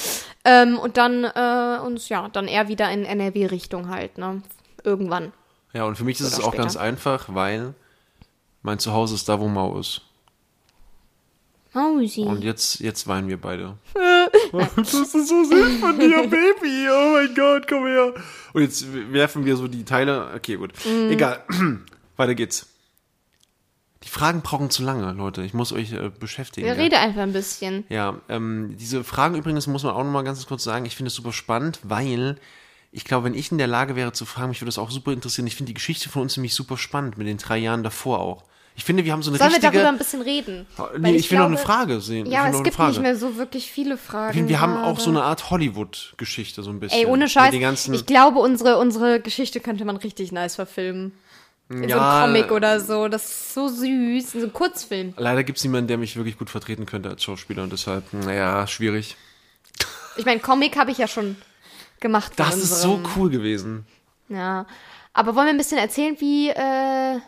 Ähm, 0.46 0.78
und 0.78 0.98
dann 0.98 1.24
äh, 1.24 1.80
uns, 1.84 2.08
ja, 2.10 2.30
dann 2.30 2.48
eher 2.48 2.68
wieder 2.68 2.90
in 2.92 3.04
NRW-Richtung 3.04 3.90
halt, 3.90 4.18
ne? 4.18 4.42
Irgendwann. 4.84 5.34
Ja, 5.74 5.84
und 5.84 5.98
für 5.98 6.04
mich 6.04 6.20
ist 6.20 6.28
es 6.28 6.40
Oder 6.40 6.48
auch 6.48 6.56
ganz 6.56 6.74
später. 6.74 6.86
einfach, 6.86 7.26
weil 7.34 7.74
mein 8.62 8.80
Zuhause 8.80 9.16
ist 9.16 9.28
da, 9.28 9.40
wo 9.40 9.48
Mau 9.48 9.80
ist. 9.80 10.02
Mausi. 11.74 12.22
Und 12.22 12.44
jetzt, 12.44 12.80
jetzt 12.80 13.08
weinen 13.08 13.28
wir 13.28 13.40
beide. 13.40 13.76
das 14.76 14.94
ist 14.94 15.12
so 15.12 15.44
süß 15.44 15.80
von 15.80 16.00
dir, 16.00 16.28
Baby. 16.28 16.88
Oh 16.90 17.12
mein 17.14 17.36
Gott, 17.36 17.68
komm 17.68 17.86
her. 17.86 18.14
Und 18.54 18.62
jetzt 18.62 18.86
werfen 19.12 19.46
wir 19.46 19.56
so 19.56 19.68
die 19.68 19.86
Teile. 19.86 20.32
Okay, 20.36 20.56
gut. 20.56 20.74
Mhm. 20.86 21.12
Egal. 21.12 21.44
Weiter 22.18 22.34
geht's. 22.36 22.68
Die 24.10 24.14
Fragen 24.18 24.42
brauchen 24.42 24.72
zu 24.72 24.82
lange, 24.82 25.12
Leute. 25.12 25.44
Ich 25.44 25.54
muss 25.54 25.72
euch 25.72 25.94
äh, 25.94 26.10
beschäftigen. 26.10 26.66
Wir 26.66 26.74
ja. 26.74 26.82
reden 26.82 26.96
einfach 26.96 27.22
ein 27.22 27.32
bisschen. 27.32 27.84
Ja, 27.90 28.16
ähm, 28.28 28.76
diese 28.80 29.04
Fragen 29.04 29.36
übrigens 29.36 29.68
muss 29.68 29.84
man 29.84 29.94
auch 29.94 30.04
noch 30.04 30.12
mal 30.12 30.24
ganz 30.24 30.48
kurz 30.48 30.64
sagen. 30.64 30.88
Ich 30.88 30.96
finde 30.96 31.10
es 31.10 31.14
super 31.16 31.32
spannend, 31.32 31.80
weil 31.84 32.38
ich 32.92 33.06
glaube, 33.06 33.26
wenn 33.26 33.36
ich 33.36 33.52
in 33.52 33.60
der 33.60 33.68
Lage 33.68 33.96
wäre 33.96 34.12
zu 34.12 34.26
fragen, 34.26 34.50
mich 34.50 34.62
würde 34.62 34.70
das 34.70 34.80
auch 34.80 34.90
super 34.90 35.12
interessieren. 35.12 35.46
Ich 35.46 35.56
finde 35.56 35.70
die 35.70 35.76
Geschichte 35.76 36.10
von 36.10 36.24
uns 36.24 36.36
nämlich 36.38 36.56
super 36.56 36.76
spannend 36.76 37.20
mit 37.20 37.28
den 37.28 37.38
drei 37.38 37.60
Jahren 37.60 37.84
davor 37.84 38.20
auch. 38.20 38.46
Ich 38.76 38.84
finde, 38.84 39.06
wir 39.06 39.12
haben 39.12 39.22
so 39.22 39.30
eine 39.30 39.38
Sollen 39.38 39.52
wir 39.52 39.58
richtige. 39.58 39.74
darüber 39.74 39.90
ein 39.90 39.98
bisschen 40.00 40.22
reden? 40.24 40.66
nee, 40.98 41.04
Weil 41.04 41.16
ich, 41.16 41.30
will 41.30 41.38
noch 41.38 41.46
eine 41.46 41.56
glaube- 41.56 41.68
Frage 41.72 42.02
sehen. 42.02 42.26
ich 42.26 42.32
Ja, 42.32 42.50
es 42.50 42.64
gibt 42.64 42.80
nicht 42.80 43.02
mehr 43.02 43.16
so 43.16 43.36
wirklich 43.36 43.70
viele 43.70 43.96
Fragen. 43.98 44.30
Ich 44.32 44.38
finde, 44.38 44.50
wir 44.50 44.60
haben 44.62 44.76
auch 44.78 44.94
gerade. 44.94 45.02
so 45.02 45.10
eine 45.12 45.22
Art 45.22 45.52
Hollywood-Geschichte 45.52 46.64
so 46.64 46.72
ein 46.72 46.80
bisschen. 46.80 46.98
Ey, 47.00 47.06
ohne 47.06 47.30
Scheiß. 47.30 47.54
Ich 47.54 48.06
glaube, 48.08 48.40
unsere, 48.40 48.80
unsere 48.80 49.20
Geschichte 49.20 49.60
könnte 49.60 49.86
man 49.86 49.98
richtig 49.98 50.32
nice 50.32 50.56
verfilmen. 50.56 51.12
In 51.70 51.84
so 51.84 51.90
Ja. 51.90 52.24
einem 52.24 52.34
Comic 52.34 52.52
oder 52.52 52.80
so. 52.80 53.08
Das 53.08 53.26
ist 53.26 53.54
so 53.54 53.68
süß. 53.68 53.84
In 53.84 54.24
so 54.26 54.38
einem 54.40 54.54
Kurzfilm. 54.54 55.14
leider 55.18 55.44
gibt 55.44 55.60
es 55.60 55.64
niemanden, 55.64 55.88
der 55.88 55.98
mich 55.98 56.16
wirklich 56.16 56.38
gut 56.38 56.50
vertreten 56.50 56.86
könnte 56.86 57.10
als 57.10 57.24
Schauspieler 57.24 57.64
und 57.64 57.72
deshalb, 57.72 58.12
naja, 58.14 58.66
schwierig. 58.68 59.16
Ich 60.18 60.26
meine, 60.26 60.40
Comic 60.40 60.78
habe 60.78 60.92
ich 60.92 60.98
ja 60.98 61.08
schon 61.08 61.36
gemacht. 62.00 62.34
Das 62.38 62.58
ist 62.58 62.82
so 62.82 63.00
cool 63.16 63.30
gewesen. 63.30 63.86
Ja. 64.30 64.66
Aber 65.14 65.36
wollen 65.36 65.48
wir 65.48 65.54
ein 65.54 65.58
bisschen 65.58 65.78
erzählen, 65.78 66.16
wie 66.20 66.50
äh, 66.50 67.20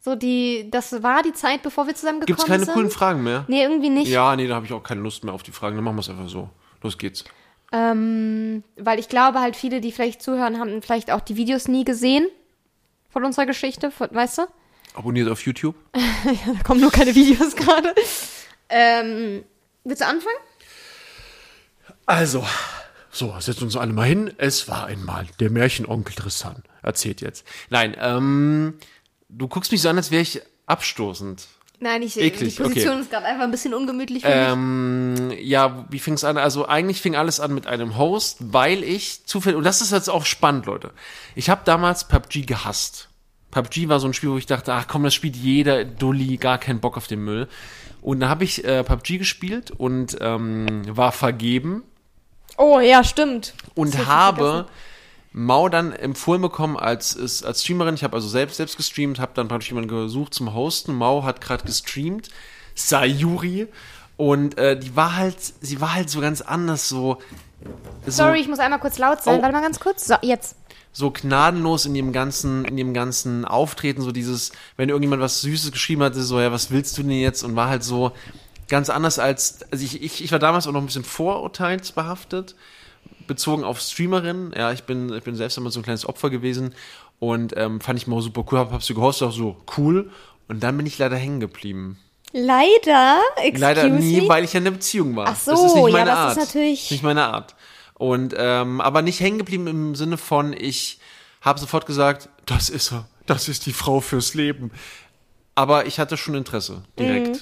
so 0.00 0.14
die, 0.14 0.68
das 0.70 1.02
war 1.02 1.22
die 1.22 1.32
Zeit, 1.32 1.62
bevor 1.62 1.86
wir 1.86 1.94
zusammengekommen 1.94 2.26
Gibt 2.26 2.40
es 2.40 2.46
keine 2.46 2.64
sind? 2.64 2.74
coolen 2.74 2.90
Fragen 2.90 3.22
mehr? 3.22 3.44
Nee, 3.48 3.62
irgendwie 3.62 3.90
nicht. 3.90 4.08
Ja, 4.08 4.34
nee, 4.36 4.46
da 4.46 4.54
habe 4.56 4.66
ich 4.66 4.72
auch 4.72 4.82
keine 4.82 5.00
Lust 5.02 5.24
mehr 5.24 5.34
auf 5.34 5.42
die 5.42 5.52
Fragen. 5.52 5.76
Dann 5.76 5.84
machen 5.84 5.96
wir 5.96 6.00
es 6.00 6.08
einfach 6.10 6.28
so. 6.28 6.48
Los 6.82 6.98
geht's. 6.98 7.24
Ähm, 7.72 8.62
weil 8.76 8.98
ich 8.98 9.08
glaube 9.08 9.40
halt 9.40 9.56
viele, 9.56 9.80
die 9.80 9.92
vielleicht 9.92 10.22
zuhören, 10.22 10.58
haben 10.58 10.80
vielleicht 10.82 11.10
auch 11.10 11.20
die 11.20 11.36
Videos 11.36 11.66
nie 11.68 11.84
gesehen 11.84 12.26
von 13.14 13.24
unserer 13.24 13.46
Geschichte, 13.46 13.90
von, 13.92 14.08
weißt 14.10 14.38
du? 14.38 14.42
Abonniert 14.94 15.30
auf 15.30 15.40
YouTube. 15.46 15.76
Da 15.94 16.62
kommen 16.64 16.80
nur 16.80 16.90
keine 16.90 17.14
Videos 17.14 17.54
gerade. 17.54 17.94
Ähm, 18.68 19.44
willst 19.84 20.02
du 20.02 20.06
anfangen? 20.06 20.36
Also, 22.06 22.44
so, 23.10 23.34
setzen 23.38 23.64
uns 23.64 23.76
alle 23.76 23.92
mal 23.92 24.06
hin. 24.06 24.32
Es 24.38 24.68
war 24.68 24.86
einmal 24.86 25.26
der 25.38 25.50
Märchenonkel 25.50 26.14
Tristan. 26.14 26.64
Erzählt 26.82 27.20
jetzt. 27.20 27.46
Nein, 27.70 27.94
ähm, 28.00 28.78
du 29.28 29.46
guckst 29.48 29.70
mich 29.70 29.80
so 29.82 29.88
an, 29.90 29.96
als 29.96 30.10
wäre 30.10 30.22
ich 30.22 30.42
abstoßend. 30.66 31.46
Nein, 31.84 32.00
ich, 32.00 32.18
Eklig, 32.18 32.56
die 32.56 32.62
Position 32.62 32.92
okay. 32.94 33.02
ist 33.02 33.10
gerade 33.10 33.26
einfach 33.26 33.44
ein 33.44 33.50
bisschen 33.50 33.74
ungemütlich 33.74 34.22
für 34.22 34.28
mich. 34.28 34.48
Ähm, 34.52 35.32
ja, 35.38 35.84
wie 35.90 35.98
fing 35.98 36.14
es 36.14 36.24
an? 36.24 36.38
Also 36.38 36.66
eigentlich 36.66 37.02
fing 37.02 37.14
alles 37.14 37.40
an 37.40 37.52
mit 37.52 37.66
einem 37.66 37.98
Host, 37.98 38.38
weil 38.40 38.82
ich 38.82 39.26
zufällig, 39.26 39.58
und 39.58 39.64
das 39.64 39.82
ist 39.82 39.92
jetzt 39.92 40.08
auch 40.08 40.24
spannend, 40.24 40.64
Leute. 40.64 40.92
Ich 41.34 41.50
habe 41.50 41.60
damals 41.66 42.08
PUBG 42.08 42.46
gehasst. 42.46 43.10
PUBG 43.50 43.90
war 43.90 44.00
so 44.00 44.06
ein 44.06 44.14
Spiel, 44.14 44.30
wo 44.30 44.38
ich 44.38 44.46
dachte, 44.46 44.72
ach 44.72 44.88
komm, 44.88 45.02
das 45.02 45.12
spielt 45.12 45.36
jeder 45.36 45.84
Dulli, 45.84 46.38
gar 46.38 46.56
keinen 46.56 46.80
Bock 46.80 46.96
auf 46.96 47.06
den 47.06 47.22
Müll. 47.22 47.48
Und 48.00 48.20
da 48.20 48.30
habe 48.30 48.44
ich 48.44 48.64
äh, 48.64 48.82
PUBG 48.82 49.18
gespielt 49.18 49.70
und 49.70 50.16
ähm, 50.22 50.84
war 50.86 51.12
vergeben 51.12 51.82
Oh, 52.56 52.80
ja, 52.80 53.04
stimmt. 53.04 53.52
und 53.74 54.06
habe 54.06 54.42
vergessen. 54.42 54.70
Mau 55.36 55.68
dann 55.68 55.92
empfohlen 55.92 56.40
bekommen 56.40 56.76
als, 56.76 57.42
als 57.42 57.62
Streamerin. 57.62 57.96
Ich 57.96 58.04
habe 58.04 58.14
also 58.14 58.28
selbst 58.28 58.56
selbst 58.56 58.76
gestreamt, 58.76 59.18
habe 59.18 59.32
dann 59.34 59.48
praktisch 59.48 59.68
jemanden 59.68 59.88
gesucht 59.88 60.32
zum 60.32 60.54
Hosten. 60.54 60.94
Mau 60.94 61.24
hat 61.24 61.40
gerade 61.40 61.64
gestreamt. 61.64 62.30
Sayuri. 62.76 63.66
Und 64.16 64.56
äh, 64.58 64.78
die 64.78 64.94
war 64.94 65.16
halt, 65.16 65.36
sie 65.60 65.80
war 65.80 65.94
halt 65.94 66.08
so 66.08 66.20
ganz 66.20 66.40
anders, 66.40 66.88
so. 66.88 67.18
so 68.06 68.10
Sorry, 68.12 68.40
ich 68.40 68.48
muss 68.48 68.60
einmal 68.60 68.78
kurz 68.78 68.96
laut 68.98 69.24
sein. 69.24 69.40
Oh. 69.40 69.42
Warte 69.42 69.52
mal 69.52 69.60
ganz 69.60 69.80
kurz. 69.80 70.06
So, 70.06 70.14
jetzt. 70.22 70.54
so 70.92 71.10
gnadenlos 71.10 71.84
in 71.84 71.96
ihrem 71.96 72.12
ganzen, 72.12 72.64
in 72.64 72.78
ihrem 72.78 72.94
ganzen 72.94 73.44
Auftreten, 73.44 74.02
so 74.02 74.12
dieses, 74.12 74.52
wenn 74.76 74.88
irgendjemand 74.88 75.20
was 75.20 75.40
Süßes 75.40 75.72
geschrieben 75.72 76.04
hatte, 76.04 76.22
so, 76.22 76.40
ja, 76.40 76.52
was 76.52 76.70
willst 76.70 76.96
du 76.96 77.02
denn 77.02 77.10
jetzt? 77.10 77.42
Und 77.42 77.56
war 77.56 77.68
halt 77.68 77.82
so 77.82 78.12
ganz 78.68 78.88
anders 78.88 79.18
als, 79.18 79.64
also 79.72 79.84
ich, 79.84 80.00
ich, 80.00 80.22
ich 80.22 80.30
war 80.30 80.38
damals 80.38 80.68
auch 80.68 80.72
noch 80.72 80.80
ein 80.80 80.86
bisschen 80.86 81.02
vorurteilsbehaftet, 81.02 82.54
bezogen 83.26 83.64
auf 83.64 83.80
Streamerinnen. 83.80 84.52
Ja, 84.56 84.72
ich 84.72 84.84
bin, 84.84 85.12
ich 85.12 85.22
bin 85.24 85.34
selbst 85.36 85.56
immer 85.58 85.70
so 85.70 85.80
ein 85.80 85.82
kleines 85.82 86.06
Opfer 86.08 86.30
gewesen 86.30 86.74
und 87.18 87.54
ähm, 87.56 87.80
fand 87.80 87.98
ich 87.98 88.06
mal 88.06 88.20
super 88.22 88.44
cool, 88.50 88.58
hab, 88.58 88.72
hab 88.72 88.82
sie 88.82 88.94
gehostet, 88.94 89.28
auch 89.28 89.32
so 89.32 89.56
cool. 89.78 90.10
Und 90.48 90.62
dann 90.62 90.76
bin 90.76 90.86
ich 90.86 90.98
leider 90.98 91.16
hängen 91.16 91.40
geblieben. 91.40 91.98
Leider. 92.32 93.20
Excuse 93.36 93.60
Leider 93.60 93.88
nie, 93.88 94.22
me. 94.22 94.28
weil 94.28 94.44
ich 94.44 94.52
ja 94.52 94.58
in 94.60 94.66
einer 94.66 94.76
Beziehung 94.76 95.14
war. 95.16 95.28
Ach 95.28 95.36
so, 95.36 95.52
das 95.52 95.64
ist 95.64 95.74
nicht 95.74 95.86
ja, 95.86 95.92
meine 95.92 96.10
das 96.10 96.18
Art. 96.18 96.36
ist 96.36 96.46
natürlich- 96.46 96.90
Nicht 96.90 97.02
meine 97.02 97.24
Art. 97.24 97.54
Und 97.94 98.34
ähm, 98.36 98.80
aber 98.80 99.02
nicht 99.02 99.20
hängen 99.20 99.38
geblieben 99.38 99.66
im 99.68 99.94
Sinne 99.94 100.16
von, 100.18 100.52
ich 100.52 100.98
habe 101.40 101.60
sofort 101.60 101.86
gesagt, 101.86 102.28
das 102.44 102.68
ist 102.68 102.92
er, 102.92 103.06
das 103.26 103.48
ist 103.48 103.66
die 103.66 103.72
Frau 103.72 104.00
fürs 104.00 104.34
Leben. 104.34 104.72
Aber 105.54 105.86
ich 105.86 106.00
hatte 106.00 106.16
schon 106.16 106.34
Interesse 106.34 106.82
direkt. 106.98 107.28
Mhm. 107.28 107.40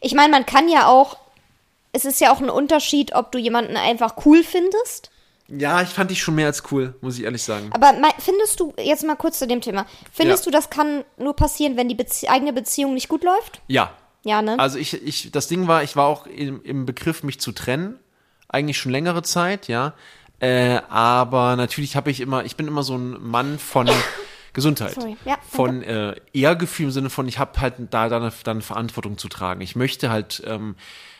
Ich 0.00 0.14
meine, 0.14 0.30
man 0.30 0.46
kann 0.46 0.68
ja 0.68 0.86
auch. 0.88 1.18
Es 1.92 2.04
ist 2.04 2.20
ja 2.20 2.32
auch 2.32 2.40
ein 2.40 2.48
Unterschied, 2.50 3.14
ob 3.14 3.32
du 3.32 3.38
jemanden 3.38 3.76
einfach 3.76 4.14
cool 4.24 4.42
findest. 4.44 5.09
Ja, 5.58 5.82
ich 5.82 5.88
fand 5.88 6.10
dich 6.10 6.20
schon 6.22 6.34
mehr 6.36 6.46
als 6.46 6.62
cool, 6.70 6.94
muss 7.00 7.18
ich 7.18 7.24
ehrlich 7.24 7.42
sagen. 7.42 7.70
Aber 7.72 7.92
findest 8.18 8.60
du, 8.60 8.72
jetzt 8.78 9.04
mal 9.04 9.16
kurz 9.16 9.38
zu 9.38 9.46
dem 9.46 9.60
Thema, 9.60 9.86
findest 10.12 10.44
Ja. 10.46 10.50
du, 10.50 10.56
das 10.56 10.70
kann 10.70 11.04
nur 11.18 11.34
passieren, 11.34 11.76
wenn 11.76 11.88
die 11.88 11.94
Bezie 11.94 12.28
eigene 12.28 12.52
Beziehung 12.52 12.94
nicht 12.94 13.08
gut 13.08 13.24
läuft? 13.24 13.60
Ja. 13.66 13.92
Ja, 14.22 14.42
ne? 14.42 14.58
Also 14.58 14.78
ich, 14.78 14.94
ich, 15.06 15.32
das 15.32 15.48
Ding 15.48 15.66
war, 15.66 15.82
ich 15.82 15.96
war 15.96 16.06
auch 16.06 16.26
im, 16.26 16.62
im 16.62 16.86
Begriff, 16.86 17.22
mich 17.22 17.40
zu 17.40 17.52
trennen. 17.52 17.98
Eigentlich 18.48 18.78
schon 18.78 18.92
längere 18.92 19.22
Zeit, 19.22 19.66
ja. 19.68 19.94
Äh, 20.40 20.80
aber 20.88 21.56
natürlich 21.56 21.96
habe 21.96 22.10
ich 22.10 22.20
immer, 22.20 22.44
ich 22.44 22.56
bin 22.56 22.66
immer 22.68 22.82
so 22.82 22.96
ein 22.96 23.16
Mann 23.22 23.58
von 23.58 23.88
Gesundheit. 24.52 24.94
Sorry. 24.94 25.16
Ja, 25.24 25.38
von 25.48 25.82
äh, 25.82 26.16
Ehrgefühl 26.32 26.86
im 26.86 26.92
Sinne 26.92 27.10
von, 27.10 27.28
ich 27.28 27.38
habe 27.38 27.60
halt 27.60 27.74
da 27.90 28.08
dann, 28.08 28.30
dann 28.44 28.62
Verantwortung 28.62 29.16
zu 29.18 29.28
tragen. 29.28 29.60
Ich 29.62 29.74
möchte 29.76 30.10
halt 30.10 30.42
ähm, 30.46 30.76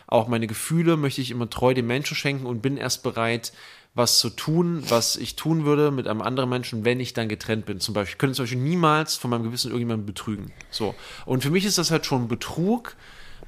auch 0.07 0.27
meine 0.29 0.47
Gefühle, 0.47 0.97
möchte 0.97 1.21
ich 1.21 1.31
immer 1.31 1.49
treu 1.49 1.73
dem 1.73 1.87
Menschen 1.87 2.17
schenken 2.17 2.45
und 2.47 2.61
bin 2.61 2.77
erst 2.77 3.03
bereit, 3.03 3.53
was 3.95 4.19
zu 4.21 4.31
tun, 4.31 4.83
was 4.89 5.17
ich 5.17 5.37
tun 5.37 5.65
würde 5.65 5.91
mit 5.91 6.07
einem 6.07 6.23
anderen 6.23 6.49
Menschen, 6.49 6.85
wenn 6.85 7.01
ich 7.01 7.13
dann 7.13 7.29
getrennt 7.29 7.67
bin. 7.67 7.81
Zum 7.81 7.93
Beispiel, 7.95 8.15
ich 8.15 8.19
könnte 8.19 8.37
zum 8.37 8.45
Beispiel 8.45 8.61
niemals 8.61 9.17
von 9.17 9.31
meinem 9.31 9.43
Gewissen 9.43 9.69
irgendjemanden 9.69 10.07
betrügen. 10.07 10.53
So. 10.71 10.95
Und 11.27 11.43
für 11.43 11.51
mich 11.51 11.65
ist 11.65 11.79
das 11.79 11.91
halt 11.91 12.07
schon 12.07 12.29
Betrug, 12.29 12.95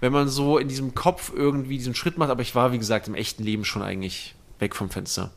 wenn 0.00 0.12
man 0.12 0.28
so 0.28 0.58
in 0.58 0.66
diesem 0.68 0.94
Kopf 0.94 1.32
irgendwie 1.34 1.78
diesen 1.78 1.94
Schritt 1.94 2.18
macht, 2.18 2.30
aber 2.30 2.42
ich 2.42 2.54
war, 2.56 2.72
wie 2.72 2.78
gesagt, 2.78 3.06
im 3.06 3.14
echten 3.14 3.44
Leben 3.44 3.64
schon 3.64 3.82
eigentlich 3.82 4.34
weg 4.58 4.74
vom 4.74 4.90
Fenster. 4.90 5.30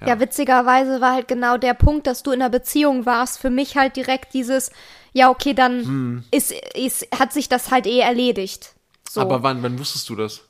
Ja. 0.00 0.20
witzigerweise 0.20 1.00
war 1.00 1.14
halt 1.14 1.26
genau 1.26 1.56
der 1.56 1.74
Punkt, 1.74 2.06
dass 2.06 2.22
du 2.22 2.30
in 2.30 2.40
einer 2.40 2.50
Beziehung 2.50 3.04
warst, 3.04 3.40
für 3.40 3.50
mich 3.50 3.76
halt 3.76 3.96
direkt 3.96 4.32
dieses, 4.32 4.70
ja, 5.12 5.28
okay, 5.28 5.54
dann 5.54 5.82
Hm. 5.84 6.24
ist, 6.30 6.52
ist, 6.52 7.08
hat 7.18 7.32
sich 7.32 7.48
das 7.48 7.72
halt 7.72 7.84
eh 7.88 7.98
erledigt. 7.98 8.74
So. 9.08 9.20
Aber 9.20 9.42
wann, 9.42 9.60
wann 9.64 9.76
wusstest 9.76 10.08
du 10.08 10.14
das? 10.14 10.42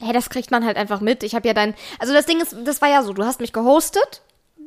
Hey, 0.00 0.12
das 0.12 0.30
kriegt 0.30 0.50
man 0.50 0.64
halt 0.64 0.76
einfach 0.76 1.00
mit. 1.00 1.22
Ich 1.22 1.34
habe 1.34 1.46
ja 1.48 1.54
dein. 1.54 1.74
Also 1.98 2.12
das 2.12 2.26
Ding 2.26 2.40
ist, 2.40 2.54
das 2.64 2.80
war 2.80 2.88
ja 2.88 3.02
so, 3.02 3.12
du 3.12 3.24
hast 3.24 3.40
mich 3.40 3.52
gehostet. 3.52 4.22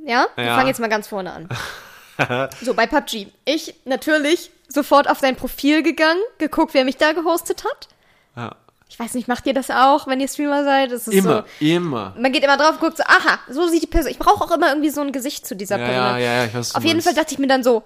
Ja? 0.06 0.28
Wir 0.36 0.46
Ja. 0.46 0.56
fangen 0.56 0.68
jetzt 0.68 0.80
mal 0.80 0.90
ganz 0.90 1.08
vorne 1.08 1.32
an. 1.32 1.50
so, 2.62 2.74
bei 2.74 2.86
PUBG. 2.88 3.28
Ich 3.46 3.76
natürlich 3.86 4.52
sofort 4.68 5.10
auf 5.10 5.20
dein 5.20 5.36
Profil 5.36 5.84
gegangen, 5.84 6.20
geguckt, 6.38 6.74
wer 6.74 6.84
mich 6.86 6.98
da 6.98 7.14
gehostet 7.14 7.64
hat. 7.64 7.88
Ja. 8.36 8.56
Ich 8.90 9.00
weiß 9.00 9.14
nicht, 9.14 9.30
macht 9.30 9.46
ihr 9.48 9.54
das 9.54 9.70
auch, 9.72 10.06
wenn 10.08 10.20
ihr 10.20 10.28
Streamer 10.28 10.66
seid? 10.66 10.92
Das 10.92 11.08
ist 11.08 11.14
Immer, 11.14 11.46
so. 11.60 11.66
immer. 11.66 12.14
Man 12.20 12.32
geht 12.34 12.44
immer 12.44 12.58
drauf, 12.58 12.78
guckt 12.82 12.98
so, 12.98 13.04
aha, 13.04 13.40
so 13.50 13.68
sieht 13.68 13.84
die 13.84 13.88
Person. 13.88 14.12
Ich 14.12 14.20
brauche 14.20 14.44
auch 14.44 14.52
immer 14.52 14.68
irgendwie 14.68 14.90
so 14.90 15.00
ein 15.00 15.14
Gesicht 15.14 15.48
zu 15.48 15.56
dieser 15.56 15.78
Ja, 15.80 15.86
Person. 15.86 16.04
ja, 16.04 16.18
ja, 16.18 16.34
ja, 16.34 16.46
ich 16.46 16.54
weiß, 16.54 16.76
Auf 16.76 16.84
jeden 16.84 16.98
meinst. 16.98 17.08
Fall 17.08 17.16
dachte 17.16 17.34
ich 17.34 17.40
mir 17.40 17.48
dann 17.48 17.64
so, 17.64 17.84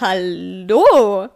hallo. 0.00 1.28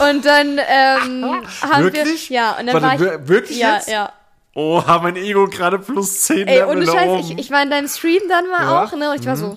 Und 0.00 0.24
dann 0.24 0.58
ähm, 0.66 1.42
haben 1.62 1.84
Wirklich? 1.84 2.28
wir. 2.30 2.36
Ja, 2.36 2.50
und 2.58 2.66
dann 2.66 2.74
Warte, 2.82 2.86
war 2.86 2.94
ich. 2.94 3.00
wir- 3.00 3.28
wirklich 3.28 3.58
ja, 3.58 3.76
jetzt? 3.76 3.88
ja. 3.88 4.12
Oha, 4.56 5.00
mein 5.00 5.16
Ego 5.16 5.46
gerade 5.48 5.78
plus 5.78 6.22
10 6.22 6.48
Ey, 6.48 6.60
Level 6.60 6.76
ohne 6.78 6.86
Scheiß, 6.86 7.30
ich, 7.30 7.38
ich 7.38 7.50
war 7.50 7.62
in 7.62 7.68
deinem 7.68 7.88
Stream 7.88 8.22
dann 8.26 8.48
mal 8.48 8.62
Ja. 8.62 8.84
auch, 8.84 8.92
ne? 8.92 9.10
Und 9.10 9.20
ich 9.20 9.26
war 9.26 9.36
so, 9.36 9.54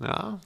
ja. 0.00 0.38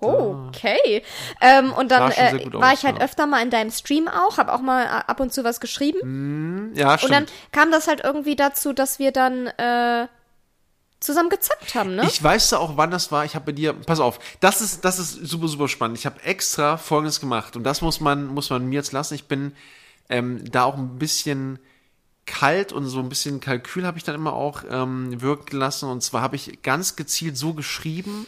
okay. 0.00 1.02
Ähm, 1.42 1.70
und 1.74 1.90
dann 1.90 2.10
äh, 2.12 2.50
war 2.54 2.72
aus, 2.72 2.78
ich 2.78 2.86
halt 2.86 2.96
ja. 2.96 3.04
öfter 3.04 3.26
mal 3.26 3.42
in 3.42 3.50
deinem 3.50 3.70
Stream 3.70 4.08
auch, 4.08 4.38
habe 4.38 4.54
auch 4.54 4.62
mal 4.62 4.84
äh, 4.84 4.88
ab 4.88 5.20
und 5.20 5.34
zu 5.34 5.44
was 5.44 5.60
geschrieben. 5.60 6.72
ja, 6.74 6.92
Und 6.92 6.98
stimmt. 6.98 7.12
dann 7.12 7.26
kam 7.52 7.70
das 7.70 7.88
halt 7.88 8.02
irgendwie 8.02 8.36
dazu, 8.36 8.72
dass 8.72 8.98
wir 8.98 9.12
dann 9.12 9.48
äh, 9.48 10.06
zusammen 11.00 11.28
gezockt 11.28 11.74
haben, 11.74 11.94
ne? 11.94 12.04
Ich 12.06 12.22
weiß 12.22 12.48
da 12.48 12.56
auch, 12.56 12.78
wann 12.78 12.90
das 12.90 13.12
war. 13.12 13.26
Ich 13.26 13.34
habe 13.34 13.44
bei 13.44 13.52
dir, 13.52 13.74
pass 13.74 14.00
auf, 14.00 14.18
das 14.40 14.62
ist, 14.62 14.82
das 14.82 14.98
ist 14.98 15.12
super, 15.12 15.48
super 15.48 15.68
spannend. 15.68 15.98
Ich 15.98 16.06
habe 16.06 16.22
extra 16.22 16.78
Folgendes 16.78 17.20
gemacht 17.20 17.54
und 17.54 17.64
das 17.64 17.82
muss 17.82 18.00
man, 18.00 18.28
muss 18.28 18.48
man 18.48 18.66
mir 18.66 18.76
jetzt 18.76 18.92
lassen. 18.92 19.12
Ich 19.14 19.28
bin 19.28 19.54
ähm, 20.08 20.42
da 20.50 20.64
auch 20.64 20.76
ein 20.78 20.98
bisschen 20.98 21.58
kalt 22.26 22.72
und 22.72 22.86
so 22.86 22.98
ein 22.98 23.08
bisschen 23.08 23.40
Kalkül 23.40 23.86
habe 23.86 23.98
ich 23.98 24.04
dann 24.04 24.14
immer 24.14 24.32
auch 24.32 24.62
ähm, 24.68 25.20
wirken 25.22 25.56
lassen. 25.56 25.88
Und 25.88 26.02
zwar 26.02 26.22
habe 26.22 26.36
ich 26.36 26.62
ganz 26.62 26.96
gezielt 26.96 27.36
so 27.36 27.54
geschrieben, 27.54 28.26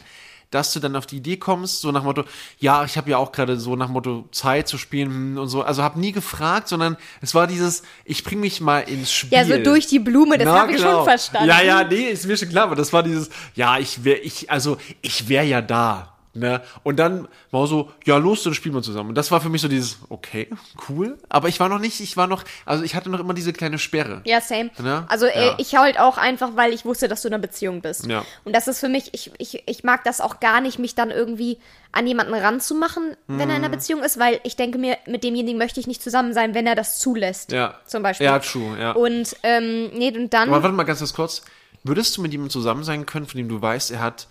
dass 0.51 0.73
du 0.73 0.79
dann 0.79 0.95
auf 0.95 1.05
die 1.05 1.17
Idee 1.17 1.37
kommst, 1.37 1.81
so 1.81 1.91
nach 1.91 2.03
Motto, 2.03 2.23
ja, 2.57 2.83
ich 2.83 2.97
habe 2.97 3.11
ja 3.11 3.17
auch 3.17 3.31
gerade 3.31 3.59
so 3.59 3.75
nach 3.75 3.89
Motto 3.89 4.27
Zeit 4.31 4.67
zu 4.67 4.77
spielen 4.77 5.37
und 5.37 5.47
so. 5.47 5.61
Also 5.61 5.83
habe 5.83 5.99
nie 5.99 6.11
gefragt, 6.11 6.67
sondern 6.67 6.97
es 7.21 7.35
war 7.35 7.45
dieses, 7.45 7.83
ich 8.03 8.23
bring 8.23 8.39
mich 8.39 8.59
mal 8.59 8.79
ins 8.79 9.11
Spiel. 9.11 9.37
ja, 9.37 9.45
so 9.45 9.61
durch 9.61 9.87
die 9.87 9.99
Blume, 9.99 10.37
das 10.37 10.47
habe 10.47 10.71
ich 10.71 10.77
genau. 10.77 10.91
schon 10.91 11.03
verstanden. 11.05 11.49
Ja, 11.49 11.61
ja, 11.61 11.83
nee, 11.83 12.09
ist 12.09 12.25
mir 12.25 12.35
schon 12.35 12.49
klar, 12.49 12.63
aber 12.63 12.75
das 12.75 12.91
war 12.91 13.03
dieses, 13.03 13.29
ja, 13.53 13.77
ich 13.77 14.03
wäre, 14.03 14.19
ich, 14.19 14.49
also, 14.49 14.77
ich 15.01 15.29
wäre 15.29 15.45
ja 15.45 15.61
da. 15.61 16.15
Ne? 16.39 16.61
Und 16.83 16.97
dann 16.97 17.27
war 17.51 17.67
so, 17.67 17.91
ja, 18.05 18.17
los, 18.17 18.43
dann 18.43 18.53
spielen 18.53 18.73
wir 18.75 18.81
zusammen. 18.81 19.09
Und 19.09 19.15
das 19.15 19.29
war 19.31 19.41
für 19.41 19.49
mich 19.49 19.61
so 19.61 19.67
dieses, 19.67 19.99
okay, 20.09 20.49
cool. 20.89 21.17
Aber 21.29 21.47
ich 21.49 21.59
war 21.59 21.69
noch 21.69 21.79
nicht, 21.79 21.99
ich 21.99 22.17
war 22.17 22.27
noch, 22.27 22.43
also 22.65 22.83
ich 22.83 22.95
hatte 22.95 23.09
noch 23.09 23.19
immer 23.19 23.33
diese 23.33 23.53
kleine 23.53 23.77
Sperre. 23.77 24.21
Ja, 24.25 24.41
same. 24.41 24.69
Ne? 24.79 25.05
Also 25.09 25.25
äh, 25.25 25.47
Ja. 25.47 25.55
ich 25.57 25.75
halt 25.75 25.99
auch 25.99 26.17
einfach, 26.17 26.51
weil 26.55 26.73
ich 26.73 26.85
wusste, 26.85 27.07
dass 27.07 27.21
du 27.21 27.27
in 27.27 27.33
einer 27.33 27.41
Beziehung 27.41 27.81
bist. 27.81 28.05
Ja. 28.07 28.23
Und 28.45 28.55
das 28.55 28.67
ist 28.67 28.79
für 28.79 28.89
mich, 28.89 29.13
ich, 29.13 29.31
ich, 29.37 29.63
ich 29.67 29.83
mag 29.83 30.03
das 30.03 30.21
auch 30.21 30.39
gar 30.39 30.61
nicht, 30.61 30.79
mich 30.79 30.95
dann 30.95 31.11
irgendwie 31.11 31.57
an 31.91 32.05
jemanden 32.07 32.33
ranzumachen, 32.33 33.15
wenn 33.27 33.39
er 33.39 33.43
in 33.43 33.49
Mhm. 33.49 33.55
einer 33.65 33.69
Beziehung 33.69 34.03
ist, 34.03 34.19
weil 34.19 34.39
ich 34.43 34.55
denke 34.55 34.77
mir, 34.77 34.97
mit 35.07 35.23
demjenigen 35.23 35.57
möchte 35.57 35.79
ich 35.79 35.87
nicht 35.87 36.03
zusammen 36.03 36.33
sein, 36.33 36.53
wenn 36.53 36.67
er 36.67 36.75
das 36.75 36.99
zulässt. 36.99 37.51
Ja. 37.51 37.75
Zum 37.85 38.03
Beispiel. 38.03 38.25
Ja, 38.25 38.39
true, 38.39 38.77
ja. 38.79 38.91
Und 38.91 39.35
ähm, 39.43 39.89
nee, 39.93 40.15
und 40.15 40.33
dann. 40.33 40.49
Aber 40.49 40.61
warte 40.63 40.75
mal 40.75 40.83
ganz, 40.83 40.99
ganz 40.99 41.13
kurz. 41.13 41.41
Würdest 41.83 42.15
du 42.17 42.21
mit 42.21 42.31
jemandem 42.31 42.51
zusammen 42.51 42.83
sein 42.83 43.05
können, 43.05 43.25
von 43.25 43.37
dem 43.37 43.47
du 43.49 43.61
weißt, 43.61 43.91
er 43.91 44.01
hat, 44.01 44.27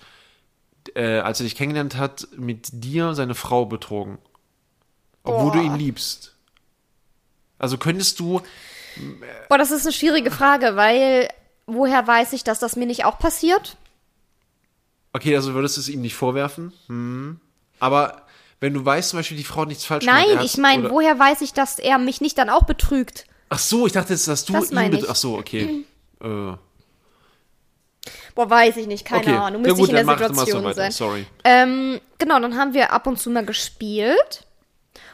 äh, 0.95 1.19
als 1.21 1.41
er 1.41 1.45
dich 1.45 1.55
kennengelernt 1.55 1.97
hat, 1.97 2.29
mit 2.37 2.69
dir 2.73 3.15
seine 3.15 3.35
Frau 3.35 3.67
betrogen? 3.67 4.19
Obwohl 5.25 5.53
du 5.53 5.59
Boah. 5.59 5.65
ihn 5.65 5.77
liebst. 5.77 6.35
Also 7.59 7.77
könntest 7.77 8.21
du, 8.21 8.41
Boah, 9.49 9.59
das 9.59 9.71
ist 9.71 9.85
eine 9.85 9.93
schwierige 9.93 10.31
Frage, 10.31 10.77
weil 10.77 11.29
woher 11.67 12.07
weiß 12.07 12.33
ich, 12.33 12.45
dass 12.45 12.59
das 12.59 12.77
mir 12.77 12.87
nicht 12.87 13.05
auch 13.05 13.19
passiert? 13.19 13.77
okay, 15.13 15.35
also 15.35 15.55
würdest 15.55 15.77
du 15.77 15.81
es 15.81 15.89
ihm 15.89 16.01
nicht 16.01 16.15
vorwerfen? 16.15 16.73
Hm. 16.87 17.41
Aber 17.81 18.23
wenn 18.61 18.75
du 18.75 18.85
weißt 18.85 19.11
zum 19.11 19.19
Beispiel, 19.19 19.37
die 19.37 19.45
Frau 19.45 19.63
hat 19.63 19.69
nichts 19.69 19.85
falsch 19.85 20.05
gemacht. 20.05 20.25
Nein, 20.29 20.39
hat- 20.39 20.45
ich 20.45 20.57
meine, 20.59 20.91
woher 20.91 21.19
weiß 21.19 21.41
ich, 21.41 21.53
dass 21.53 21.79
er 21.79 21.99
mich 21.99 22.21
nicht 22.21 22.39
dann 22.39 22.51
auch 22.51 22.65
betrügt? 22.65 23.27
Ach 23.49 23.59
so, 23.59 23.87
ich 23.87 23.93
dachte 23.93 24.13
jetzt, 24.13 24.29
dass 24.29 24.45
du 24.45 24.53
Das 24.53 24.71
ihn. 24.71 25.05
Ach 25.09 25.17
so, 25.17 25.37
okay. 25.39 25.85
äh, 26.21 26.53
Boah, 28.39 28.49
weiß 28.49 28.77
ich 28.77 28.87
nicht, 28.87 29.05
keine 29.05 29.23
okay. 29.23 29.37
Ahnung. 29.37 29.65
ja 29.65 29.73
Müsste 29.73 29.81
gut, 29.81 29.89
ich 29.93 29.99
in 29.99 30.07
der 30.07 30.17
Situation 30.17 30.63
so 30.63 30.73
sein. 30.73 30.93
Sorry. 30.93 31.27
Ähm, 31.43 32.01
genau, 32.19 32.39
dann 32.39 32.57
haben 32.57 32.73
wir 32.73 32.93
ab 32.93 33.09
und 33.09 33.19
zu 33.19 33.31
mal 33.31 33.45
gespielt. 33.45 34.47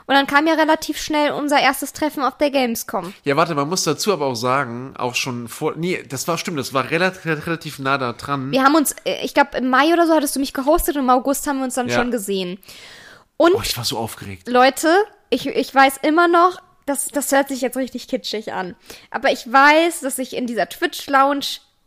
Und 0.04 0.14
dann 0.14 0.26
kam 0.26 0.46
ja 0.46 0.52
relativ 0.52 1.00
schnell 1.00 1.32
unser 1.32 1.58
erstes 1.58 1.94
Treffen 1.94 2.22
auf 2.22 2.36
der 2.36 2.50
Gamescom. 2.50 3.14
Ja, 3.24 3.34
warte, 3.36 3.54
man 3.54 3.66
muss 3.66 3.82
dazu 3.82 4.12
aber 4.12 4.26
auch 4.26 4.34
sagen, 4.34 4.92
auch 4.98 5.14
schon 5.14 5.48
vor. 5.48 5.72
Nee, 5.74 6.04
das 6.06 6.28
war 6.28 6.36
stimmt, 6.36 6.58
das 6.58 6.74
war 6.74 6.90
relativ, 6.90 7.24
relativ 7.46 7.78
nah 7.78 7.96
da 7.96 8.12
dran. 8.12 8.50
Wir 8.50 8.62
haben 8.62 8.74
uns, 8.74 8.94
äh, 9.06 9.24
ich 9.24 9.32
glaube, 9.32 9.56
im 9.56 9.70
Mai 9.70 9.94
oder 9.94 10.06
so 10.06 10.12
hattest 10.12 10.36
du 10.36 10.40
mich 10.40 10.52
gehostet 10.52 10.96
und 10.96 11.04
im 11.04 11.08
August 11.10 11.46
haben 11.46 11.60
wir 11.60 11.64
uns 11.64 11.76
dann 11.76 11.88
Ja. 11.88 11.96
schon 11.96 12.10
gesehen. 12.10 12.58
Und 13.38 13.54
Oh, 13.54 13.62
ich 13.64 13.74
war 13.78 13.86
so 13.86 13.96
aufgeregt. 13.96 14.48
Leute, 14.48 14.94
ich, 15.30 15.46
ich 15.46 15.74
weiß 15.74 15.96
immer 16.02 16.28
noch, 16.28 16.60
das, 16.84 17.06
das 17.06 17.32
hört 17.32 17.48
sich 17.48 17.62
jetzt 17.62 17.78
richtig 17.78 18.06
kitschig 18.06 18.52
an. 18.52 18.76
Aber 19.10 19.32
ich 19.32 19.50
weiß, 19.50 20.00
dass 20.00 20.18
ich 20.18 20.36
in 20.36 20.46
dieser 20.46 20.68
Twitch-Lounge 20.68 21.46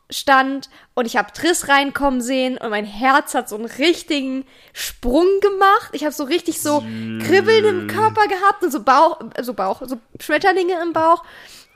stand 0.09 0.69
und 0.93 1.05
ich 1.05 1.17
habe 1.17 1.33
Triss 1.33 1.67
reinkommen 1.67 2.21
sehen 2.21 2.57
und 2.57 2.69
mein 2.69 2.85
Herz 2.85 3.33
hat 3.33 3.49
so 3.49 3.55
einen 3.55 3.65
richtigen 3.65 4.45
Sprung 4.73 5.27
gemacht. 5.41 5.89
Ich 5.91 6.03
habe 6.03 6.13
so 6.13 6.23
richtig 6.23 6.61
so 6.61 6.79
Kribbeln 6.79 7.65
im 7.65 7.87
Körper 7.87 8.27
gehabt 8.27 8.63
und 8.63 8.71
so 8.71 8.81
Bauch, 8.81 9.19
so 9.41 9.53
Bauch, 9.53 9.81
so 9.85 9.97
Schmetterlinge 10.19 10.81
im 10.81 10.93
Bauch. 10.93 11.23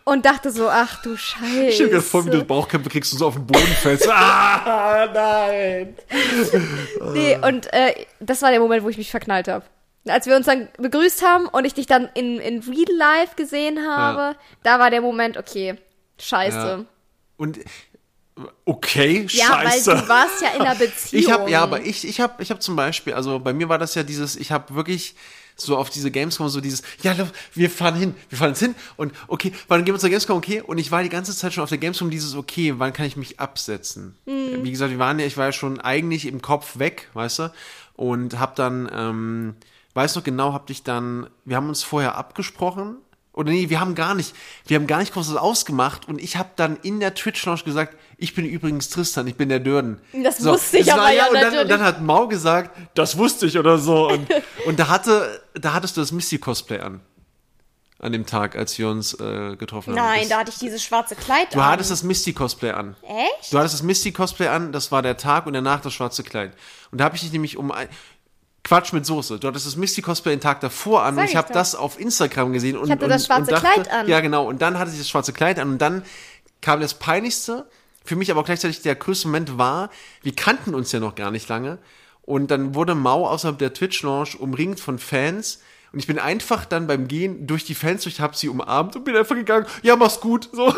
und 0.04 0.26
dachte 0.26 0.52
so, 0.52 0.70
ach 0.70 1.02
du 1.04 1.16
Scheiße. 1.16 1.64
Ich 1.68 1.76
stell 1.76 1.90
dir 1.90 2.02
vor, 2.02 2.26
wie 2.26 2.32
du 2.32 2.44
Bauchkämpfe 2.44 2.90
kriegst 2.90 3.14
und 3.14 3.20
so 3.20 3.28
auf 3.28 3.36
den 3.36 3.46
Boden 3.46 3.68
fällst. 3.68 4.10
ah, 4.12 5.08
nein. 5.14 5.96
Nee, 7.14 7.38
und 7.38 7.72
äh, 7.74 7.94
das 8.20 8.42
war 8.42 8.52
der 8.52 8.60
Moment, 8.60 8.84
wo 8.84 8.90
ich 8.90 8.98
mich 8.98 9.12
verknallt 9.12 9.48
habe. 9.48 9.66
Als 10.08 10.26
wir 10.26 10.36
uns 10.36 10.48
dann 10.48 10.70
begrüßt 10.80 11.24
haben 11.24 11.48
und 11.48 11.66
ich 11.66 11.76
dich 11.76 11.86
dann 11.86 12.10
in, 12.16 12.40
in 12.40 12.60
Real 12.62 12.98
Life 12.98 13.36
gesehen 13.36 13.88
habe, 13.88 14.36
da 14.64 14.80
war 14.80 14.90
der 14.90 15.02
Moment, 15.02 15.38
okay, 15.38 15.76
scheiße. 16.18 16.58
Ja. 16.58 16.86
Und 17.38 17.60
okay, 18.66 19.26
Ja, 19.30 19.46
scheiße. 19.46 19.92
weil 19.92 20.02
du 20.02 20.10
warst 20.10 20.42
ja 20.42 20.50
in 20.56 20.62
einer 20.62 20.76
Beziehung. 20.80 21.24
Ich 21.24 21.32
habe 21.32 21.50
ja, 21.50 21.62
aber 21.62 21.82
ich 21.82 22.08
ich 22.08 22.20
habe 22.20 22.42
ich 22.42 22.50
habe 22.50 22.60
zum 22.60 22.76
Beispiel, 22.76 23.14
also 23.14 23.40
bei 23.40 23.54
mir 23.54 23.70
war 23.70 23.78
das 23.78 23.96
ja 23.96 24.04
dieses, 24.04 24.36
ich 24.36 24.52
habe 24.52 24.76
wirklich 24.76 25.16
so 25.58 25.78
auf 25.78 25.90
diese 25.90 26.10
Gamescom 26.12 26.50
so 26.50 26.62
dieses, 26.62 26.82
ja, 27.04 27.16
wir 27.54 27.70
fahren 27.70 27.96
hin, 27.96 28.16
wir 28.30 28.38
fahren 28.38 28.50
jetzt 28.52 28.60
hin 28.62 28.74
und 28.98 29.14
okay, 29.28 29.52
wann 29.68 29.84
gehen 29.86 29.94
wir 29.94 30.00
zur 30.00 30.10
Gamescom, 30.10 30.38
okay, 30.38 30.62
und 30.62 30.78
ich 30.78 30.92
war 30.92 31.04
die 31.04 31.10
ganze 31.10 31.36
Zeit 31.36 31.54
schon 31.54 31.64
auf 31.64 31.70
der 31.70 31.78
Gamescom 31.78 32.10
dieses, 32.10 32.36
okay, 32.36 32.74
wann 32.78 32.94
kann 32.94 33.06
ich 33.06 33.16
mich 33.16 33.40
absetzen? 33.40 34.18
Mhm. 34.26 34.64
Wie 34.64 34.72
gesagt, 34.72 34.92
wir 34.92 34.98
waren 35.00 35.20
ja, 35.20 35.26
ich 35.26 35.38
war 35.38 35.48
ja 35.48 35.52
schon 35.52 35.80
eigentlich 35.80 36.26
im 36.26 36.42
Kopf 36.42 36.80
weg, 36.80 37.10
weißt 37.14 37.40
du, 37.40 37.54
und 37.96 38.40
hab 38.40 38.56
dann, 38.56 38.90
ähm, 38.94 39.56
weiß 39.94 40.16
noch 40.16 40.24
genau, 40.24 40.54
hab 40.54 40.66
dich 40.68 40.84
dann, 40.84 41.30
wir 41.46 41.58
haben 41.58 41.70
uns 41.70 41.84
vorher 41.84 42.16
abgesprochen, 42.16 42.96
oder 43.42 43.52
nee, 43.52 43.70
wir 43.70 43.80
haben 43.80 43.96
gar 43.96 44.16
nicht, 44.16 44.34
wir 44.68 44.78
haben 44.78 44.88
gar 44.88 45.00
nicht 45.00 45.14
groß 45.14 45.30
was 45.32 45.38
ausgemacht 45.38 46.08
und 46.08 46.22
ich 46.22 46.38
habe 46.38 46.50
dann 46.56 46.78
in 46.84 47.00
der 47.00 47.14
Twitch-Lounge 47.14 47.64
gesagt, 47.64 47.98
ich 48.18 48.34
bin 48.36 48.46
übrigens 48.46 48.90
Tristan, 48.90 49.28
ich 49.28 49.36
bin 49.36 49.50
der 49.50 49.60
Dörden. 49.60 50.00
Das 50.24 50.44
wusste 50.46 50.78
ich 50.78 50.86
das 50.86 50.94
aber 50.94 51.04
war 51.04 51.14
ja 51.14 51.28
und 51.28 51.34
dann, 51.34 51.58
und 51.58 51.68
dann 51.70 51.82
hat 51.82 52.02
Mau 52.02 52.28
gesagt, 52.28 52.78
das 52.94 53.18
wusste 53.18 53.48
ich 53.48 53.58
oder 53.58 53.78
so. 53.78 54.08
Und, 54.10 54.28
und 54.66 54.80
da 54.80 54.88
hatte, 54.88 55.42
da 55.54 55.74
hattest 55.74 55.98
du 55.98 56.02
das 56.02 56.12
Misty-Cosplay 56.12 56.80
an. 56.80 57.02
An 58.00 58.14
dem 58.14 58.26
Tag, 58.26 58.56
als 58.56 58.80
wir 58.80 58.90
uns 58.90 59.14
äh, 59.20 59.56
getroffen 59.58 59.96
haben. 59.96 60.04
Nein, 60.08 60.28
da 60.28 60.40
hatte 60.40 60.50
ich 60.50 60.58
dieses 60.58 60.84
schwarze 60.84 61.16
Kleid 61.16 61.54
Du 61.54 61.60
an. 61.60 61.66
hattest 61.66 61.92
das 61.92 62.02
Misty-Cosplay 62.02 62.72
an. 62.72 62.96
Echt? 63.04 63.54
Du 63.54 63.60
hattest 63.60 63.76
das 63.76 63.84
Misty-Cosplay 63.84 64.48
an, 64.48 64.72
das 64.72 64.92
war 64.92 65.04
der 65.04 65.18
Tag 65.18 65.46
und 65.46 65.54
danach 65.54 65.82
das 65.82 65.94
schwarze 65.94 66.24
Kleid. 66.24 66.54
Und 66.92 67.00
da 67.00 67.06
habe 67.06 67.16
ich 67.16 67.22
dich 67.22 67.32
nämlich 67.32 67.58
um 67.58 67.72
ein, 67.72 67.88
Quatsch 68.64 68.94
mit 68.94 69.06
Soße. 69.06 69.40
Du 69.40 69.48
hattest 69.48 69.66
das 69.66 69.76
Misty-Cosplay 69.76 70.32
den 70.32 70.42
Tag 70.42 70.62
davor 70.62 71.04
an 71.04 71.16
Sag 71.16 71.24
und 71.24 71.30
ich 71.30 71.36
habe 71.36 71.52
das 71.54 71.76
auf 71.76 72.00
Instagram 72.00 72.54
gesehen. 72.54 72.78
Und, 72.78 72.86
Ich 72.86 72.92
hatte 72.92 73.06
und, 73.06 73.10
das 73.10 73.26
schwarze 73.26 73.42
und 73.42 73.52
dachte, 73.52 73.82
Kleid 73.82 73.92
an. 73.92 74.08
Ja, 74.08 74.20
genau. 74.20 74.48
Und 74.48 74.62
dann 74.62 74.78
hatte 74.78 74.92
ich 74.92 74.98
das 74.98 75.10
schwarze 75.10 75.34
Kleid 75.34 75.60
an 75.60 75.72
und 75.72 75.78
dann 75.80 76.04
kam 76.62 76.80
das 76.80 76.94
Peinlichste, 76.94 77.68
für 78.04 78.16
mich 78.16 78.32
aber 78.32 78.44
gleichzeitig 78.44 78.82
der 78.82 78.96
größte 78.96 79.28
Moment 79.28 79.58
war, 79.58 79.90
wir 80.22 80.36
kannten 80.36 80.74
uns 80.74 80.92
ja 80.92 81.00
noch 81.00 81.16
gar 81.16 81.32
nicht 81.32 81.50
lange. 81.50 81.80
Und 82.22 82.52
dann 82.52 82.76
wurde 82.76 82.96
Mau 82.96 83.28
außerhalb 83.28 83.58
der 83.58 83.74
Twitch-Launch 83.74 84.40
umringt 84.40 84.80
von 84.80 85.00
Fans. 85.00 85.60
Und 85.92 86.00
ich 86.00 86.08
bin 86.08 86.20
einfach 86.20 86.66
dann 86.66 86.88
beim 86.88 87.08
Gehen 87.08 87.48
durch 87.48 87.66
die 87.66 87.76
Fans 87.76 88.04
durch, 88.04 88.22
hab 88.22 88.36
sie 88.36 88.48
umarmt 88.48 88.96
und 88.96 89.04
bin 89.04 89.16
einfach 89.16 89.36
gegangen, 89.36 89.66
ja, 89.82 89.96
mach's 89.96 90.20
gut. 90.20 90.50
So. 90.54 90.74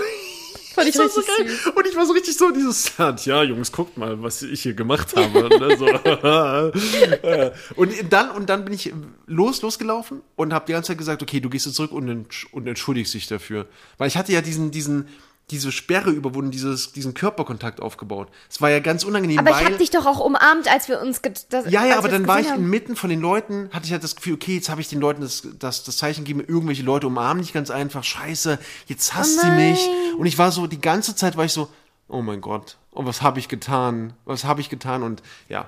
Fand 0.73 0.89
ich 0.89 0.97
war 0.97 1.09
so 1.09 1.19
richtig 1.21 1.37
geil. 1.37 1.47
süß. 1.47 1.67
Und 1.67 1.87
ich 1.87 1.95
war 1.95 2.05
so 2.05 2.13
richtig 2.13 2.37
so 2.37 2.51
dieses, 2.51 2.91
ja, 3.25 3.43
Jungs, 3.43 3.71
guckt 3.71 3.97
mal, 3.97 4.21
was 4.21 4.41
ich 4.41 4.63
hier 4.63 4.73
gemacht 4.73 5.15
habe. 5.15 5.49
ne, 5.59 5.77
so. 5.77 5.85
Und 7.75 7.93
dann, 8.09 8.31
und 8.31 8.49
dann 8.49 8.65
bin 8.65 8.73
ich 8.73 8.93
los, 9.27 9.61
losgelaufen 9.61 10.21
und 10.35 10.53
habe 10.53 10.65
die 10.65 10.73
ganze 10.73 10.87
Zeit 10.89 10.97
gesagt, 10.97 11.21
okay, 11.21 11.39
du 11.39 11.49
gehst 11.49 11.65
jetzt 11.65 11.75
zurück 11.75 11.91
und, 11.91 12.09
entsch- 12.09 12.47
und 12.51 12.67
entschuldigst 12.67 13.13
dich 13.13 13.27
dafür. 13.27 13.67
Weil 13.97 14.07
ich 14.07 14.17
hatte 14.17 14.31
ja 14.31 14.41
diesen, 14.41 14.71
diesen, 14.71 15.07
diese 15.51 15.71
Sperre 15.71 16.09
überwunden, 16.09 16.51
dieses, 16.51 16.93
diesen 16.93 17.13
Körperkontakt 17.13 17.81
aufgebaut. 17.81 18.29
Es 18.49 18.61
war 18.61 18.69
ja 18.69 18.79
ganz 18.79 19.03
unangenehm, 19.03 19.39
Aber 19.39 19.49
ich 19.51 19.57
weil... 19.57 19.65
hab 19.73 19.77
dich 19.77 19.89
doch 19.91 20.05
auch 20.05 20.19
umarmt, 20.19 20.71
als 20.71 20.87
wir 20.87 21.01
uns 21.01 21.21
get- 21.21 21.47
das, 21.51 21.69
Ja, 21.69 21.85
ja, 21.85 21.97
aber 21.97 22.07
dann 22.07 22.25
war 22.27 22.39
ich 22.39 22.49
haben. 22.49 22.63
inmitten 22.63 22.95
von 22.95 23.09
den 23.09 23.19
Leuten, 23.21 23.69
hatte 23.73 23.85
ich 23.85 23.91
halt 23.91 24.03
das 24.03 24.15
Gefühl, 24.15 24.35
okay, 24.35 24.55
jetzt 24.55 24.69
habe 24.69 24.79
ich 24.81 24.87
den 24.87 24.99
Leuten 25.01 25.21
das, 25.21 25.45
das, 25.59 25.83
das 25.83 25.97
Zeichen 25.97 26.23
gegeben, 26.23 26.39
irgendwelche 26.47 26.83
Leute 26.83 27.07
umarmen 27.07 27.43
dich 27.43 27.51
ganz 27.53 27.69
einfach, 27.69 28.03
scheiße, 28.03 28.57
jetzt 28.87 29.13
hasst 29.15 29.39
Oh 29.39 29.45
sie 29.45 29.51
mich. 29.51 29.89
Und 30.17 30.25
ich 30.25 30.37
war 30.37 30.51
so, 30.51 30.65
die 30.65 30.79
ganze 30.81 31.15
Zeit 31.15 31.35
war 31.35 31.45
ich 31.45 31.53
so, 31.53 31.69
oh 32.07 32.21
mein 32.21 32.39
Gott, 32.41 32.77
oh, 32.91 33.05
was 33.05 33.21
habe 33.21 33.39
ich 33.39 33.49
getan? 33.49 34.13
Was 34.25 34.45
habe 34.45 34.61
ich 34.61 34.69
getan? 34.69 35.03
Und 35.03 35.21
ja. 35.49 35.67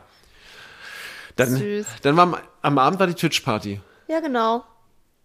Dann, 1.36 1.58
Süß. 1.58 1.86
dann 2.02 2.16
war 2.16 2.24
am, 2.24 2.38
am 2.62 2.78
Abend 2.78 3.00
war 3.00 3.08
die 3.08 3.14
Twitch-Party. 3.14 3.82
Ja, 4.08 4.22
genau. 4.22 4.64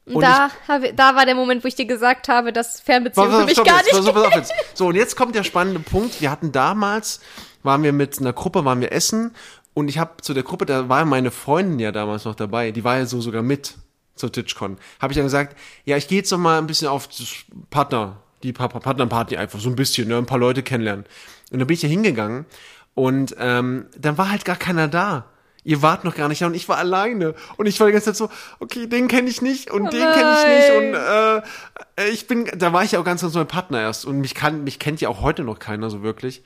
Und, 0.07 0.23
da, 0.23 0.51
habe, 0.67 0.93
da 0.93 1.15
war 1.15 1.25
der 1.27 1.35
Moment, 1.35 1.63
wo 1.63 1.69
ich 1.69 1.75
dir 1.77 1.85
gesagt 1.87 2.29
habe, 2.29 2.53
dass 2.53 2.81
Fernbeziehung 2.81 3.31
für 3.31 3.45
mich 3.45 3.57
gar 3.57 3.77
jetzt, 3.77 3.93
nicht 3.93 4.13
pass 4.13 4.25
auf, 4.25 4.35
jetzt. 4.35 4.53
So, 4.75 4.87
und 4.89 4.97
jetzt 4.97 5.15
kommt 5.17 5.35
der 5.35 5.45
spannende 5.45 5.79
Punkt. 5.81 6.21
Wir 6.21 6.31
hatten 6.31 6.51
damals, 6.53 7.21
waren 7.63 7.83
wir 7.83 7.93
mit 7.93 8.19
einer 8.19 8.33
Gruppe, 8.33 8.65
waren 8.65 8.81
wir 8.81 8.91
essen 8.93 9.33
und 9.75 9.89
ich 9.89 9.99
habe 9.99 10.21
zu 10.23 10.35
der 10.35 10.43
Gruppe, 10.43 10.67
da 10.67 10.89
war 10.89 11.05
meine 11.05 11.31
Freundin 11.31 11.79
ja 11.79 11.93
damals 11.93 12.25
noch 12.25 12.35
dabei, 12.35 12.73
die 12.73 12.83
war 12.83 12.99
ja 12.99 13.07
so 13.07 13.21
sogar 13.21 13.43
mit 13.43 13.75
zur 14.17 14.33
TwitchCon. 14.33 14.79
Habe 15.01 15.13
ich 15.13 15.17
dann 15.17 15.27
gesagt, 15.27 15.57
ja, 15.85 15.97
ich 15.97 16.09
gehe 16.09 16.19
jetzt 16.19 16.31
noch 16.33 16.39
mal 16.39 16.59
ein 16.59 16.67
bisschen 16.67 16.89
auf 16.89 17.07
das 17.07 17.29
Partner, 17.71 18.17
die 18.43 18.53
Pa- 18.53 18.69
Pa- 18.69 18.81
Partnerparty 18.81 19.37
einfach, 19.37 19.61
so 19.61 19.69
ein 19.69 19.77
bisschen, 19.77 20.09
ne, 20.09 20.19
ein 20.19 20.27
paar 20.27 20.39
Leute 20.39 20.63
kennenlernen. 20.63 21.05
Und 21.53 21.59
dann 21.59 21.67
bin 21.67 21.75
ich 21.75 21.81
da 21.81 21.89
hingegangen 21.89 22.47
und 22.95 23.37
ähm, 23.39 23.87
dann 23.97 24.19
war 24.19 24.31
halt 24.31 24.45
gar 24.45 24.57
keiner 24.57 24.89
da. 24.89 25.27
Ihr 25.63 25.83
wart 25.83 26.05
noch 26.05 26.15
gar 26.15 26.29
nicht 26.29 26.41
da 26.41 26.47
und 26.47 26.55
ich 26.55 26.69
war 26.69 26.79
alleine. 26.79 27.35
Und 27.57 27.67
ich 27.67 27.79
war 27.81 27.87
die 27.87 27.93
ganze 27.93 28.07
Zeit 28.07 28.17
so, 28.17 28.31
okay, 28.61 28.87
den 28.87 29.09
kenne 29.09 29.29
ich 29.29 29.43
nicht 29.43 29.71
und 29.71 29.93
den 29.93 30.13
kenne 30.13 30.37
ich 30.39 30.47
nicht. 30.47 30.77
Und 30.79 30.95
äh, 30.95 32.09
ich 32.11 32.27
bin, 32.27 32.51
da 32.57 32.73
war 32.73 32.83
ich 32.83 32.93
ja 32.93 33.01
auch 33.01 33.05
ganz, 33.05 33.21
ganz 33.21 33.35
neuer 33.35 33.45
Partner 33.45 33.81
erst. 33.81 34.07
Und 34.07 34.21
mich 34.21 34.35
kann, 34.35 34.65
mich 34.65 34.79
kennt 34.79 35.01
ja 35.01 35.09
auch 35.11 35.21
heute 35.21 35.45
noch 35.45 35.59
keiner 35.59 35.91
so 35.91 36.03
wirklich. 36.03 36.43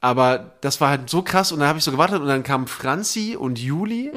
Aber 0.00 0.52
das 0.60 0.80
war 0.80 0.90
halt 0.90 1.10
so 1.10 1.22
krass 1.22 1.50
und 1.50 1.60
dann 1.60 1.68
habe 1.68 1.78
ich 1.78 1.84
so 1.84 1.90
gewartet 1.90 2.20
und 2.20 2.28
dann 2.28 2.42
kamen 2.42 2.66
Franzi 2.66 3.36
und 3.38 3.58
Juli. 3.58 4.12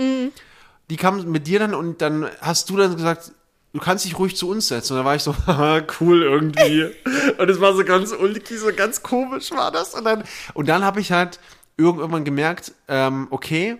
Die 0.89 0.97
kamen 0.97 1.31
mit 1.31 1.47
dir 1.47 1.59
dann 1.59 1.73
und 1.73 2.01
dann 2.01 2.27
hast 2.41 2.69
du 2.69 2.77
dann 2.77 2.95
gesagt, 2.95 3.31
du 3.73 3.79
kannst 3.79 4.05
dich 4.05 4.19
ruhig 4.19 4.35
zu 4.35 4.49
uns 4.49 4.67
setzen. 4.67 4.93
Und 4.93 4.99
da 4.99 5.05
war 5.05 5.15
ich 5.15 5.23
so, 5.23 5.35
haha, 5.47 5.81
cool 5.99 6.23
irgendwie. 6.23 6.91
und 7.37 7.49
es 7.49 7.59
war 7.59 7.73
so 7.73 7.83
ganz 7.83 8.11
ulkig, 8.11 8.59
so 8.59 8.71
ganz 8.75 9.01
komisch 9.01 9.51
war 9.51 9.71
das. 9.71 9.93
Und 9.95 10.03
dann, 10.03 10.23
und 10.53 10.67
dann 10.67 10.83
habe 10.83 10.99
ich 10.99 11.11
halt 11.11 11.39
irgendwann 11.77 12.25
gemerkt, 12.25 12.73
ähm, 12.87 13.27
okay, 13.29 13.77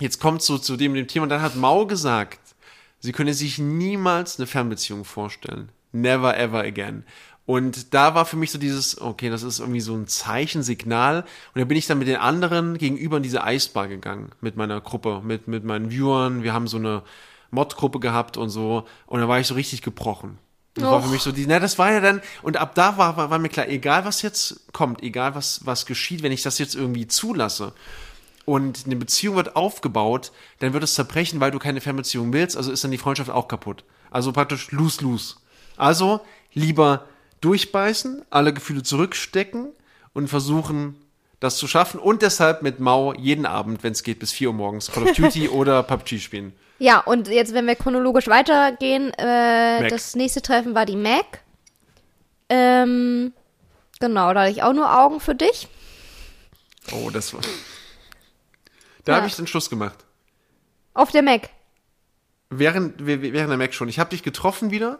jetzt 0.00 0.20
kommt 0.20 0.42
so 0.42 0.58
zu 0.58 0.76
dem, 0.76 0.94
dem 0.94 1.08
Thema. 1.08 1.24
Und 1.24 1.30
dann 1.30 1.42
hat 1.42 1.56
Mau 1.56 1.86
gesagt, 1.86 2.40
sie 3.00 3.12
könne 3.12 3.34
sich 3.34 3.58
niemals 3.58 4.38
eine 4.38 4.46
Fernbeziehung 4.46 5.04
vorstellen. 5.04 5.70
Never 5.92 6.36
ever 6.36 6.60
again. 6.60 7.04
Und 7.46 7.94
da 7.94 8.14
war 8.14 8.26
für 8.26 8.36
mich 8.36 8.50
so 8.50 8.58
dieses, 8.58 9.00
okay, 9.00 9.30
das 9.30 9.42
ist 9.42 9.58
irgendwie 9.58 9.80
so 9.80 9.94
ein 9.94 10.06
Zeichen, 10.06 10.62
Signal. 10.62 11.24
Und 11.54 11.60
da 11.60 11.64
bin 11.64 11.78
ich 11.78 11.86
dann 11.86 11.98
mit 11.98 12.06
den 12.06 12.16
anderen 12.16 12.76
gegenüber 12.76 13.16
in 13.16 13.22
diese 13.22 13.42
Eisbar 13.42 13.88
gegangen, 13.88 14.32
mit 14.42 14.56
meiner 14.58 14.82
Gruppe, 14.82 15.22
mit, 15.24 15.48
mit 15.48 15.64
meinen 15.64 15.90
Viewern. 15.90 16.42
Wir 16.42 16.52
haben 16.52 16.68
so 16.68 16.76
eine 16.76 17.02
Mod-Gruppe 17.50 18.00
gehabt 18.00 18.36
und 18.36 18.50
so. 18.50 18.84
Und 19.06 19.20
da 19.20 19.28
war 19.28 19.40
ich 19.40 19.46
so 19.46 19.54
richtig 19.54 19.80
gebrochen. 19.80 20.36
Das 20.74 20.84
war 20.84 21.02
für 21.02 21.08
mich 21.08 21.22
so 21.22 21.32
die, 21.32 21.46
na, 21.46 21.58
das 21.58 21.78
war 21.78 21.90
ja 21.90 22.00
dann, 22.00 22.20
und 22.42 22.56
ab 22.56 22.74
da 22.74 22.96
war, 22.96 23.16
war, 23.16 23.30
war 23.30 23.38
mir 23.38 23.48
klar, 23.48 23.68
egal 23.68 24.04
was 24.04 24.22
jetzt 24.22 24.72
kommt, 24.72 25.02
egal 25.02 25.34
was, 25.34 25.66
was 25.66 25.86
geschieht, 25.86 26.22
wenn 26.22 26.32
ich 26.32 26.42
das 26.42 26.58
jetzt 26.58 26.74
irgendwie 26.74 27.06
zulasse, 27.06 27.72
und 28.48 28.86
eine 28.86 28.96
Beziehung 28.96 29.36
wird 29.36 29.56
aufgebaut, 29.56 30.32
dann 30.60 30.72
wird 30.72 30.82
es 30.82 30.94
zerbrechen, 30.94 31.38
weil 31.38 31.50
du 31.50 31.58
keine 31.58 31.82
Fernbeziehung 31.82 32.32
willst, 32.32 32.56
also 32.56 32.72
ist 32.72 32.82
dann 32.82 32.90
die 32.90 32.96
Freundschaft 32.96 33.28
auch 33.28 33.46
kaputt. 33.46 33.84
Also 34.10 34.32
praktisch 34.32 34.70
lose-lose. 34.70 35.36
Also 35.76 36.20
lieber 36.54 37.04
durchbeißen, 37.42 38.24
alle 38.30 38.54
Gefühle 38.54 38.82
zurückstecken 38.82 39.68
und 40.14 40.28
versuchen, 40.28 40.96
das 41.40 41.58
zu 41.58 41.68
schaffen 41.68 42.00
und 42.00 42.22
deshalb 42.22 42.62
mit 42.62 42.80
Mau 42.80 43.12
jeden 43.12 43.44
Abend, 43.44 43.82
wenn 43.82 43.92
es 43.92 44.02
geht, 44.02 44.18
bis 44.18 44.32
4 44.32 44.48
Uhr 44.48 44.54
morgens 44.54 44.90
Call 44.90 45.04
of 45.04 45.12
Duty 45.12 45.48
oder 45.50 45.82
PUBG 45.82 46.18
spielen. 46.18 46.54
Ja, 46.78 47.00
und 47.00 47.28
jetzt, 47.28 47.52
wenn 47.52 47.66
wir 47.66 47.74
chronologisch 47.76 48.28
weitergehen, 48.28 49.12
äh, 49.18 49.90
das 49.90 50.16
nächste 50.16 50.40
Treffen 50.40 50.74
war 50.74 50.86
die 50.86 50.96
Mac. 50.96 51.42
Ähm, 52.48 53.34
genau, 54.00 54.32
da 54.32 54.40
hatte 54.40 54.52
ich 54.52 54.62
auch 54.62 54.72
nur 54.72 54.98
Augen 54.98 55.20
für 55.20 55.34
dich. 55.34 55.68
Oh, 56.92 57.10
das 57.10 57.34
war. 57.34 57.42
Da 59.08 59.14
Ja. 59.14 59.18
habe 59.20 59.26
ich 59.26 59.36
den 59.36 59.46
Schluss 59.46 59.70
gemacht. 59.70 60.04
Auf 60.92 61.10
der 61.12 61.22
Mac. 61.22 61.48
Während, 62.50 63.06
während 63.06 63.34
der 63.50 63.56
Mac 63.56 63.72
schon. 63.72 63.88
Ich 63.88 63.98
habe 63.98 64.10
dich 64.10 64.22
getroffen 64.22 64.70
wieder 64.70 64.98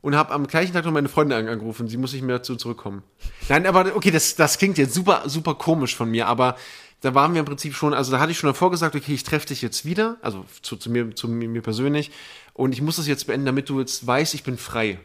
und 0.00 0.14
habe 0.14 0.32
am 0.32 0.46
gleichen 0.46 0.72
Tag 0.72 0.84
noch 0.84 0.92
meine 0.92 1.08
Freundin 1.08 1.36
an- 1.38 1.48
angerufen. 1.48 1.88
Sie 1.88 1.96
muss 1.96 2.12
nicht 2.12 2.22
mehr 2.22 2.36
dazu 2.36 2.54
zurückkommen. 2.54 3.02
Nein, 3.48 3.66
aber 3.66 3.96
okay, 3.96 4.12
das, 4.12 4.36
das 4.36 4.58
klingt 4.58 4.78
jetzt 4.78 4.94
super, 4.94 5.22
super 5.26 5.56
komisch 5.56 5.96
von 5.96 6.08
mir, 6.08 6.28
aber 6.28 6.56
da 7.00 7.16
waren 7.16 7.32
wir 7.34 7.40
im 7.40 7.46
Prinzip 7.46 7.74
schon, 7.74 7.94
also 7.94 8.12
da 8.12 8.20
hatte 8.20 8.30
ich 8.30 8.38
schon 8.38 8.46
davor 8.48 8.70
gesagt, 8.70 8.94
okay, 8.94 9.12
ich 9.12 9.24
treffe 9.24 9.46
dich 9.48 9.60
jetzt 9.60 9.84
wieder, 9.84 10.18
also 10.22 10.44
zu, 10.62 10.76
zu 10.76 10.88
mir, 10.88 11.16
zu 11.16 11.26
mir 11.26 11.60
persönlich 11.62 12.12
und 12.54 12.72
ich 12.72 12.80
muss 12.80 12.94
das 12.96 13.08
jetzt 13.08 13.26
beenden, 13.26 13.46
damit 13.46 13.68
du 13.68 13.80
jetzt 13.80 14.06
weißt, 14.06 14.34
ich 14.34 14.44
bin 14.44 14.56
frei. 14.56 15.00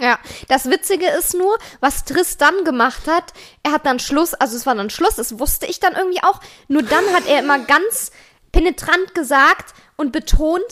Ja, 0.00 0.18
das 0.48 0.70
Witzige 0.70 1.06
ist 1.06 1.34
nur, 1.34 1.58
was 1.80 2.06
Tristan 2.06 2.64
gemacht 2.64 3.06
hat, 3.06 3.34
er 3.62 3.72
hat 3.72 3.84
dann 3.84 3.98
Schluss, 3.98 4.32
also 4.32 4.56
es 4.56 4.64
war 4.64 4.74
dann 4.74 4.88
Schluss, 4.88 5.16
das 5.16 5.38
wusste 5.38 5.66
ich 5.66 5.78
dann 5.78 5.94
irgendwie 5.94 6.22
auch, 6.22 6.40
nur 6.68 6.82
dann 6.82 7.04
hat 7.12 7.26
er 7.26 7.40
immer 7.40 7.58
ganz 7.58 8.10
penetrant 8.50 9.14
gesagt 9.14 9.74
und 9.96 10.10
betont, 10.10 10.64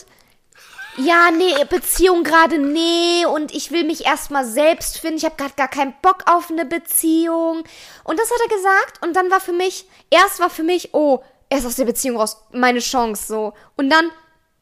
ja, 0.97 1.29
nee, 1.29 1.53
Beziehung 1.69 2.23
gerade 2.23 2.57
nee 2.57 3.25
und 3.25 3.53
ich 3.53 3.71
will 3.71 3.83
mich 3.83 4.03
erstmal 4.05 4.45
selbst 4.45 4.97
finden, 4.97 5.17
ich 5.17 5.25
habe 5.25 5.35
gerade 5.35 5.53
gar 5.55 5.67
keinen 5.67 5.93
Bock 6.01 6.23
auf 6.25 6.49
eine 6.49 6.65
Beziehung. 6.65 7.63
Und 8.03 8.19
das 8.19 8.31
hat 8.31 8.39
er 8.43 8.55
gesagt 8.55 9.03
und 9.03 9.15
dann 9.15 9.29
war 9.29 9.39
für 9.39 9.53
mich, 9.53 9.85
erst 10.09 10.39
war 10.39 10.49
für 10.49 10.63
mich, 10.63 10.93
oh, 10.93 11.21
er 11.49 11.59
ist 11.59 11.65
aus 11.65 11.75
der 11.75 11.85
Beziehung 11.85 12.17
raus, 12.17 12.43
meine 12.51 12.79
Chance 12.79 13.27
so. 13.27 13.53
Und 13.77 13.91
dann, 13.91 14.09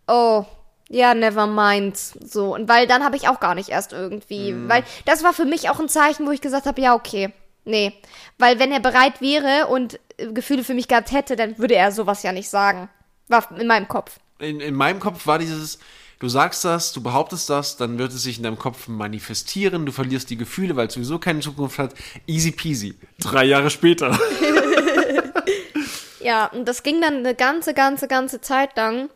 oh, 0.08 0.46
ja, 0.90 1.14
never 1.14 1.48
mind. 1.48 1.98
So. 1.98 2.54
Und 2.54 2.70
weil 2.70 2.88
dann 2.88 3.04
habe 3.04 3.16
ich 3.16 3.28
auch 3.28 3.40
gar 3.40 3.56
nicht 3.56 3.70
erst 3.70 3.94
irgendwie. 3.94 4.54
Mhm. 4.54 4.70
Weil 4.70 4.84
das 5.06 5.24
war 5.24 5.34
für 5.34 5.46
mich 5.46 5.70
auch 5.70 5.80
ein 5.80 5.90
Zeichen, 5.90 6.26
wo 6.26 6.32
ich 6.32 6.42
gesagt 6.42 6.66
habe, 6.66 6.82
ja, 6.82 6.96
okay. 6.96 7.32
Nee. 7.66 7.94
Weil 8.38 8.60
wenn 8.60 8.72
er 8.72 8.80
bereit 8.80 9.20
wäre 9.20 9.68
und 9.68 10.00
äh, 10.18 10.32
Gefühle 10.32 10.64
für 10.64 10.74
mich 10.74 10.88
gehabt 10.88 11.12
hätte, 11.12 11.36
dann 11.36 11.58
würde 11.58 11.76
er 11.76 11.92
sowas 11.92 12.24
ja 12.24 12.32
nicht 12.32 12.50
sagen. 12.50 12.90
War 13.28 13.48
in 13.60 13.68
meinem 13.68 13.88
Kopf. 13.88 14.20
In, 14.40 14.62
in 14.62 14.76
meinem 14.76 15.00
Kopf 15.00 15.28
war 15.28 15.40
dieses, 15.40 15.80
du 16.20 16.30
sagst 16.30 16.64
das, 16.64 16.94
du 16.94 17.02
behauptest 17.02 17.50
das, 17.50 17.76
dann 17.76 17.98
wird 17.98 18.14
es 18.14 18.24
sich 18.24 18.38
in 18.38 18.44
deinem 18.44 18.60
Kopf 18.60 18.88
manifestieren, 18.88 19.86
du 19.86 19.92
verlierst 19.92 20.30
die 20.30 20.38
Gefühle, 20.38 20.76
weil 20.78 20.88
es 20.88 20.94
sowieso 20.94 21.20
keine 21.20 21.42
Zukunft 21.42 21.80
hat. 21.80 21.94
Easy 22.28 22.52
peasy. 22.52 22.96
Drei 23.20 23.44
Jahre 23.46 23.70
später. 23.70 24.18
Ja, 26.28 26.48
und 26.48 26.68
das 26.68 26.84
ging 26.84 27.00
dann 27.00 27.20
eine 27.20 27.36
ganze, 27.36 27.74
ganze, 27.74 28.10
ganze 28.10 28.42
Zeit 28.42 28.76
lang. 28.76 29.10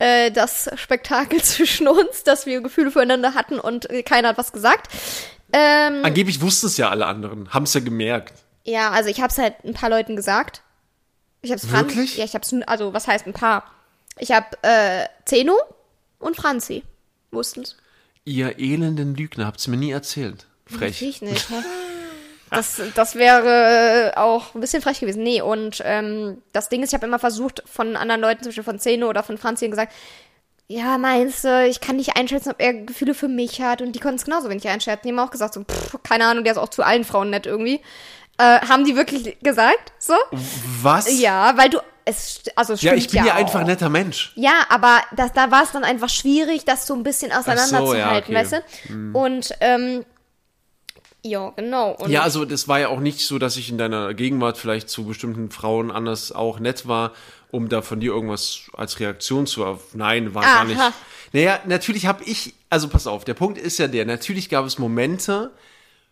Äh, 0.00 0.30
das 0.32 0.68
Spektakel 0.74 1.40
zwischen 1.42 1.86
uns, 1.86 2.24
dass 2.24 2.46
wir 2.46 2.60
Gefühle 2.62 2.90
füreinander 2.90 3.34
hatten 3.34 3.60
und 3.60 3.86
keiner 4.04 4.28
hat 4.30 4.38
was 4.38 4.52
gesagt. 4.52 4.90
Ähm, 5.52 6.04
Angeblich 6.04 6.40
wussten 6.40 6.66
es 6.66 6.76
ja 6.76 6.88
alle 6.90 7.06
anderen, 7.06 7.52
haben 7.54 7.64
es 7.64 7.74
ja 7.74 7.80
gemerkt. 7.80 8.34
ja, 8.64 8.90
also 8.90 9.08
ich 9.10 9.20
hab's 9.20 9.38
halt 9.38 9.54
ein 9.64 9.74
paar 9.74 9.90
Leuten 9.90 10.16
gesagt. 10.16 10.62
Ich 11.42 11.52
hab's 11.52 11.66
Fran- 11.66 11.86
Wirklich? 11.88 12.16
Ja, 12.16 12.24
ich 12.24 12.34
hab's, 12.34 12.52
n- 12.52 12.62
also 12.64 12.92
was 12.92 13.06
heißt 13.08 13.26
ein 13.26 13.32
paar? 13.32 13.64
Ich 14.18 14.30
hab 14.32 14.56
äh, 14.64 15.06
Zeno 15.24 15.54
und 16.18 16.36
Franzi 16.36 16.82
wussten's. 17.30 17.76
Ihr 18.24 18.58
elenden 18.58 19.14
Lügner, 19.14 19.46
habt's 19.46 19.66
mir 19.66 19.76
nie 19.78 19.90
erzählt. 19.90 20.46
Frech. 20.66 21.00
Ich 21.02 21.20
nicht. 21.22 21.46
Das, 22.50 22.80
das 22.94 23.14
wäre 23.14 24.12
äh, 24.12 24.16
auch 24.16 24.54
ein 24.54 24.60
bisschen 24.60 24.82
frech 24.82 25.00
gewesen. 25.00 25.22
Nee, 25.22 25.40
und 25.40 25.82
ähm, 25.84 26.42
das 26.52 26.68
Ding 26.68 26.82
ist, 26.82 26.90
ich 26.90 26.94
habe 26.94 27.06
immer 27.06 27.18
versucht, 27.18 27.62
von 27.66 27.96
anderen 27.96 28.20
Leuten, 28.20 28.42
zum 28.42 28.50
Beispiel 28.50 28.64
von 28.64 28.78
Zeno 28.78 29.08
oder 29.08 29.22
von 29.22 29.38
Franzi, 29.38 29.68
gesagt, 29.68 29.92
ja, 30.66 30.98
meinst 30.98 31.42
du, 31.44 31.66
ich 31.66 31.80
kann 31.80 31.96
nicht 31.96 32.16
einschätzen, 32.16 32.50
ob 32.50 32.60
er 32.60 32.72
Gefühle 32.74 33.14
für 33.14 33.26
mich 33.28 33.60
hat. 33.60 33.82
Und 33.82 33.92
die 33.92 33.98
konnten 33.98 34.16
es 34.18 34.24
genauso 34.24 34.48
wenig 34.50 34.68
einschätzen. 34.68 35.02
Die 35.04 35.08
haben 35.10 35.18
auch 35.18 35.32
gesagt, 35.32 35.54
so, 35.54 35.64
pff, 35.64 35.96
keine 36.02 36.26
Ahnung, 36.26 36.44
der 36.44 36.52
ist 36.52 36.58
auch 36.58 36.68
zu 36.68 36.82
allen 36.84 37.04
Frauen 37.04 37.30
nett 37.30 37.46
irgendwie. 37.46 37.80
Äh, 38.38 38.60
haben 38.68 38.84
die 38.84 38.94
wirklich 38.94 39.38
gesagt? 39.42 39.92
So? 39.98 40.14
Was? 40.82 41.20
Ja, 41.20 41.56
weil 41.56 41.70
du, 41.70 41.78
es, 42.04 42.42
also 42.56 42.74
es 42.74 42.82
Ja, 42.82 42.92
stimmt 42.92 43.04
ich 43.04 43.10
bin 43.12 43.24
ja 43.24 43.32
auch. 43.34 43.38
einfach 43.38 43.60
ein 43.60 43.66
netter 43.66 43.88
Mensch. 43.88 44.32
Ja, 44.36 44.64
aber 44.68 45.00
das, 45.16 45.32
da 45.32 45.50
war 45.50 45.64
es 45.64 45.72
dann 45.72 45.84
einfach 45.84 46.08
schwierig, 46.08 46.64
das 46.64 46.86
so 46.86 46.94
ein 46.94 47.02
bisschen 47.02 47.32
auseinanderzuhalten, 47.32 48.32
ja, 48.32 48.40
weißt 48.40 48.52
okay. 48.54 48.62
du? 48.88 49.18
Und, 49.18 49.52
ähm, 49.60 50.04
ja, 51.22 51.50
genau. 51.50 51.92
Und 51.92 52.10
Ja, 52.10 52.22
also 52.22 52.44
das 52.44 52.68
war 52.68 52.80
ja 52.80 52.88
auch 52.88 53.00
nicht 53.00 53.26
so, 53.26 53.38
dass 53.38 53.56
ich 53.56 53.68
in 53.70 53.78
deiner 53.78 54.14
Gegenwart 54.14 54.56
vielleicht 54.56 54.88
zu 54.88 55.04
bestimmten 55.04 55.50
Frauen 55.50 55.90
anders 55.90 56.32
auch 56.32 56.60
nett 56.60 56.88
war, 56.88 57.12
um 57.50 57.68
da 57.68 57.82
von 57.82 58.00
dir 58.00 58.12
irgendwas 58.12 58.70
als 58.74 59.00
Reaktion 59.00 59.46
zu 59.46 59.64
auf. 59.64 59.94
Nein, 59.94 60.34
war 60.34 60.42
gar 60.42 60.60
Aha. 60.60 60.64
nicht. 60.64 60.80
Naja, 61.32 61.60
natürlich 61.66 62.06
habe 62.06 62.24
ich, 62.24 62.54
also 62.70 62.88
pass 62.88 63.06
auf, 63.06 63.24
der 63.24 63.34
Punkt 63.34 63.58
ist 63.58 63.78
ja 63.78 63.86
der, 63.86 64.04
natürlich 64.04 64.48
gab 64.48 64.64
es 64.66 64.78
Momente 64.78 65.52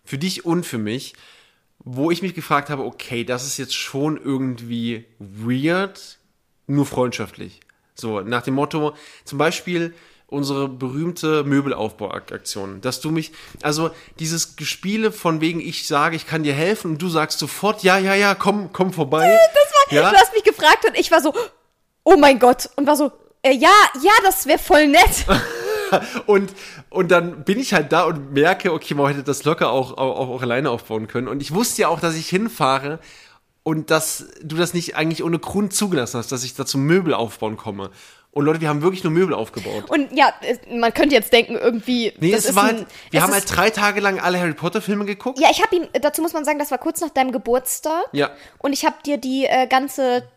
für 0.04 0.18
dich 0.18 0.44
und 0.44 0.64
für 0.64 0.78
mich, 0.78 1.14
wo 1.80 2.10
ich 2.10 2.22
mich 2.22 2.34
gefragt 2.34 2.70
habe, 2.70 2.84
okay, 2.84 3.24
das 3.24 3.46
ist 3.46 3.56
jetzt 3.56 3.74
schon 3.74 4.16
irgendwie 4.16 5.06
weird, 5.18 6.18
nur 6.66 6.86
freundschaftlich. 6.86 7.60
So, 7.94 8.20
nach 8.20 8.42
dem 8.42 8.54
Motto, 8.54 8.94
zum 9.24 9.38
Beispiel 9.38 9.94
unsere 10.28 10.68
berühmte 10.68 11.42
Möbelaufbauaktion, 11.42 12.82
dass 12.82 13.00
du 13.00 13.10
mich, 13.10 13.32
also 13.62 13.90
dieses 14.18 14.56
Gespiele 14.56 15.10
von 15.10 15.40
wegen, 15.40 15.58
ich 15.58 15.88
sage, 15.88 16.16
ich 16.16 16.26
kann 16.26 16.42
dir 16.42 16.52
helfen 16.52 16.92
und 16.92 17.02
du 17.02 17.08
sagst 17.08 17.38
sofort, 17.38 17.82
ja, 17.82 17.98
ja, 17.98 18.14
ja, 18.14 18.34
komm, 18.34 18.70
komm 18.72 18.92
vorbei. 18.92 19.36
Das 19.54 19.72
war, 19.72 20.02
ja, 20.02 20.10
Du 20.10 20.16
hast 20.16 20.34
mich 20.34 20.44
gefragt 20.44 20.84
und 20.86 20.98
ich 20.98 21.10
war 21.10 21.22
so, 21.22 21.32
oh 22.04 22.16
mein 22.18 22.38
Gott. 22.38 22.68
Und 22.76 22.86
war 22.86 22.96
so, 22.96 23.10
äh, 23.42 23.52
ja, 23.52 23.72
ja, 24.02 24.12
das 24.22 24.46
wäre 24.46 24.58
voll 24.58 24.86
nett. 24.88 25.24
und, 26.26 26.52
und 26.90 27.10
dann 27.10 27.44
bin 27.44 27.58
ich 27.58 27.72
halt 27.72 27.90
da 27.92 28.04
und 28.04 28.34
merke, 28.34 28.72
okay, 28.74 28.92
man 28.92 29.08
hätte 29.08 29.24
das 29.24 29.44
locker 29.44 29.70
auch, 29.70 29.96
auch, 29.96 30.28
auch 30.28 30.42
alleine 30.42 30.68
aufbauen 30.68 31.08
können. 31.08 31.28
Und 31.28 31.40
ich 31.40 31.54
wusste 31.54 31.82
ja 31.82 31.88
auch, 31.88 32.00
dass 32.00 32.16
ich 32.16 32.28
hinfahre 32.28 32.98
und 33.62 33.90
dass 33.90 34.26
du 34.42 34.56
das 34.56 34.74
nicht 34.74 34.96
eigentlich 34.96 35.24
ohne 35.24 35.38
Grund 35.38 35.72
zugelassen 35.72 36.18
hast, 36.18 36.32
dass 36.32 36.44
ich 36.44 36.54
da 36.54 36.66
zum 36.66 36.84
Möbel 36.84 37.14
aufbauen 37.14 37.56
komme. 37.56 37.90
Und 38.30 38.44
Leute, 38.44 38.60
wir 38.60 38.68
haben 38.68 38.82
wirklich 38.82 39.02
nur 39.02 39.12
Möbel 39.12 39.34
aufgebaut. 39.34 39.90
Und 39.90 40.12
ja, 40.12 40.32
man 40.70 40.92
könnte 40.94 41.14
jetzt 41.14 41.32
denken, 41.32 41.56
irgendwie. 41.56 42.12
Nee, 42.20 42.30
das 42.30 42.40
es 42.40 42.50
ist 42.50 42.56
war 42.56 42.64
ein, 42.64 42.76
halt, 42.76 42.86
wir 43.10 43.18
es 43.18 43.24
haben 43.24 43.32
halt 43.32 43.56
drei 43.56 43.70
Tage 43.70 44.00
lang 44.00 44.20
alle 44.20 44.38
Harry 44.38 44.52
Potter 44.52 44.80
Filme 44.80 45.06
geguckt. 45.06 45.38
Ja, 45.40 45.48
ich 45.50 45.62
habe 45.62 45.74
ihm, 45.74 45.88
dazu 46.00 46.22
muss 46.22 46.34
man 46.34 46.44
sagen, 46.44 46.58
das 46.58 46.70
war 46.70 46.78
kurz 46.78 47.00
nach 47.00 47.10
deinem 47.10 47.32
Geburtstag. 47.32 48.04
Ja. 48.12 48.30
Und 48.58 48.74
ich 48.74 48.84
habe 48.84 48.96
dir 49.04 49.16
die 49.16 49.46
äh, 49.46 49.66
ganze 49.66 50.28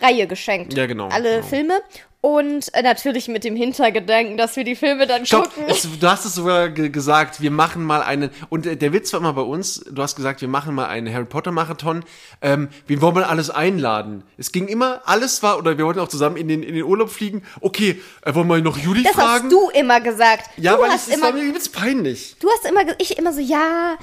Reihe 0.00 0.26
geschenkt. 0.26 0.74
Ja, 0.74 0.86
genau, 0.86 1.08
Alle 1.08 1.36
genau. 1.36 1.46
Filme. 1.46 1.80
Und 2.20 2.74
äh, 2.74 2.82
natürlich 2.82 3.28
mit 3.28 3.44
dem 3.44 3.54
Hintergedanken, 3.54 4.36
dass 4.36 4.56
wir 4.56 4.64
die 4.64 4.74
Filme 4.74 5.06
dann 5.06 5.24
Stopp, 5.24 5.54
gucken. 5.54 5.64
es, 5.68 5.86
du 6.00 6.08
hast 6.08 6.24
es 6.24 6.34
sogar 6.34 6.68
ge 6.68 6.88
gesagt, 6.88 7.40
wir 7.40 7.52
machen 7.52 7.84
mal 7.84 8.02
einen, 8.02 8.30
und 8.48 8.66
äh, 8.66 8.76
der 8.76 8.92
Witz 8.92 9.12
war 9.12 9.20
immer 9.20 9.34
bei 9.34 9.42
uns, 9.42 9.84
du 9.88 10.02
hast 10.02 10.16
gesagt, 10.16 10.40
wir 10.40 10.48
machen 10.48 10.74
mal 10.74 10.86
einen 10.86 11.12
Harry 11.14 11.26
Potter 11.26 11.52
Marathon, 11.52 12.04
ähm, 12.42 12.70
wir 12.88 13.00
wollen 13.00 13.14
mal 13.14 13.22
alles 13.22 13.50
einladen. 13.50 14.24
Es 14.36 14.50
ging 14.50 14.66
immer, 14.66 15.02
alles 15.04 15.44
war, 15.44 15.58
oder 15.58 15.78
wir 15.78 15.84
wollten 15.84 16.00
auch 16.00 16.08
zusammen 16.08 16.36
in 16.36 16.48
den, 16.48 16.64
in 16.64 16.74
den 16.74 16.82
Urlaub 16.82 17.10
fliegen, 17.10 17.44
okay, 17.60 18.02
äh, 18.22 18.34
wollen 18.34 18.48
wir 18.48 18.60
noch 18.62 18.78
Juli 18.78 19.04
das 19.04 19.12
fragen? 19.12 19.44
hast 19.44 19.52
du 19.52 19.70
immer 19.78 20.00
gesagt. 20.00 20.50
ja, 20.56 20.74
du 20.74 20.82
weil 20.82 20.90
hast 20.90 21.02
es 21.02 21.08
ist 21.08 21.18
immer, 21.18 21.26
war 21.26 21.32
mir 21.34 21.44
übelst 21.44 21.72
peinlich. 21.72 22.34
du 22.40 22.48
hast 22.50 22.68
immer, 22.68 22.80
ich 22.98 23.16
immer 23.16 23.32
so, 23.32 23.40
ja, 23.40 23.96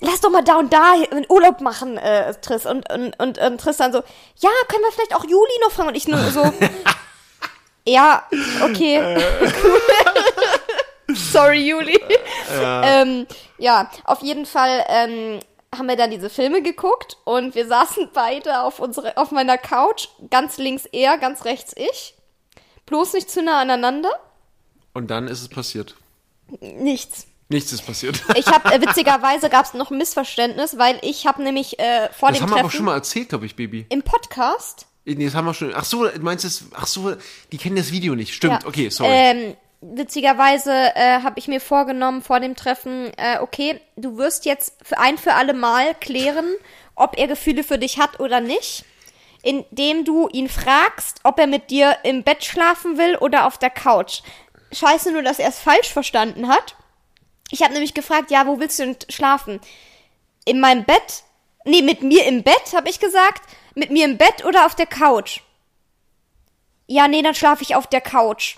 lass 0.00 0.20
doch 0.20 0.30
mal 0.30 0.44
da 0.44 0.58
und 0.58 0.74
da 0.74 0.92
einen 1.10 1.24
Urlaub 1.28 1.62
machen, 1.62 1.96
äh, 1.96 2.34
Triss. 2.34 2.66
Und, 2.66 2.92
und, 2.92 3.18
und, 3.18 3.38
und 3.38 3.58
Tristan 3.58 3.92
so, 3.92 3.98
ja, 4.36 4.50
können 4.68 4.82
wir 4.82 4.92
vielleicht 4.92 5.16
auch 5.16 5.24
Juli 5.24 5.52
noch 5.62 5.72
fragen? 5.72 5.88
Und 5.88 5.96
ich 5.96 6.06
nur 6.06 6.18
so, 6.30 6.42
ja, 7.86 8.22
okay, 8.62 8.96
Äh. 8.96 9.22
cool. 9.62 9.80
Sorry, 11.14 11.68
Juli. 11.68 12.00
Ja. 12.50 13.02
Ähm, 13.02 13.26
ja, 13.58 13.90
auf 14.04 14.22
jeden 14.22 14.46
Fall 14.46 14.84
ähm, 14.88 15.40
haben 15.74 15.88
wir 15.88 15.96
dann 15.96 16.10
diese 16.10 16.30
Filme 16.30 16.62
geguckt 16.62 17.16
und 17.24 17.54
wir 17.54 17.66
saßen 17.66 18.10
beide 18.14 18.62
auf, 18.62 18.78
unsere, 18.78 19.16
auf 19.16 19.30
meiner 19.30 19.58
Couch, 19.58 20.08
ganz 20.30 20.58
links 20.58 20.86
er, 20.86 21.18
ganz 21.18 21.44
rechts 21.44 21.74
ich. 21.76 22.14
Bloß 22.86 23.12
nicht 23.14 23.30
zu 23.30 23.42
nah 23.42 23.60
aneinander. 23.60 24.10
Und 24.94 25.10
dann 25.10 25.28
ist 25.28 25.40
es 25.42 25.48
passiert. 25.48 25.96
Nichts. 26.60 27.26
Nichts 27.48 27.72
ist 27.72 27.84
passiert. 27.86 28.22
Ich 28.34 28.46
habe 28.46 28.72
äh, 28.72 28.80
witzigerweise 28.80 29.48
gab 29.50 29.66
es 29.66 29.74
noch 29.74 29.90
ein 29.90 29.98
Missverständnis, 29.98 30.78
weil 30.78 30.98
ich 31.02 31.26
habe 31.26 31.42
nämlich 31.42 31.78
äh, 31.78 32.08
vor 32.12 32.28
Das 32.30 32.38
dem 32.38 32.42
haben 32.44 32.50
wir 32.50 32.54
aber 32.54 32.62
Treffen 32.62 32.76
schon 32.76 32.84
mal 32.86 32.94
erzählt, 32.94 33.28
glaube 33.30 33.44
ich, 33.46 33.56
Baby. 33.56 33.86
im 33.90 34.02
Podcast 34.02 34.86
Nee, 35.04 35.24
das 35.24 35.34
haben 35.34 35.46
wir 35.46 35.54
schon. 35.54 35.72
Ach 35.74 35.84
so, 35.84 36.06
du 36.06 36.20
meinst 36.20 36.44
es, 36.44 36.66
ach 36.74 36.86
so, 36.86 37.14
die 37.50 37.58
kennen 37.58 37.76
das 37.76 37.90
Video 37.90 38.14
nicht. 38.14 38.34
Stimmt, 38.34 38.62
Ja. 38.62 38.68
okay, 38.68 38.88
sorry. 38.88 39.10
Ähm, 39.12 39.56
witzigerweise 39.80 40.72
äh, 40.94 41.20
habe 41.22 41.38
ich 41.38 41.48
mir 41.48 41.60
vorgenommen 41.60 42.22
vor 42.22 42.38
dem 42.38 42.54
Treffen, 42.54 43.10
äh, 43.16 43.38
okay, 43.40 43.80
du 43.96 44.16
wirst 44.16 44.44
jetzt 44.44 44.74
für 44.82 44.98
ein 44.98 45.18
für 45.18 45.34
alle 45.34 45.54
Mal 45.54 45.94
klären, 45.94 46.46
ob 46.94 47.18
er 47.18 47.26
Gefühle 47.26 47.64
für 47.64 47.78
dich 47.78 47.98
hat 47.98 48.20
oder 48.20 48.40
nicht, 48.40 48.84
indem 49.42 50.04
du 50.04 50.28
ihn 50.28 50.48
fragst, 50.48 51.18
ob 51.24 51.38
er 51.40 51.48
mit 51.48 51.70
dir 51.70 51.96
im 52.04 52.22
Bett 52.22 52.44
schlafen 52.44 52.96
will 52.96 53.16
oder 53.16 53.46
auf 53.46 53.58
der 53.58 53.70
Couch. 53.70 54.20
Scheiße 54.70 55.10
nur, 55.10 55.22
dass 55.22 55.40
er 55.40 55.48
es 55.48 55.58
falsch 55.58 55.88
verstanden 55.92 56.46
hat. 56.48 56.76
Ich 57.50 57.62
habe 57.62 57.72
nämlich 57.72 57.92
gefragt, 57.92 58.30
ja, 58.30 58.46
wo 58.46 58.60
willst 58.60 58.78
du 58.78 58.84
denn 58.84 58.96
schlafen? 59.10 59.60
In 60.44 60.60
meinem 60.60 60.84
Bett? 60.84 61.24
Nee, 61.64 61.82
mit 61.82 62.02
mir 62.02 62.24
im 62.26 62.42
Bett, 62.42 62.72
habe 62.74 62.88
ich 62.88 62.98
gesagt. 63.00 63.42
Mit 63.74 63.90
mir 63.90 64.04
im 64.04 64.18
Bett 64.18 64.44
oder 64.44 64.66
auf 64.66 64.74
der 64.74 64.86
Couch? 64.86 65.40
Ja, 66.86 67.08
nee, 67.08 67.22
dann 67.22 67.34
schlafe 67.34 67.62
ich 67.62 67.74
auf 67.74 67.86
der 67.86 68.00
Couch. 68.00 68.56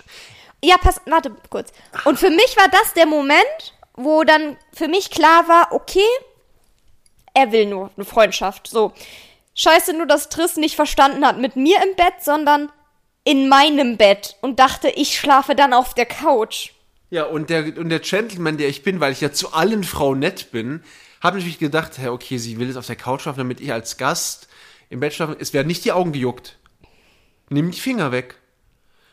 Ja, 0.63 0.77
pass, 0.77 0.99
warte 1.05 1.31
kurz. 1.49 1.71
Und 2.05 2.19
für 2.19 2.29
mich 2.29 2.57
war 2.57 2.67
das 2.69 2.93
der 2.93 3.05
Moment, 3.05 3.73
wo 3.93 4.23
dann 4.23 4.57
für 4.73 4.87
mich 4.87 5.09
klar 5.09 5.47
war, 5.47 5.71
okay, 5.71 6.07
er 7.33 7.51
will 7.51 7.67
nur 7.67 7.91
eine 7.95 8.05
Freundschaft. 8.05 8.67
So. 8.67 8.93
Scheiße 9.53 9.93
nur, 9.93 10.05
dass 10.05 10.29
Triss 10.29 10.57
nicht 10.57 10.75
verstanden 10.75 11.25
hat 11.25 11.37
mit 11.37 11.55
mir 11.55 11.77
im 11.83 11.95
Bett, 11.95 12.15
sondern 12.21 12.71
in 13.23 13.47
meinem 13.47 13.97
Bett 13.97 14.35
und 14.41 14.59
dachte, 14.59 14.89
ich 14.89 15.17
schlafe 15.17 15.55
dann 15.55 15.73
auf 15.73 15.93
der 15.93 16.05
Couch. 16.05 16.71
Ja, 17.09 17.23
und 17.23 17.49
der, 17.49 17.77
und 17.77 17.89
der 17.89 17.99
Gentleman, 17.99 18.57
der 18.57 18.67
ich 18.67 18.83
bin, 18.83 18.99
weil 18.99 19.11
ich 19.11 19.21
ja 19.21 19.31
zu 19.31 19.53
allen 19.53 19.83
Frauen 19.83 20.19
nett 20.19 20.51
bin, 20.51 20.83
habe 21.21 21.37
natürlich 21.37 21.59
gedacht, 21.59 21.97
hey, 21.97 22.09
okay, 22.09 22.37
sie 22.37 22.59
will 22.59 22.67
jetzt 22.67 22.77
auf 22.77 22.87
der 22.87 22.95
Couch 22.95 23.21
schlafen, 23.21 23.39
damit 23.39 23.61
ich 23.61 23.71
als 23.71 23.97
Gast 23.97 24.47
im 24.89 24.99
Bett 24.99 25.13
schlafen. 25.13 25.35
Es 25.39 25.53
werden 25.53 25.67
nicht 25.67 25.85
die 25.85 25.91
Augen 25.91 26.11
gejuckt. 26.11 26.57
Nimm 27.49 27.71
die 27.71 27.79
Finger 27.79 28.11
weg. 28.11 28.35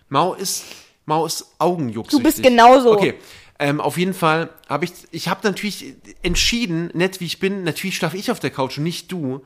Mau 0.09 0.35
ist, 0.35 0.65
Mau 1.07 1.27
ist 1.27 1.47
Augenjucksüchtig. 1.59 2.19
Du 2.19 2.23
bist 2.23 2.43
genauso. 2.43 2.93
Okay. 2.93 3.15
Ähm, 3.59 3.81
auf 3.81 3.97
jeden 3.97 4.15
Fall 4.15 4.51
habe 4.69 4.85
ich, 4.85 4.93
ich 5.11 5.29
habe 5.29 5.41
natürlich 5.47 5.95
entschieden, 6.23 6.91
nett 6.95 7.21
wie 7.21 7.27
ich 7.27 7.39
bin, 7.39 7.63
natürlich 7.65 7.97
schlafe 7.97 8.17
ich 8.17 8.31
auf 8.31 8.41
der 8.41 8.51
Couch 8.51 8.79
und 8.79 8.85
nicht 8.85 9.11
du. 9.13 9.45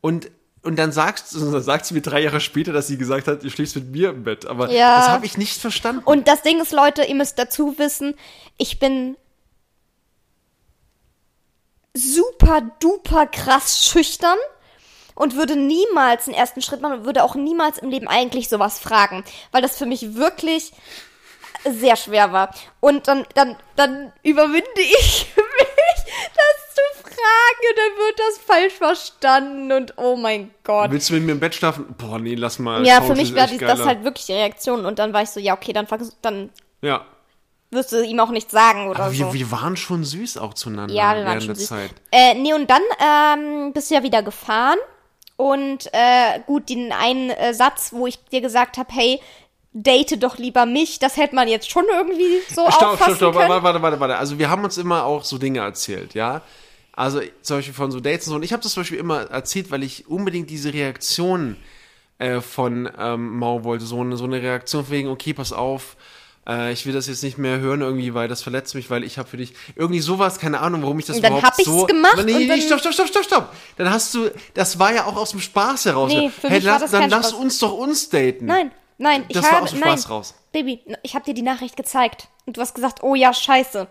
Und 0.00 0.30
und 0.62 0.76
dann 0.76 0.92
sagst, 0.92 1.34
dann 1.34 1.60
sagt 1.62 1.86
sie 1.86 1.94
mir 1.94 2.02
drei 2.02 2.22
Jahre 2.22 2.40
später, 2.40 2.72
dass 2.72 2.86
sie 2.86 2.96
gesagt 2.96 3.26
hat, 3.26 3.42
du 3.42 3.50
schläfst 3.50 3.74
mit 3.76 3.90
mir 3.90 4.10
im 4.10 4.24
Bett. 4.24 4.46
Aber 4.46 4.70
Ja. 4.70 4.96
das 4.96 5.08
habe 5.08 5.26
ich 5.26 5.36
nicht 5.36 5.60
verstanden. 5.60 6.02
Und 6.04 6.28
das 6.28 6.42
Ding 6.42 6.60
ist, 6.60 6.72
Leute, 6.72 7.02
ihr 7.04 7.14
müsst 7.14 7.38
dazu 7.38 7.78
wissen, 7.78 8.14
ich 8.58 8.78
bin 8.78 9.16
super 11.94 12.62
duper 12.80 13.26
krass 13.26 13.84
schüchtern 13.84 14.38
und 15.14 15.36
würde 15.36 15.56
niemals 15.56 16.24
den 16.26 16.34
ersten 16.34 16.62
Schritt 16.62 16.80
machen 16.80 17.00
und 17.00 17.04
würde 17.04 17.22
auch 17.24 17.34
niemals 17.34 17.78
im 17.78 17.90
Leben 17.90 18.08
eigentlich 18.08 18.48
sowas 18.48 18.78
fragen, 18.78 19.24
weil 19.50 19.62
das 19.62 19.76
für 19.78 19.86
mich 19.86 20.14
wirklich 20.16 20.72
sehr 21.64 21.96
schwer 21.96 22.32
war. 22.32 22.54
Und 22.80 23.06
dann, 23.08 23.24
dann, 23.34 23.56
dann 23.76 24.12
überwinde 24.22 24.80
ich 24.80 25.26
mich, 25.36 26.04
das 26.34 26.74
zu 26.74 27.02
fragen 27.02 27.62
und 27.70 27.78
dann 27.78 27.98
wird 28.06 28.18
das 28.18 28.38
falsch 28.38 28.72
verstanden 28.74 29.72
und 29.72 29.94
oh 29.96 30.16
mein 30.16 30.50
Gott. 30.64 30.90
Willst 30.90 31.10
du 31.10 31.14
mit 31.14 31.22
mir 31.24 31.32
im 31.32 31.40
Bett 31.40 31.54
schlafen? 31.54 31.94
Boah, 31.96 32.18
nee, 32.18 32.34
lass 32.34 32.58
mal. 32.58 32.84
Ja, 32.84 32.98
Couch 32.98 33.08
für 33.08 33.14
mich 33.14 33.34
war 33.34 33.46
das 33.46 33.58
geiler. 33.58 33.84
halt 33.84 34.02
wirklich 34.04 34.26
die 34.26 34.32
Reaktion 34.32 34.84
und 34.86 34.98
dann 34.98 35.12
war 35.12 35.22
ich 35.22 35.30
so, 35.30 35.38
ja, 35.38 35.54
okay, 35.54 35.72
dann, 35.72 35.86
dann 36.22 36.50
Ja. 36.80 37.04
wirst 37.70 37.92
du 37.92 38.02
ihm 38.02 38.18
auch 38.18 38.30
nichts 38.30 38.50
sagen 38.50 38.88
oder 38.88 39.04
Aber 39.04 39.12
so. 39.14 39.32
wir, 39.32 39.32
wir 39.34 39.50
waren 39.52 39.76
schon 39.76 40.02
süß 40.04 40.38
auch 40.38 40.54
zueinander 40.54 40.92
Ja, 40.94 41.14
wir 41.14 41.18
waren 41.24 41.26
während 41.26 41.42
schon 41.42 41.48
der 41.48 41.56
süß. 41.56 41.68
Zeit. 41.68 41.90
Äh, 42.10 42.34
nee, 42.34 42.54
und 42.54 42.68
dann 42.68 42.82
ähm, 42.98 43.72
bist 43.72 43.90
du 43.90 43.94
ja 43.94 44.02
wieder 44.02 44.22
gefahren. 44.24 44.78
Und 45.36 45.88
äh, 45.92 46.40
gut, 46.46 46.68
den 46.68 46.92
einen 46.92 47.30
äh, 47.30 47.54
Satz, 47.54 47.92
wo 47.92 48.06
ich 48.06 48.22
dir 48.26 48.40
gesagt 48.40 48.76
habe, 48.76 48.92
hey, 48.92 49.20
date 49.72 50.22
doch 50.22 50.38
lieber 50.38 50.66
mich, 50.66 50.98
das 50.98 51.16
hätte 51.16 51.34
man 51.34 51.48
jetzt 51.48 51.70
schon 51.70 51.84
irgendwie 51.90 52.40
so 52.48 52.70
Stopp, 52.70 52.92
auffassen 52.92 53.16
stopp, 53.16 53.34
stopp, 53.34 53.34
können. 53.34 53.48
warte, 53.48 53.64
warte, 53.64 53.82
warte, 53.82 54.00
warte. 54.00 54.16
Also 54.18 54.38
wir 54.38 54.50
haben 54.50 54.64
uns 54.64 54.76
immer 54.78 55.04
auch 55.04 55.24
so 55.24 55.38
Dinge 55.38 55.60
erzählt, 55.60 56.14
ja. 56.14 56.42
Also 56.94 57.20
zum 57.40 57.58
Beispiel 57.58 57.74
von 57.74 57.90
so 57.90 58.00
Dates 58.00 58.26
und 58.26 58.32
so. 58.32 58.36
Und 58.36 58.42
ich 58.42 58.52
habe 58.52 58.62
das 58.62 58.72
zum 58.72 58.82
Beispiel 58.82 58.98
immer 58.98 59.22
erzählt, 59.30 59.70
weil 59.70 59.82
ich 59.82 60.08
unbedingt 60.08 60.50
diese 60.50 60.74
Reaktion 60.74 61.56
äh, 62.18 62.40
von 62.40 62.90
ähm, 62.98 63.38
Mau 63.38 63.64
wollte. 63.64 63.86
So 63.86 64.00
eine, 64.00 64.16
so 64.16 64.24
eine 64.24 64.42
Reaktion 64.42 64.84
von 64.84 64.92
wegen, 64.92 65.08
okay, 65.08 65.32
pass 65.32 65.52
auf, 65.52 65.96
äh, 66.48 66.72
ich 66.72 66.86
will 66.86 66.92
das 66.92 67.06
jetzt 67.06 67.22
nicht 67.22 67.38
mehr 67.38 67.58
hören 67.60 67.80
irgendwie, 67.80 68.14
weil 68.14 68.28
das 68.28 68.42
verletzt 68.42 68.74
mich, 68.74 68.90
weil 68.90 69.04
ich 69.04 69.18
habe 69.18 69.28
für 69.28 69.36
dich 69.36 69.54
irgendwie 69.76 70.00
sowas, 70.00 70.38
keine 70.38 70.60
Ahnung, 70.60 70.82
warum 70.82 70.98
ich 70.98 71.06
das 71.06 71.16
Und 71.16 71.22
dann 71.22 71.32
überhaupt 71.32 71.52
hab 71.52 71.58
ich's 71.58 71.70
so... 71.70 71.86
gemacht 71.86 72.16
nee, 72.24 72.32
nee, 72.34 72.46
dann- 72.46 72.60
stopp, 72.60 72.80
stopp, 72.80 72.92
stopp, 72.94 73.08
stopp, 73.08 73.24
stopp. 73.24 73.48
Dann 73.76 73.90
hast 73.90 74.12
du, 74.14 74.30
das 74.54 74.78
war 74.78 74.92
ja 74.94 75.04
auch 75.06 75.16
aus 75.16 75.30
dem 75.30 75.40
Spaß 75.40 75.84
heraus. 75.86 76.12
Nee, 76.12 76.30
für 76.30 76.48
hey, 76.48 76.58
mich 76.58 76.64
war 76.66 76.72
lass, 76.74 76.82
das 76.82 76.90
dann 76.90 77.00
kein 77.02 77.10
lass 77.10 77.30
Spaß. 77.30 77.40
uns 77.40 77.58
doch 77.58 77.72
uns 77.72 78.08
daten. 78.08 78.46
Nein, 78.46 78.70
nein, 78.98 79.24
ich 79.28 79.34
Das 79.34 79.44
war 79.44 79.52
habe, 79.52 79.62
aus 79.64 79.70
dem 79.70 79.80
nein, 79.80 79.90
Spaß 79.98 80.10
raus. 80.10 80.34
Baby, 80.52 80.80
ich 81.02 81.14
habe 81.14 81.24
dir 81.24 81.34
die 81.34 81.42
Nachricht 81.42 81.76
gezeigt 81.76 82.28
und 82.46 82.56
du 82.56 82.60
hast 82.60 82.74
gesagt, 82.74 83.02
oh 83.02 83.14
ja, 83.14 83.32
scheiße. 83.32 83.86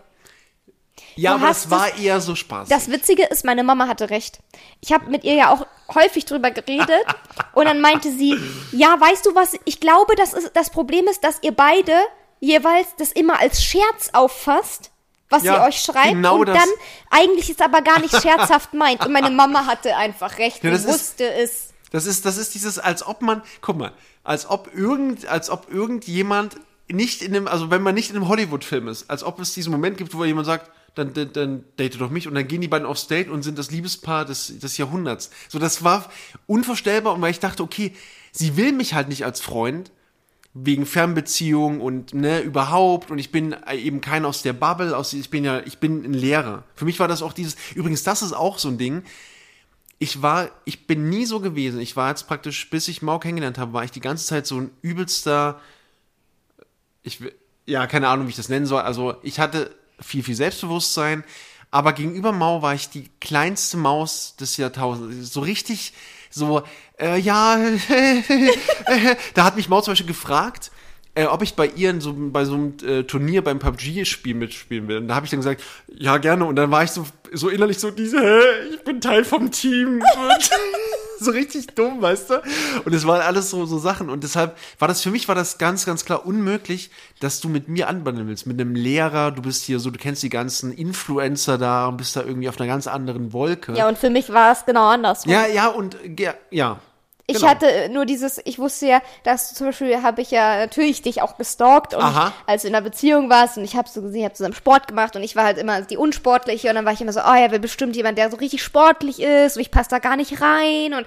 Ja, 1.16 1.30
Du 1.32 1.36
aber 1.38 1.48
das 1.48 1.70
war 1.70 1.96
eher 1.98 2.20
so 2.20 2.34
Spaß. 2.34 2.68
Das 2.68 2.90
Witzige 2.90 3.24
ist, 3.24 3.44
meine 3.44 3.64
Mama 3.64 3.88
hatte 3.88 4.10
recht. 4.10 4.40
Ich 4.80 4.92
habe 4.92 5.10
mit 5.10 5.24
ihr 5.24 5.34
ja 5.34 5.50
auch 5.50 5.66
häufig 5.94 6.26
drüber 6.26 6.50
geredet 6.50 6.90
und 7.54 7.64
dann 7.64 7.80
meinte 7.80 8.10
sie, 8.10 8.36
ja, 8.72 9.00
weißt 9.00 9.24
du 9.26 9.34
was, 9.34 9.56
ich 9.64 9.80
glaube, 9.80 10.14
das, 10.16 10.34
ist, 10.34 10.50
das 10.54 10.70
Problem 10.70 11.06
ist, 11.08 11.24
dass 11.24 11.38
ihr 11.42 11.52
beide 11.52 11.92
jeweils 12.42 12.88
das 12.98 13.12
immer 13.12 13.38
als 13.38 13.62
Scherz 13.64 14.10
auffasst, 14.12 14.90
was 15.30 15.44
Ja, 15.44 15.56
ihr 15.62 15.68
euch 15.68 15.80
schreibt 15.80 16.08
genau 16.10 16.40
und 16.40 16.48
das. 16.48 16.58
dann 16.58 16.68
eigentlich 17.10 17.48
es 17.48 17.60
aber 17.60 17.80
gar 17.80 18.00
nicht 18.00 18.20
scherzhaft 18.20 18.74
meint. 18.74 19.06
Und 19.06 19.12
meine 19.12 19.30
Mama 19.30 19.64
hatte 19.64 19.96
einfach 19.96 20.36
recht, 20.38 20.62
Ja, 20.62 20.76
sie 20.76 20.84
das 20.84 20.84
ist- 20.84 21.00
wusste 21.00 21.32
es. 21.32 21.68
Das 21.92 22.04
ist, 22.06 22.24
das 22.26 22.36
ist 22.38 22.54
dieses, 22.54 22.78
als 22.78 23.06
ob 23.06 23.22
man, 23.22 23.42
guck 23.60 23.76
mal, 23.76 23.92
als 24.24 24.48
ob 24.48 24.74
irgend, 24.74 25.26
als 25.26 25.50
ob 25.50 25.70
irgendjemand 25.72 26.56
nicht 26.88 27.22
in 27.22 27.34
einem, 27.36 27.46
also 27.48 27.70
wenn 27.70 27.82
man 27.82 27.94
nicht 27.94 28.10
in 28.10 28.16
einem 28.16 28.28
Hollywood-Film 28.28 28.88
ist, 28.88 29.08
als 29.10 29.22
ob 29.22 29.38
es 29.40 29.54
diesen 29.54 29.70
Moment 29.72 29.96
gibt, 29.98 30.14
wo 30.14 30.24
jemand 30.24 30.46
sagt, 30.46 30.70
dann, 30.94 31.14
dann, 31.14 31.32
dann 31.32 31.64
date 31.78 31.98
doch 32.00 32.10
mich 32.10 32.26
und 32.28 32.34
dann 32.34 32.46
gehen 32.48 32.60
die 32.60 32.68
beiden 32.68 32.86
aufs 32.86 33.06
Date 33.06 33.28
und 33.30 33.42
sind 33.42 33.58
das 33.58 33.70
Liebespaar 33.70 34.24
des, 34.26 34.58
des 34.58 34.76
Jahrhunderts. 34.78 35.30
So, 35.48 35.58
das 35.58 35.84
war 35.84 36.10
unvorstellbar 36.46 37.14
und 37.14 37.22
weil 37.22 37.30
ich 37.30 37.40
dachte, 37.40 37.62
okay, 37.62 37.94
sie 38.32 38.56
will 38.56 38.72
mich 38.72 38.92
halt 38.94 39.08
nicht 39.08 39.24
als 39.24 39.40
Freund, 39.40 39.90
wegen 40.54 40.84
Fernbeziehung 40.84 41.80
und 41.80 42.12
ne 42.12 42.40
überhaupt 42.40 43.10
und 43.10 43.18
ich 43.18 43.32
bin 43.32 43.56
eben 43.72 44.00
kein 44.00 44.24
aus 44.24 44.42
der 44.42 44.52
Bubble 44.52 44.96
aus 44.96 45.12
ich 45.14 45.30
bin 45.30 45.44
ja 45.44 45.60
ich 45.60 45.78
bin 45.78 46.04
ein 46.04 46.12
Lehrer 46.12 46.64
für 46.74 46.84
mich 46.84 47.00
war 47.00 47.08
das 47.08 47.22
auch 47.22 47.32
dieses 47.32 47.56
übrigens 47.74 48.02
das 48.02 48.22
ist 48.22 48.34
auch 48.34 48.58
so 48.58 48.68
ein 48.68 48.76
Ding 48.76 49.02
ich 50.02 50.20
war, 50.20 50.50
ich 50.64 50.88
bin 50.88 51.10
nie 51.10 51.26
so 51.26 51.38
gewesen. 51.38 51.80
Ich 51.80 51.94
war 51.94 52.08
jetzt 52.08 52.26
praktisch, 52.26 52.68
bis 52.70 52.88
ich 52.88 53.02
Mau 53.02 53.20
kennengelernt 53.20 53.56
habe, 53.56 53.72
war 53.72 53.84
ich 53.84 53.92
die 53.92 54.00
ganze 54.00 54.26
Zeit 54.26 54.48
so 54.48 54.58
ein 54.60 54.72
übelster, 54.82 55.60
ich, 57.04 57.20
ja, 57.66 57.86
keine 57.86 58.08
Ahnung, 58.08 58.26
wie 58.26 58.30
ich 58.30 58.36
das 58.36 58.48
nennen 58.48 58.66
soll. 58.66 58.82
Also 58.82 59.14
ich 59.22 59.38
hatte 59.38 59.72
viel, 60.00 60.24
viel 60.24 60.34
Selbstbewusstsein, 60.34 61.22
aber 61.70 61.92
gegenüber 61.92 62.32
Mau 62.32 62.62
war 62.62 62.74
ich 62.74 62.88
die 62.88 63.10
kleinste 63.20 63.76
Maus 63.76 64.34
des 64.34 64.56
Jahrtausends. 64.56 65.32
So 65.32 65.38
richtig, 65.38 65.92
so, 66.32 66.62
äh, 66.98 67.18
ja, 67.18 67.58
da 69.34 69.44
hat 69.44 69.56
mich 69.56 69.68
Mau 69.68 69.80
zum 69.80 69.92
Beispiel 69.92 70.06
gefragt, 70.06 70.70
äh, 71.14 71.26
ob 71.26 71.42
ich 71.42 71.54
bei 71.54 71.66
ihr 71.66 71.90
in 71.90 72.00
so, 72.00 72.14
bei 72.16 72.44
so 72.44 72.54
einem 72.54 72.74
äh, 72.86 73.02
Turnier 73.02 73.42
beim 73.44 73.58
PUBG-Spiel 73.58 74.34
mitspielen 74.34 74.88
will. 74.88 74.98
Und 74.98 75.08
da 75.08 75.14
habe 75.14 75.26
ich 75.26 75.30
dann 75.30 75.40
gesagt, 75.40 75.62
ja, 75.88 76.16
gerne. 76.16 76.46
Und 76.46 76.56
dann 76.56 76.70
war 76.70 76.84
ich 76.84 76.90
so, 76.90 77.04
so 77.32 77.48
innerlich 77.50 77.78
so 77.78 77.90
diese, 77.90 78.18
hä, 78.18 78.40
ich 78.74 78.82
bin 78.82 79.00
Teil 79.00 79.24
vom 79.24 79.50
Team. 79.50 80.02
So 81.20 81.30
richtig 81.30 81.68
dumm, 81.68 82.02
weißt 82.02 82.30
du? 82.30 82.42
Und 82.84 82.92
es 82.92 83.06
waren 83.06 83.20
alles 83.20 83.48
so, 83.48 83.64
so 83.64 83.78
Sachen. 83.78 84.10
Und 84.10 84.24
deshalb 84.24 84.56
war 84.80 84.88
das, 84.88 85.02
für 85.02 85.12
mich 85.12 85.28
war 85.28 85.36
das 85.36 85.56
ganz, 85.56 85.86
ganz 85.86 86.04
klar 86.04 86.26
unmöglich, 86.26 86.90
dass 87.20 87.40
du 87.40 87.48
mit 87.48 87.68
mir 87.68 87.86
anbandeln 87.86 88.26
willst. 88.26 88.48
Mit 88.48 88.60
einem 88.60 88.74
Lehrer, 88.74 89.30
du 89.30 89.40
bist 89.40 89.62
hier 89.62 89.78
so, 89.78 89.90
du 89.90 90.00
kennst 90.00 90.24
die 90.24 90.30
ganzen 90.30 90.72
Influencer 90.72 91.58
da 91.58 91.86
und 91.86 91.98
bist 91.98 92.16
da 92.16 92.22
irgendwie 92.22 92.48
auf 92.48 92.58
einer 92.58 92.66
ganz 92.66 92.88
anderen 92.88 93.32
Wolke. 93.32 93.72
Ja, 93.74 93.86
und 93.86 93.98
für 93.98 94.10
mich 94.10 94.32
war 94.32 94.50
es 94.50 94.64
genau 94.66 94.88
andersrum. 94.88 95.32
ja, 95.32 95.46
ja, 95.46 95.68
und 95.68 95.96
ja, 96.18 96.34
ja. 96.50 96.80
Ich 97.32 97.40
Genau. 97.40 97.50
hatte 97.50 97.70
äh, 97.70 97.88
nur 97.88 98.06
dieses, 98.06 98.40
ich 98.44 98.58
wusste 98.58 98.86
ja, 98.86 99.02
dass 99.24 99.54
zum 99.54 99.66
Beispiel 99.68 100.02
habe 100.02 100.22
ich 100.22 100.30
ja 100.30 100.58
natürlich 100.58 101.02
dich 101.02 101.22
auch 101.22 101.36
gestalkt 101.36 101.94
und 101.94 102.02
Aha. 102.02 102.32
als 102.46 102.62
du 102.62 102.68
in 102.68 102.74
einer 102.74 102.82
Beziehung 102.84 103.30
warst 103.30 103.58
und 103.58 103.64
ich 103.64 103.76
habe 103.76 103.88
so 103.88 104.02
gesehen, 104.02 104.20
ich 104.20 104.24
habe 104.24 104.34
zusammen 104.34 104.54
Sport 104.54 104.88
gemacht 104.88 105.16
und 105.16 105.22
ich 105.22 105.36
war 105.36 105.44
halt 105.44 105.58
immer 105.58 105.82
die 105.82 105.96
unsportliche 105.96 106.68
und 106.68 106.74
dann 106.76 106.84
war 106.84 106.92
ich 106.92 107.00
immer 107.00 107.12
so, 107.12 107.20
oh 107.20 107.34
ja, 107.34 107.50
will 107.50 107.58
bestimmt 107.58 107.96
jemand, 107.96 108.18
der 108.18 108.30
so 108.30 108.36
richtig 108.36 108.62
sportlich 108.62 109.20
ist 109.20 109.56
und 109.56 109.62
ich 109.62 109.70
passe 109.70 109.90
da 109.90 109.98
gar 109.98 110.16
nicht 110.16 110.40
rein 110.40 110.94
und 110.94 111.06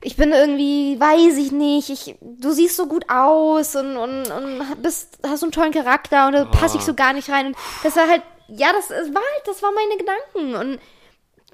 ich 0.00 0.16
bin 0.16 0.30
irgendwie, 0.32 0.98
weiß 1.00 1.36
ich 1.38 1.50
nicht, 1.50 1.90
ich, 1.90 2.14
du 2.20 2.52
siehst 2.52 2.76
so 2.76 2.86
gut 2.86 3.06
aus 3.10 3.74
und, 3.74 3.96
und, 3.96 4.30
und 4.30 4.82
bist, 4.82 5.18
hast 5.26 5.40
so 5.40 5.46
einen 5.46 5.52
tollen 5.52 5.72
Charakter 5.72 6.26
und 6.28 6.34
da 6.34 6.44
passe 6.44 6.76
ich 6.78 6.84
so 6.84 6.94
gar 6.94 7.12
nicht 7.12 7.28
rein 7.30 7.48
und 7.48 7.56
das 7.82 7.96
war 7.96 8.08
halt, 8.08 8.22
ja, 8.48 8.68
das 8.72 8.90
es 8.90 9.12
war 9.14 9.22
halt, 9.22 9.42
das 9.46 9.62
waren 9.62 9.74
meine 9.74 9.96
Gedanken 9.98 10.54
und 10.54 10.80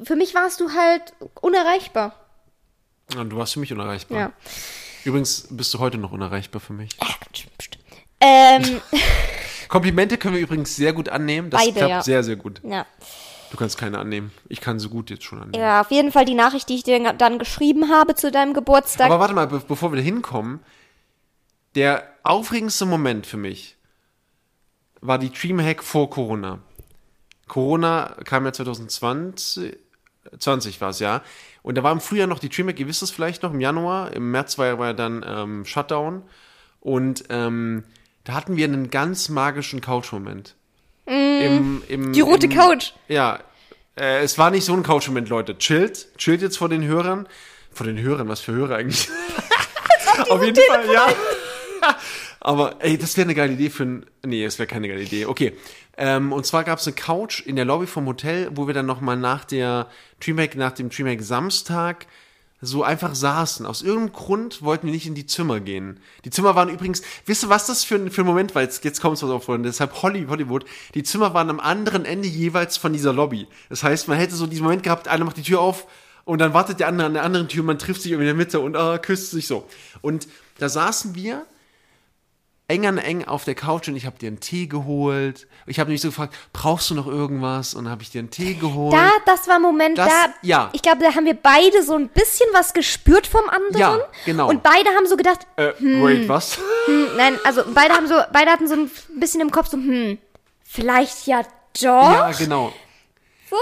für 0.07 0.17
mich 0.17 0.35
warst 0.35 0.61
du 0.61 0.73
halt 0.73 1.15
unerreichbar. 1.41 2.15
Ja, 3.13 3.25
Du 3.25 3.37
warst 3.37 3.55
für 3.55 3.61
mich 3.61 3.73
unerreichbar. 3.73 4.19
Ja. 4.19 4.33
Übrigens 5.05 5.47
bist 5.51 5.75
du 5.75 5.79
heute 5.79 5.99
noch 5.99 6.13
unerreichbar 6.13 6.61
für 6.61 6.73
mich. 6.73 6.97
Ähm, 8.21 8.81
Komplimente 9.69 10.17
können 10.19 10.35
wir 10.35 10.43
übrigens 10.43 10.77
sehr 10.77 10.93
gut 10.93 11.09
annehmen. 11.09 11.51
Das 11.51 11.61
Beide, 11.61 11.73
klappt 11.77 11.91
ja. 11.91 12.03
sehr, 12.03 12.23
sehr 12.25 12.37
gut. 12.37 12.61
ja. 12.65 12.87
Du 13.51 13.59
kannst 13.59 13.79
keine 13.79 14.01
annehmen. 14.01 14.33
Ich 14.49 14.61
kann 14.61 14.81
so 14.81 14.89
gut 14.89 15.11
jetzt 15.11 15.23
schon 15.23 15.39
annehmen. 15.41 15.63
ja, 15.63 15.81
auf 15.81 15.93
jeden 15.93 16.11
Fall 16.11 16.25
die 16.25 16.35
Nachricht, 16.35 16.69
die 16.69 16.75
ich 16.75 16.83
dir 16.83 17.13
dann 17.13 17.39
geschrieben 17.39 17.89
habe 17.89 18.17
zu 18.17 18.33
deinem 18.33 18.53
Geburtstag. 18.53 19.07
Aber 19.07 19.21
warte 19.21 19.33
mal, 19.35 19.47
be 19.47 19.61
bevor 19.61 19.93
wir 19.93 19.97
da 19.97 20.03
hinkommen, 20.03 20.59
der 21.77 22.03
aufregendste 22.25 22.85
Moment 22.85 23.27
für 23.29 23.37
mich 23.37 23.77
war 25.01 25.19
die 25.19 25.31
Dreamhack 25.31 25.85
vor 25.85 26.11
Corona. 26.11 26.59
Corona 27.47 28.17
kam 28.25 28.45
ja 28.45 28.53
2020, 28.53 29.77
20 30.39 30.81
war 30.81 30.91
es 30.91 30.99
ja. 30.99 31.23
Und 31.63 31.77
da 31.77 31.83
war 31.83 31.93
im 31.93 32.01
Frühjahr 32.01 32.27
noch 32.27 32.39
die 32.39 32.49
Dreamhack, 32.49 32.79
ihr 32.79 32.89
wisst 32.89 33.03
es 33.03 33.11
vielleicht 33.11 33.43
noch, 33.43 33.53
im 33.53 33.61
Januar. 33.61 34.13
Im 34.13 34.31
März 34.31 34.59
war, 34.59 34.67
ja 34.67 34.93
dann 34.93 35.25
ähm, 35.27 35.65
Shutdown. 35.65 36.23
Und 36.81 37.25
ähm, 37.31 37.85
da 38.25 38.35
hatten 38.35 38.57
wir 38.57 38.65
einen 38.67 38.91
ganz 38.91 39.29
magischen 39.29 39.81
Couch-Moment. 39.81 40.55
Im, 41.07 41.83
im, 41.89 42.11
Mm. 42.11 42.13
die 42.13 42.21
rote 42.21 42.47
im, 42.47 42.53
Couch. 42.53 42.93
Ja, 43.09 43.41
äh, 43.97 44.23
es 44.23 44.39
war 44.39 44.51
nicht 44.51 44.65
so 44.65 44.73
ein 44.75 44.83
Couch-Moment, 44.83 45.29
Leute. 45.29 45.59
Chillt, 45.59 46.17
chillt 46.17 46.43
jetzt 46.43 46.59
vor 46.59 46.69
den 46.69 46.85
Hörern. 46.85 47.29
Vor 47.73 47.87
den 47.87 48.01
Hörern, 48.01 48.29
was 48.29 48.41
für 48.41 48.53
Hörer 48.53 48.77
eigentlich? 48.77 49.09
Auf 50.29 50.43
jeden 50.43 50.57
Fall, 50.57 50.93
ja. 50.93 51.09
Aber 52.45 52.77
ey, 52.81 52.99
das 52.99 53.17
wäre 53.17 53.25
eine 53.25 53.35
geile 53.35 53.55
Idee 53.55 53.71
für 53.71 53.85
ein. 53.85 54.07
Nee, 54.23 54.45
das 54.45 54.59
wäre 54.59 54.67
keine 54.67 54.87
geile 54.87 55.03
Idee. 55.03 55.25
Okay. 55.25 55.55
Ähm, 55.97 56.31
und 56.31 56.45
zwar 56.45 56.63
gab 56.63 56.79
es 56.79 56.87
eine 56.87 56.95
Couch 56.95 57.41
in 57.41 57.57
der 57.57 57.65
Lobby 57.65 57.87
vom 57.87 58.07
Hotel, 58.07 58.51
wo 58.53 58.67
wir 58.67 58.75
dann 58.75 58.85
nochmal 58.85 59.17
nach 59.17 59.47
der 59.47 59.89
Dreamhack, 60.23 60.55
nach 60.55 60.73
dem 60.73 60.91
Dreamhack 60.91 61.23
Samstag 61.23 62.07
so 62.61 62.85
einfach 62.85 63.15
saßen. 63.15 63.65
Aus 63.65 63.81
irgendeinem 63.81 64.13
Grund 64.13 64.61
wollten 64.61 64.87
wir 64.87 64.93
nicht 64.93 65.07
in 65.07 65.15
die 65.15 65.25
Zimmer 65.25 65.61
gehen. 65.61 66.01
Die 66.27 66.31
Zimmer 66.31 66.55
waren 66.55 66.69
übrigens, 66.69 67.01
wisst 67.25 67.45
ihr, 67.45 67.49
was 67.49 67.67
das 67.67 67.83
für 67.83 67.95
ein, 67.95 68.11
für 68.11 68.23
ein 68.23 68.27
Moment 68.27 68.55
war? 68.55 68.61
Jetzt, 68.61 68.85
jetzt 68.85 69.01
kommt 69.01 69.17
es 69.17 69.23
was 69.23 69.31
auf, 69.31 69.45
Freunde. 69.45 69.71
Deshalb 69.71 70.03
Holly, 70.03 70.27
Hollywood. 70.29 70.67
Die 70.95 71.03
Zimmer 71.03 71.33
waren 71.33 71.49
am 71.49 71.61
anderen 71.61 72.05
Ende 72.05 72.29
jeweils 72.29 72.77
von 72.77 72.93
dieser 72.93 73.15
Lobby. 73.15 73.47
Das 73.71 73.83
heißt, 73.83 74.07
man 74.07 74.19
hätte 74.19 74.35
so 74.35 74.47
diesen 74.47 74.65
Moment 74.65 74.83
gehabt, 74.83 75.09
einer 75.09 75.25
macht 75.25 75.39
die 75.39 75.43
Tür 75.43 75.61
auf 75.61 75.87
und 76.27 76.41
dann 76.41 76.53
wartet 76.53 76.79
der 76.81 76.89
andere 76.89 77.07
an 77.07 77.15
der 77.15 77.23
anderen 77.23 77.49
Tür, 77.49 77.63
man 77.63 77.79
trifft 77.79 78.03
sich 78.03 78.13
irgendwie 78.13 78.29
in 78.29 78.37
der 78.37 78.45
Mitte 78.45 78.61
und 78.61 78.77
ah, 78.77 78.99
küsst 78.99 79.31
sich 79.31 79.47
so. 79.47 79.67
Und 80.03 80.29
da 80.59 80.69
saßen 80.69 81.15
wir 81.15 81.47
eng 82.67 82.87
an 82.87 82.97
eng 82.99 83.25
auf 83.27 83.45
der 83.45 83.55
Couch 83.55 83.89
und 83.89 83.97
ich 83.97 84.07
habe 84.07 84.19
dir 84.19 84.29
einen 84.29 84.41
Tee 84.41 84.67
geholt. 84.67 85.47
Ich 85.67 85.79
habe 85.79 85.91
mich 85.91 86.01
so 86.01 86.09
gefragt, 86.09 86.35
brauchst 86.55 86.89
du 86.89 86.95
noch 86.95 87.07
irgendwas? 87.07 87.75
Und 87.75 87.85
dann 87.85 87.91
habe 87.93 88.03
ich 88.03 88.11
dir 88.11 88.21
einen 88.21 88.31
Tee 88.31 88.55
geholt. 88.55 88.95
Da, 88.95 89.11
das 89.27 89.47
war 89.49 89.57
ein 89.57 89.63
Moment, 89.63 89.99
Das- 89.99 90.09
da, 90.09 90.27
ja. 90.43 90.71
ich 90.73 90.81
glaube, 90.81 91.03
da 91.03 91.15
haben 91.15 91.27
wir 91.27 91.35
beide 91.35 91.83
so 91.83 91.95
ein 91.95 92.09
bisschen 92.09 92.47
was 92.55 92.73
gespürt 92.73 93.27
vom 93.27 93.49
anderen. 93.51 93.77
Ja, 93.79 93.99
genau. 94.25 94.49
Und 94.49 94.63
beide 94.63 94.89
haben 94.91 95.07
so 95.07 95.17
gedacht, 95.17 95.41
äh, 95.57 95.73
wait, 95.81 96.27
was? 96.29 96.57
hm, 96.87 97.09
nein, 97.17 97.39
also 97.45 97.63
beide 97.75 97.93
haben 97.95 98.07
so, 98.09 98.15
beide 98.33 98.51
hatten 98.51 98.67
so 98.67 98.75
ein 98.75 98.91
bisschen 99.21 99.43
im 99.43 99.51
Kopf 99.51 99.69
so, 99.69 99.77
hm, 99.77 100.17
vielleicht 100.65 101.27
ja 101.27 101.43
doch. 101.43 101.83
Ja, 101.83 102.31
genau. 102.33 102.73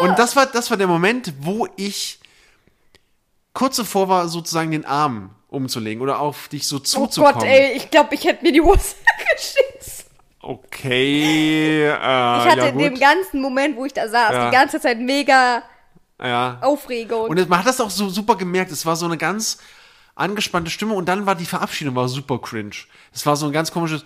Und 0.01 0.19
das 0.19 0.37
war, 0.37 0.47
das 0.47 0.71
war 0.71 0.77
der 0.77 0.87
Moment, 0.87 1.35
wo 1.41 1.67
ich 1.77 2.21
kurz 3.53 3.77
davor 3.77 4.09
war, 4.09 4.29
sozusagen 4.29 4.71
den 4.71 4.85
Arm 4.85 5.31
umzulegen 5.53 6.03
oder 6.03 6.19
auf 6.21 6.49
dich 6.49 6.67
so 6.67 6.77
oh 6.77 6.81
zuzukommen. 6.81 7.35
Gott, 7.35 7.45
ey, 7.45 7.73
ich 7.77 7.91
glaube, 7.91 8.15
ich 8.15 8.25
hätte 8.25 8.43
mir 8.45 8.53
die 8.53 8.61
Hose 8.61 8.95
geschissen. 9.35 10.07
okay. 10.41 11.85
Äh, 11.85 11.89
Ich 11.93 11.97
hatte 12.51 12.59
ja, 12.59 12.67
in 12.69 12.79
dem 12.79 12.99
ganzen 12.99 13.41
Moment, 13.41 13.77
wo 13.77 13.85
ich 13.85 13.93
da 13.93 14.09
saß, 14.09 14.33
Ja. 14.33 14.51
die 14.51 14.57
ganze 14.57 14.81
Zeit 14.81 14.99
mega 14.99 15.63
Ja. 16.21 16.59
Aufregung. 16.61 17.29
Und 17.29 17.49
man 17.49 17.59
hat 17.61 17.67
das 17.67 17.81
auch 17.81 17.91
so 17.91 18.09
super 18.09 18.37
gemerkt. 18.37 18.71
Es 18.73 18.87
war 18.87 18.97
so 18.97 19.07
eine 19.07 19.19
ganz 19.19 19.59
angespannte 20.15 20.71
Stimme 20.71 20.95
und 20.95 21.07
dann 21.09 21.27
war 21.27 21.35
die 21.35 21.47
Verabschiedung 21.47 21.95
war 21.95 22.09
super 22.09 22.39
cringe. 22.39 22.75
Es 23.13 23.25
war 23.25 23.35
so 23.37 23.47
ein 23.47 23.53
ganz 23.53 23.73
komisches, 23.73 24.05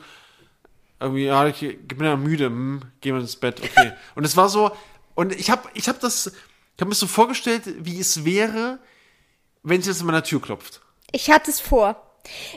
irgendwie, 1.00 1.24
ja, 1.26 1.46
ich 1.46 1.60
bin 1.60 2.04
ja 2.04 2.16
müde, 2.16 2.46
hm, 2.46 2.82
gehen 3.00 3.14
wir 3.14 3.20
ins 3.20 3.36
Bett, 3.36 3.60
okay. 3.62 3.92
Und 4.14 4.24
es 4.24 4.36
war 4.36 4.48
so, 4.48 4.70
und 5.14 5.32
ich 5.34 5.50
habe 5.50 5.68
ich 5.74 5.88
hab 5.88 5.98
das, 6.00 6.28
ich 6.28 6.80
habe 6.80 6.88
mir 6.90 6.94
so 6.94 7.06
vorgestellt, 7.06 7.62
wie 7.80 7.98
es 8.00 8.24
wäre, 8.24 8.78
wenn 9.62 9.82
sie 9.82 9.90
jetzt 9.90 10.00
an 10.00 10.06
meiner 10.06 10.22
Tür 10.22 10.40
klopft. 10.40 10.80
Ich 11.12 11.30
hatte 11.30 11.50
es 11.50 11.60
vor. 11.60 12.02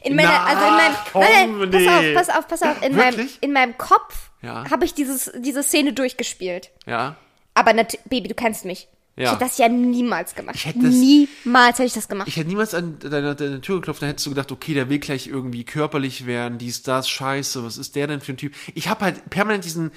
In 0.03 0.15
meiner, 0.15 0.29
Na, 0.29 0.45
also 0.45 0.65
in 0.65 0.73
meinem, 0.73 0.95
komm, 1.11 1.21
nein, 1.21 1.85
nein, 1.85 2.13
pass 2.15 2.29
auf, 2.29 2.47
pass 2.47 2.61
auf, 2.63 2.69
pass 2.69 2.77
auf. 2.77 2.81
In 2.83 2.95
meinem, 2.95 3.29
in 3.41 3.53
meinem 3.53 3.77
Kopf 3.77 4.31
Ja. 4.41 4.67
habe 4.69 4.83
ich 4.85 4.95
dieses, 4.95 5.31
diese 5.37 5.61
Szene 5.61 5.93
durchgespielt. 5.93 6.71
Ja. 6.87 7.15
Aber 7.53 7.73
Baby, 8.05 8.27
du 8.29 8.33
kennst 8.33 8.65
mich. 8.65 8.87
Ich 9.15 9.25
Ja. 9.25 9.31
hätte 9.33 9.43
das 9.43 9.57
ja 9.59 9.67
niemals 9.67 10.33
gemacht. 10.33 10.55
Ich 10.55 10.65
hätte 10.65 10.79
das- 10.79 10.93
niemals 10.95 11.77
hätte 11.77 11.87
ich 11.87 11.93
das 11.93 12.07
gemacht. 12.07 12.27
Ich 12.27 12.37
hätte 12.37 12.47
niemals 12.47 12.73
an 12.73 12.97
deine, 12.99 13.35
deine 13.35 13.61
Tür 13.61 13.75
geklopft, 13.75 14.01
dann 14.01 14.09
hättest 14.09 14.25
du 14.25 14.31
gedacht, 14.31 14.51
okay, 14.51 14.73
der 14.73 14.89
will 14.89 14.99
gleich 14.99 15.27
irgendwie 15.27 15.65
körperlich 15.65 16.25
werden, 16.25 16.57
dies, 16.57 16.81
das, 16.83 17.07
scheiße, 17.09 17.63
was 17.63 17.77
ist 17.77 17.95
der 17.95 18.07
denn 18.07 18.21
für 18.21 18.33
ein 18.33 18.37
Typ? 18.37 18.55
Ich 18.75 18.87
habe 18.87 19.03
halt 19.05 19.29
permanent 19.29 19.65
diesen, 19.65 19.91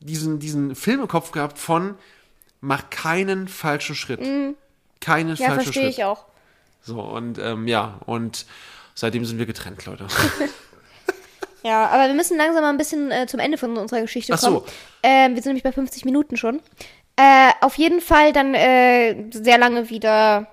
diesen, 0.00 0.38
diesen 0.38 0.74
Film 0.76 1.00
im 1.00 1.08
Kopf 1.08 1.32
gehabt 1.32 1.58
von, 1.58 1.96
mach 2.60 2.88
keinen 2.88 3.48
falschen 3.48 3.94
Schritt. 3.96 4.20
Keinen 5.00 5.30
Mhm. 5.30 5.34
ja, 5.34 5.46
falschen 5.48 5.62
verstehe 5.64 5.82
Schritt. 5.82 5.92
ich 5.98 6.04
auch. 6.04 6.24
So, 6.86 7.00
und 7.00 7.38
ähm, 7.38 7.66
ja, 7.66 7.98
und 8.06 8.46
seitdem 8.94 9.24
sind 9.24 9.38
wir 9.38 9.46
getrennt, 9.46 9.84
Leute. 9.84 10.06
Ja, 11.62 11.88
aber 11.88 12.06
wir 12.06 12.14
müssen 12.14 12.36
langsam 12.38 12.62
mal 12.62 12.70
ein 12.70 12.76
bisschen 12.76 13.10
äh, 13.10 13.26
zum 13.26 13.40
Ende 13.40 13.58
von 13.58 13.76
unserer 13.76 14.00
Geschichte 14.00 14.32
Ach 14.32 14.38
so. 14.38 14.60
kommen. 14.60 14.72
Ähm, 15.02 15.34
wir 15.34 15.42
sind 15.42 15.50
nämlich 15.50 15.64
bei 15.64 15.72
50 15.72 16.04
Minuten 16.04 16.36
schon. 16.36 16.60
Äh, 17.16 17.50
auf 17.60 17.76
jeden 17.76 18.00
Fall 18.00 18.32
dann 18.32 18.54
äh, 18.54 19.24
sehr 19.32 19.58
lange 19.58 19.90
wieder 19.90 20.46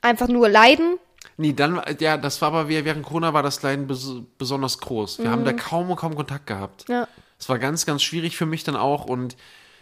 einfach 0.00 0.28
nur 0.28 0.48
leiden. 0.48 0.98
nee, 1.36 1.52
dann, 1.52 1.82
ja, 2.00 2.16
das 2.16 2.40
war 2.40 2.48
aber 2.48 2.70
während 2.70 3.04
Corona 3.04 3.34
war 3.34 3.42
das 3.42 3.62
Leiden 3.62 3.86
bes 3.86 4.10
besonders 4.38 4.78
groß. 4.78 5.18
Wir 5.18 5.30
haben 5.30 5.44
da 5.44 5.52
kaum, 5.52 5.94
kaum 5.94 6.14
Kontakt 6.16 6.46
gehabt. 6.46 6.88
Mhm. 6.88 6.94
Ja. 6.94 7.08
Es 7.38 7.50
war 7.50 7.58
ganz, 7.58 7.84
ganz 7.84 8.02
schwierig 8.02 8.34
für 8.38 8.46
mich 8.46 8.64
dann 8.64 8.76
auch 8.76 9.04
und 9.04 9.36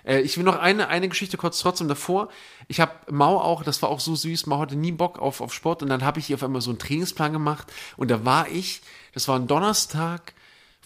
äh, 0.07 0.21
ich 0.21 0.37
will 0.37 0.45
noch 0.45 0.59
eine, 0.59 0.89
eine 0.89 1.09
Geschichte 1.09 1.37
kurz 1.37 1.59
trotzdem 1.59 1.89
davor. 1.89 2.29
Ich 2.69 2.81
habe 2.81 2.93
Mau 3.11 3.39
auch, 3.39 3.63
das 3.63 3.83
war 3.83 3.91
auch 3.91 4.01
so 4.01 4.15
süß, 4.15 4.47
Mau 4.47 4.61
hatte 4.61 4.77
nie 4.77 4.93
Bock 4.93 5.19
auf, 5.19 5.41
auf 5.41 5.53
Sport 5.53 5.83
und 5.83 5.89
dann 5.89 6.05
habe 6.05 6.21
ich 6.21 6.31
ihr 6.31 6.37
auf 6.37 6.43
einmal 6.43 6.63
so 6.63 6.71
einen 6.71 6.79
Trainingsplan 6.79 7.33
gemacht 7.33 7.73
und 7.97 8.11
da 8.11 8.25
war 8.25 8.49
ich, 8.49 8.81
das 9.13 9.29
war 9.29 9.39
ein 9.39 9.47
Donnerstag 9.47 10.35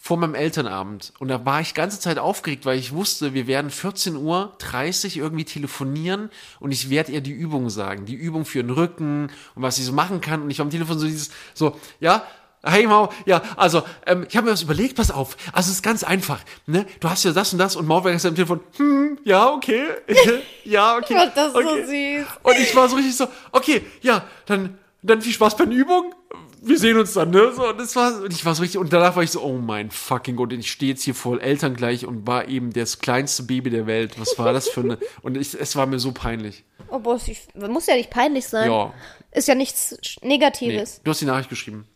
vor 0.03 0.17
meinem 0.17 0.35
Elternabend 0.35 1.13
und 1.19 1.29
da 1.29 1.45
war 1.45 1.61
ich 1.61 1.75
ganze 1.75 2.01
Zeit 2.01 2.19
aufgeregt, 2.19 2.65
weil 2.65 2.79
ich 2.79 2.93
wusste, 2.93 3.35
wir 3.35 3.47
werden 3.47 3.71
14 3.71 4.17
Uhr 4.17 4.55
30 4.59 5.19
irgendwie 5.19 5.45
telefonieren 5.45 6.31
und 6.59 6.73
ich 6.73 6.89
werde 6.89 7.13
ihr 7.13 7.21
die 7.21 7.33
Übung 7.33 7.69
sagen, 7.69 8.07
die 8.07 8.15
Übung 8.15 8.47
für 8.47 8.63
den 8.63 8.71
Rücken 8.71 9.31
und 9.55 9.63
was 9.63 9.77
sie 9.77 9.85
so 9.85 9.93
machen 9.93 10.23
kann 10.23 10.41
und 10.41 10.51
ich 10.51 10.59
war 10.59 10.65
am 10.65 10.71
Telefon 10.71 10.99
so 10.99 11.07
dieses, 11.07 11.31
so, 11.53 11.79
ja, 12.01 12.25
Hey 12.63 12.87
Mau, 12.87 13.09
ja, 13.25 13.41
also 13.57 13.83
ähm, 14.07 14.27
ich 14.29 14.37
habe 14.37 14.47
mir 14.47 14.53
was 14.53 14.63
überlegt, 14.63 14.97
pass 14.97 15.11
auf. 15.11 15.37
Also 15.53 15.69
es 15.71 15.77
ist 15.77 15.83
ganz 15.83 16.05
einfach, 16.05 16.41
ne? 16.67 16.85
Du 17.01 17.09
hast 17.09 17.25
ja 17.25 17.33
das 17.33 17.53
und 17.55 17.59
das 17.59 17.75
und 17.75 17.87
Mau 17.87 18.05
war 18.05 18.13
gestern 18.13 18.31
am 18.31 18.35
Telefon, 18.35 18.61
hm, 18.77 19.19
ja, 19.25 19.51
okay, 19.51 19.85
ja, 20.65 20.97
okay. 20.99 21.15
Gott, 21.15 21.33
das 21.35 21.47
ist 21.49 21.53
so 21.55 21.59
okay. 21.61 22.19
süß. 22.21 22.27
Und 22.43 22.59
ich 22.59 22.77
war 22.77 22.89
so 22.89 22.97
richtig 22.97 23.17
so, 23.17 23.29
okay, 23.53 23.83
ja, 24.03 24.25
dann, 24.45 24.79
dann 25.03 25.23
viel 25.23 25.33
Spaß 25.33 25.57
bei 25.57 25.65
der 25.65 25.75
Übung. 25.75 26.15
Wir 26.63 26.79
sehen 26.79 26.99
uns 26.99 27.15
dann, 27.15 27.31
ne? 27.31 27.51
So, 27.57 27.71
und 27.71 27.81
das 27.81 27.97
war, 27.97 28.21
und 28.21 28.35
ich 28.35 28.45
war 28.45 28.55
so 28.55 28.61
richtig, 28.61 28.79
und 28.79 28.93
danach 28.93 29.17
war 29.17 29.23
ich 29.23 29.31
so, 29.31 29.41
oh 29.41 29.57
mein 29.57 29.91
fucking 29.91 30.37
Gott, 30.37 30.53
ich 30.53 30.71
stehe 30.71 30.93
jetzt 30.93 31.03
hier 31.03 31.15
voll 31.15 31.41
elterngleich 31.41 32.05
und 32.05 32.27
war 32.27 32.49
eben 32.49 32.75
das 32.75 32.99
kleinste 32.99 33.45
Baby 33.45 33.71
der 33.71 33.87
Welt. 33.87 34.21
Was 34.21 34.39
war 34.39 34.53
das 34.53 34.69
für 34.69 34.81
eine, 34.83 34.99
und 35.23 35.39
ich, 35.39 35.59
es 35.59 35.77
war 35.77 35.87
mir 35.87 35.99
so 35.99 36.13
peinlich. 36.13 36.65
Oh, 36.91 36.99
boah, 36.99 37.19
ich, 37.27 37.41
muss 37.55 37.87
ja 37.87 37.95
nicht 37.97 38.11
peinlich 38.11 38.47
sein. 38.47 38.71
Ja. 38.71 38.93
Ist 39.31 39.49
ja 39.49 39.55
nichts 39.55 39.97
Sch- 40.03 40.19
Nee, 40.21 40.29
Negatives. 40.37 41.01
du 41.03 41.11
hast 41.11 41.23
die 41.23 41.25
Nachricht 41.25 41.49
geschrieben. 41.49 41.87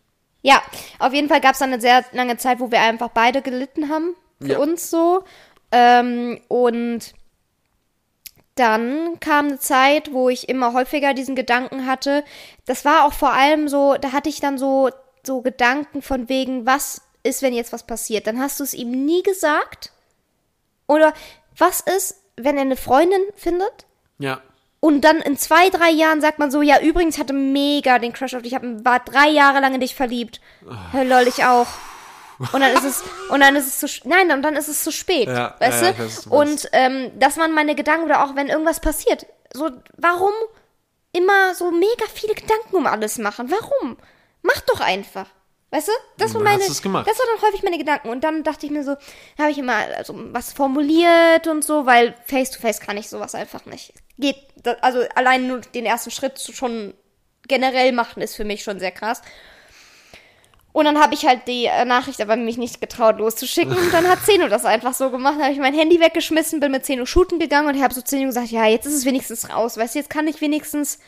Ja, 0.47 0.62
auf 0.99 1.14
jeden 1.14 1.28
Fall 1.30 1.40
gab 1.40 1.53
es 1.55 1.61
dann 1.61 1.72
eine 1.72 1.80
sehr 1.80 2.05
lange 2.12 2.36
Zeit, 2.36 2.61
wo 2.61 2.70
wir 2.70 2.82
einfach 2.82 3.09
beide 3.09 3.40
gelitten 3.40 3.88
haben. 3.88 4.14
Für 4.42 4.53
Ja. 4.53 4.59
uns 4.59 4.90
so. 4.90 5.24
Ähm, 5.72 6.38
und 6.49 7.14
dann 8.57 9.18
kam 9.20 9.47
eine 9.47 9.59
Zeit, 9.59 10.12
wo 10.12 10.28
ich 10.28 10.51
immer 10.51 10.74
häufiger 10.74 11.14
diesen 11.14 11.34
Gedanken 11.34 11.86
hatte. 11.86 12.24
Das 12.66 12.84
war 12.84 13.07
auch 13.07 13.14
vor 13.14 13.32
allem 13.32 13.68
so, 13.68 13.95
da 13.95 14.12
hatte 14.12 14.28
ich 14.28 14.40
dann 14.40 14.59
so, 14.59 14.90
so 15.22 15.40
Gedanken 15.40 16.03
von 16.03 16.28
wegen, 16.28 16.66
was 16.66 17.01
ist, 17.22 17.40
wenn 17.40 17.55
jetzt 17.55 17.72
was 17.72 17.86
passiert? 17.86 18.26
Dann 18.26 18.38
hast 18.38 18.61
du 18.61 18.64
es 18.64 18.74
ihm 18.74 18.90
nie 18.90 19.22
gesagt. 19.22 19.92
Oder 20.86 21.14
was 21.57 21.80
ist, 21.80 22.20
wenn 22.36 22.57
er 22.57 22.62
eine 22.62 22.76
Freundin 22.76 23.22
findet? 23.34 23.86
Ja. 24.18 24.42
Und 24.85 25.01
dann 25.01 25.22
in 25.22 25.39
zwei, 25.39 25.70
drei 25.70 25.89
Jahren 25.89 26.20
sagt 26.20 26.39
man 26.39 26.51
so, 26.51 26.61
ja, 26.61 26.78
übrigens, 26.78 27.16
hatte 27.16 27.32
mega 27.32 27.99
den 27.99 28.12
Crush 28.12 28.35
auf 28.35 28.43
dich, 28.43 28.53
ich 28.53 28.55
hab, 28.55 28.62
war 28.85 29.01
drei 29.01 29.30
Jahre 29.30 29.61
lang 29.61 29.72
in 29.72 29.80
dich 29.80 29.95
verliebt. 29.95 30.43
Hör, 30.93 31.05
lol, 31.05 31.26
ich 31.26 31.43
auch. 31.43 31.68
Und 32.53 32.61
dann 32.61 32.70
ist 32.74 32.85
es, 32.85 33.03
und 33.30 33.41
dann 33.41 33.57
ist 33.57 33.66
es 33.66 33.78
zu, 33.78 34.07
nein, 34.07 34.30
und 34.30 34.43
dann 34.43 34.57
ist 34.57 34.68
es 34.68 34.85
zu 34.85 34.93
spät, 34.93 35.26
Ja, 35.26 35.55
weißt 35.59 35.85
ja, 35.85 35.93
du? 35.93 35.99
weiß, 36.01 36.26
und 36.26 36.68
ähm, 36.72 37.12
das 37.18 37.39
waren 37.39 37.55
meine 37.55 37.74
Gedanken, 37.74 38.05
oder 38.05 38.24
auch 38.24 38.37
wenn 38.37 38.49
irgendwas 38.49 38.80
passiert. 38.80 39.24
So, 39.55 39.70
warum 39.97 40.35
immer 41.12 41.55
so 41.55 41.70
mega 41.70 42.05
viele 42.12 42.35
Gedanken 42.35 42.76
um 42.76 42.87
alles 42.87 43.16
machen? 43.16 43.51
Warum? 43.51 43.97
Mach 44.43 44.61
doch 44.66 44.80
einfach. 44.80 45.28
Weißt 45.70 45.89
du? 45.89 45.93
Das 46.18 46.35
war 46.35 46.43
meine, 46.43 46.62
das 46.62 46.85
waren 46.85 47.03
dann 47.03 47.49
häufig 47.49 47.62
meine 47.62 47.78
Gedanken. 47.78 48.11
Und 48.11 48.22
dann 48.22 48.43
dachte 48.45 48.66
ich 48.66 48.70
mir 48.70 48.85
so, 48.85 48.97
habe 49.39 49.51
ich 49.51 49.57
immer 49.57 49.76
also 49.97 50.14
was 50.14 50.53
formuliert 50.53 51.47
und 51.47 51.64
so, 51.64 51.87
weil 51.87 52.14
face 52.26 52.51
to 52.51 52.61
face 52.61 52.80
kann 52.80 52.99
ich 52.99 53.09
sowas 53.09 53.35
einfach 53.35 53.64
nicht. 53.64 53.95
Geht, 54.18 54.36
also 54.80 55.00
allein 55.14 55.46
nur 55.46 55.60
den 55.60 55.86
ersten 55.86 56.10
Schritt 56.10 56.38
zu 56.38 56.52
schon 56.52 56.94
generell 57.48 57.92
machen 57.92 58.22
ist 58.22 58.36
für 58.36 58.44
mich 58.44 58.62
schon 58.62 58.78
sehr 58.78 58.92
krass. 58.92 59.22
Und 60.74 60.86
dann 60.86 61.00
habe 61.00 61.14
ich 61.14 61.24
halt 61.24 61.46
die 61.46 61.66
äh, 61.66 61.84
Nachricht 61.84 62.20
aber 62.20 62.34
mich 62.34 62.58
nicht 62.58 62.80
getraut 62.80 63.18
loszuschicken. 63.18 63.76
Und 63.76 63.92
dann 63.92 64.08
hat 64.08 64.18
Zeno 64.26 64.48
das 64.48 64.64
einfach 64.64 64.92
so 64.92 65.08
gemacht. 65.08 65.34
Dann 65.36 65.44
habe 65.44 65.52
ich 65.52 65.60
mein 65.60 65.72
Handy 65.72 66.00
weggeschmissen, 66.00 66.58
bin 66.58 66.72
mit 66.72 66.84
Zeno 66.84 67.06
shooten 67.06 67.38
gegangen 67.38 67.68
und 67.68 67.80
habe 67.80 67.94
so 67.94 68.02
Zeno 68.02 68.26
gesagt, 68.26 68.48
ja, 68.48 68.66
jetzt 68.66 68.84
ist 68.84 68.94
es 68.94 69.04
wenigstens 69.04 69.48
raus. 69.50 69.76
Weißt 69.76 69.94
du, 69.94 70.00
jetzt 70.00 70.10
kann 70.10 70.26
ich 70.26 70.40
wenigstens, 70.40 70.98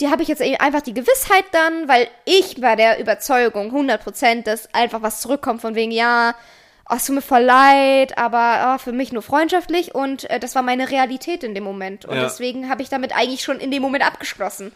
die 0.00 0.08
habe 0.08 0.22
ich 0.22 0.28
jetzt 0.28 0.40
eben 0.40 0.56
einfach 0.56 0.80
die 0.80 0.94
Gewissheit 0.94 1.44
dann, 1.52 1.86
weil 1.86 2.08
ich 2.24 2.62
war 2.62 2.76
der 2.76 2.98
Überzeugung, 2.98 3.72
100%, 3.72 4.44
dass 4.44 4.72
einfach 4.72 5.02
was 5.02 5.20
zurückkommt 5.20 5.60
von 5.60 5.74
wegen, 5.74 5.92
ja, 5.92 6.34
oh, 6.88 6.94
es 6.96 7.06
tut 7.06 7.14
mir 7.16 7.22
voll 7.22 7.42
leid, 7.42 8.18
aber 8.18 8.74
oh, 8.74 8.78
für 8.78 8.92
mich 8.92 9.12
nur 9.12 9.22
freundschaftlich. 9.22 9.94
Und 9.94 10.28
äh, 10.30 10.38
das 10.40 10.54
war 10.54 10.62
meine 10.62 10.90
Realität 10.90 11.42
in 11.44 11.54
dem 11.54 11.64
Moment. 11.64 12.04
Und 12.04 12.16
Ja. 12.16 12.22
deswegen 12.22 12.68
habe 12.68 12.82
ich 12.82 12.88
damit 12.88 13.14
eigentlich 13.16 13.42
schon 13.42 13.58
in 13.60 13.70
dem 13.70 13.82
Moment 13.82 14.06
abgeschlossen. 14.06 14.72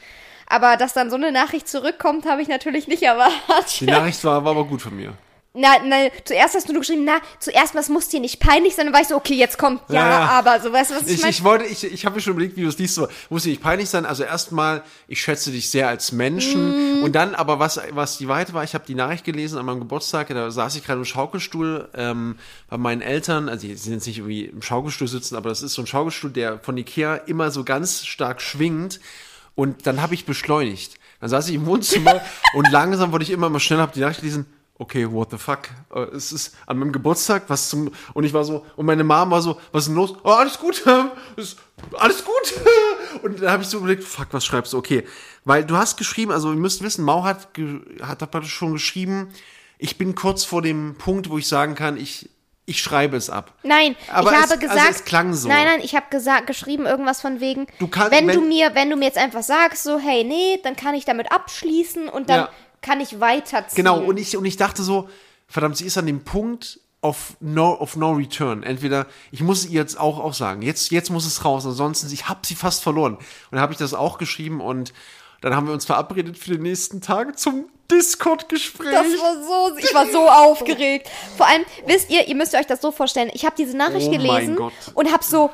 Aber 0.47 0.77
dass 0.77 0.95
dann 0.95 1.11
so 1.11 1.17
eine 1.17 1.31
Nachricht 1.31 1.69
zurückkommt, 1.69 2.27
habe 2.27 2.41
ich 2.43 2.49
natürlich 2.49 2.89
nicht 2.89 3.03
erwartet. 3.05 3.81
Die 3.81 3.87
Nachricht 3.87 4.23
war, 4.25 4.45
war 4.45 4.53
aber 4.53 4.65
gut 4.65 4.81
von 4.83 4.97
mir. 4.97 5.13
Na, 5.55 5.77
na, 5.85 6.09
zuerst 6.25 6.55
hast 6.55 6.69
du 6.69 6.73
nur 6.73 6.83
geschrieben, 6.83 7.05
na, 7.05 7.21
zuerst 7.41 7.75
was 7.75 7.89
muss 7.89 8.09
dir 8.09 8.21
nicht 8.21 8.39
peinlich 8.39 8.75
sein, 8.75 8.85
dann 8.85 8.95
war 8.95 9.01
ich 9.01 9.09
so, 9.09 9.17
okay, 9.17 9.35
jetzt 9.35 9.57
kommt, 9.59 9.81
ja, 9.89 9.95
Ja, 9.95 10.11
ja. 10.11 10.29
aber, 10.29 10.61
so, 10.61 10.71
weißt 10.73 10.91
du, 10.91 10.95
was 10.97 11.03
ich, 11.05 11.15
Ich, 11.15 11.21
meine? 11.21 11.31
ich 11.31 11.43
wollte, 11.43 11.65
ich, 11.65 11.85
ich 11.85 12.05
habe 12.05 12.17
mir 12.17 12.21
schon 12.21 12.35
überlegt, 12.35 12.57
wie 12.57 12.63
du 12.63 12.69
es 12.69 12.79
liest, 12.79 12.95
so, 12.95 13.09
muss 13.31 13.45
dir 13.45 13.49
nicht 13.49 13.63
peinlich 13.63 13.89
sein. 13.89 14.05
Also 14.05 14.25
erstmal, 14.25 14.85
ich 15.09 15.23
schätze 15.23 15.51
dich 15.51 15.71
sehr 15.71 15.89
als 15.89 16.13
Menschen. 16.13 16.99
Mhm. 16.99 17.03
Und 17.03 17.15
dann, 17.15 17.35
aber 17.35 17.59
was, 17.59 17.81
was 17.93 18.19
die 18.19 18.29
Weite 18.29 18.53
war, 18.53 18.63
ich 18.63 18.75
habe 18.75 18.85
die 18.87 18.95
Nachricht 18.95 19.25
gelesen 19.25 19.59
an 19.59 19.65
meinem 19.65 19.81
Geburtstag, 19.81 20.29
da 20.29 20.51
saß 20.51 20.77
ich 20.77 20.85
gerade 20.85 20.99
im 21.01 21.07
Schaukelstuhl 21.07 21.89
ähm, 21.95 22.39
bei 22.69 22.77
meinen 22.77 23.01
Eltern, 23.01 23.49
also 23.49 23.67
die 23.67 23.75
sind 23.75 23.95
jetzt 23.95 24.07
nicht 24.07 24.19
irgendwie 24.19 24.45
im 24.45 24.61
Schaukelstuhl 24.63 25.09
sitzen, 25.09 25.35
aber 25.35 25.49
das 25.49 25.63
ist 25.63 25.73
so 25.73 25.83
ein 25.83 25.87
Schaukelstuhl, 25.87 26.31
der 26.31 26.59
von 26.61 26.77
Ikea 26.77 27.17
immer 27.17 27.51
so 27.51 27.65
ganz 27.65 28.05
stark 28.07 28.43
schwingt. 28.43 29.01
Und 29.55 29.87
dann 29.87 30.03
habe 30.03 30.15
ich 30.15 30.25
beschleunigt. 30.27 30.99
Dann 31.21 31.31
saß 31.31 31.49
ich 31.49 31.55
im 31.57 31.67
Wohnzimmer 31.67 32.21
und 32.55 32.71
langsam 32.71 33.11
wurde 33.13 33.25
ich 33.25 33.31
immer 33.31 33.49
mal 33.49 33.59
schneller, 33.59 33.83
habe 33.83 33.93
die 33.93 34.01
Nachricht 34.01 34.21
gelesen, 34.21 34.47
okay, 34.79 35.11
what 35.11 35.31
the 35.31 35.39
fuck? 35.39 35.69
Äh, 35.95 36.01
Es 36.15 36.33
ist 36.33 36.55
an 36.67 36.79
meinem 36.79 36.93
Geburtstag, 36.93 37.45
was 37.49 37.69
zum, 37.69 37.91
und 38.15 38.25
ich 38.25 38.33
war 38.33 38.45
so, 38.45 38.65
und 38.77 38.87
meine 38.87 39.05
Mom 39.05 39.31
war 39.31 39.43
so, 39.43 39.61
was 39.73 39.85
ist 39.85 39.89
denn 39.89 39.97
los? 39.97 40.15
Oh, 40.25 40.31
alles 40.31 40.59
gut, 40.59 40.83
alles 41.97 42.25
gut. 42.25 42.35
Und 43.23 43.41
dann 43.43 43.51
habe 43.51 43.63
ich 43.63 43.69
so 43.69 43.79
überlegt, 43.79 44.05
fuck, 44.05 44.29
was 44.33 44.45
schreibst 44.45 44.73
du? 44.75 44.79
Okay, 44.79 45.05
weil 45.45 45.65
du 45.65 45.77
hast 45.77 45.97
geschrieben, 45.97 46.31
also 46.31 46.51
ihr 46.51 46.57
müsst 46.59 46.83
wissen, 46.83 47.05
Mau 47.05 47.25
hat, 47.25 47.49
hat 48.03 48.31
praktisch 48.31 48.53
schon 48.53 48.75
geschrieben, 48.75 49.31
ich 49.79 49.97
bin 49.99 50.15
kurz 50.15 50.45
vor 50.45 50.61
dem 50.63 50.97
Punkt, 50.99 51.31
wo 51.31 51.39
ich 51.39 51.49
sagen 51.49 51.75
kann, 51.75 51.97
ich, 51.97 52.29
ich 52.67 52.81
schreibe 52.83 53.17
es 53.17 53.31
ab. 53.31 53.55
Nein, 53.63 53.97
Aber 54.13 54.31
ich 54.33 54.37
es- 54.37 54.43
habe 54.43 54.53
also 54.55 54.67
gesagt, 54.69 54.91
es 54.91 55.05
klang 55.05 55.33
so. 55.35 55.49
nein, 55.49 55.65
nein, 55.67 55.81
ich 55.83 55.95
habe 55.97 56.07
gesagt, 56.11 56.47
geschrieben 56.47 56.85
irgendwas 56.85 57.21
von 57.21 57.41
wegen, 57.41 57.67
Du 57.79 57.89
kannst- 57.89 58.11
wenn, 58.13 58.29
du 58.29 58.35
wenn- 58.43 58.49
mir, 58.49 58.75
wenn 58.75 58.91
du 58.91 58.97
mir 58.97 59.07
jetzt 59.07 59.19
einfach 59.19 59.43
sagst, 59.43 59.83
so, 59.85 59.99
hey, 59.99 60.23
nee, 60.25 60.61
dann 60.63 60.77
kann 60.77 60.95
ich 60.95 61.05
damit 61.07 61.33
abschließen 61.33 62.09
und 62.09 62.29
dann 62.29 62.41
Ja. 62.41 62.49
Kann 62.81 63.01
ich 63.01 63.21
weiterziehen. 63.21 63.77
Genau, 63.77 64.01
und 64.01 64.19
ich, 64.19 64.37
und 64.37 64.45
ich 64.45 64.57
dachte 64.57 64.83
so, 64.83 65.09
verdammt, 65.47 65.77
sie 65.77 65.87
ist 65.87 65.99
an 65.99 66.07
dem 66.07 66.25
Punkt 66.25 66.81
of 67.01 67.37
no, 67.41 67.75
of 67.81 67.97
no 67.97 68.13
return. 68.13 68.63
Entweder, 68.63 69.07
ich 69.31 69.41
muss 69.43 69.67
ihr 69.67 69.81
jetzt 69.81 69.99
auch, 69.99 70.19
auch 70.19 70.35
sagen, 70.35 70.63
jetzt, 70.63 70.91
jetzt 70.91 71.11
muss 71.11 71.27
es 71.27 71.45
raus, 71.45 71.65
ansonsten, 71.65 72.13
ich 72.13 72.29
habe 72.29 72.41
sie 72.45 72.55
fast 72.55 72.83
verloren. 72.83 73.15
Und 73.15 73.25
dann 73.53 73.61
habe 73.61 73.73
ich 73.73 73.79
das 73.79 73.95
auch 73.95 74.19
geschrieben 74.19 74.61
und 74.61 74.93
dann 75.41 75.55
haben 75.55 75.67
wir 75.67 75.75
uns 75.75 75.85
verabredet 75.85 76.37
für 76.37 76.53
die 76.53 76.59
nächsten 76.59 77.01
Tage 77.01 77.35
zum 77.35 77.67
Discord-Gespräch. 77.91 78.91
Das 78.91 79.07
war 79.07 79.43
so, 79.43 79.77
ich 79.79 79.95
war 79.95 80.07
so 80.07 80.29
aufgeregt. 80.29 81.09
Vor 81.37 81.47
allem, 81.47 81.65
wisst 81.87 82.11
ihr, 82.11 82.27
ihr 82.27 82.35
müsst 82.35 82.55
euch 82.55 82.67
das 82.67 82.81
so 82.81 82.91
vorstellen, 82.91 83.31
ich 83.33 83.45
habe 83.45 83.55
diese 83.57 83.77
Nachricht 83.77 84.09
Oh 84.09 84.11
gelesen 84.11 84.59
und 84.95 85.13
habe 85.13 85.25
so, 85.25 85.51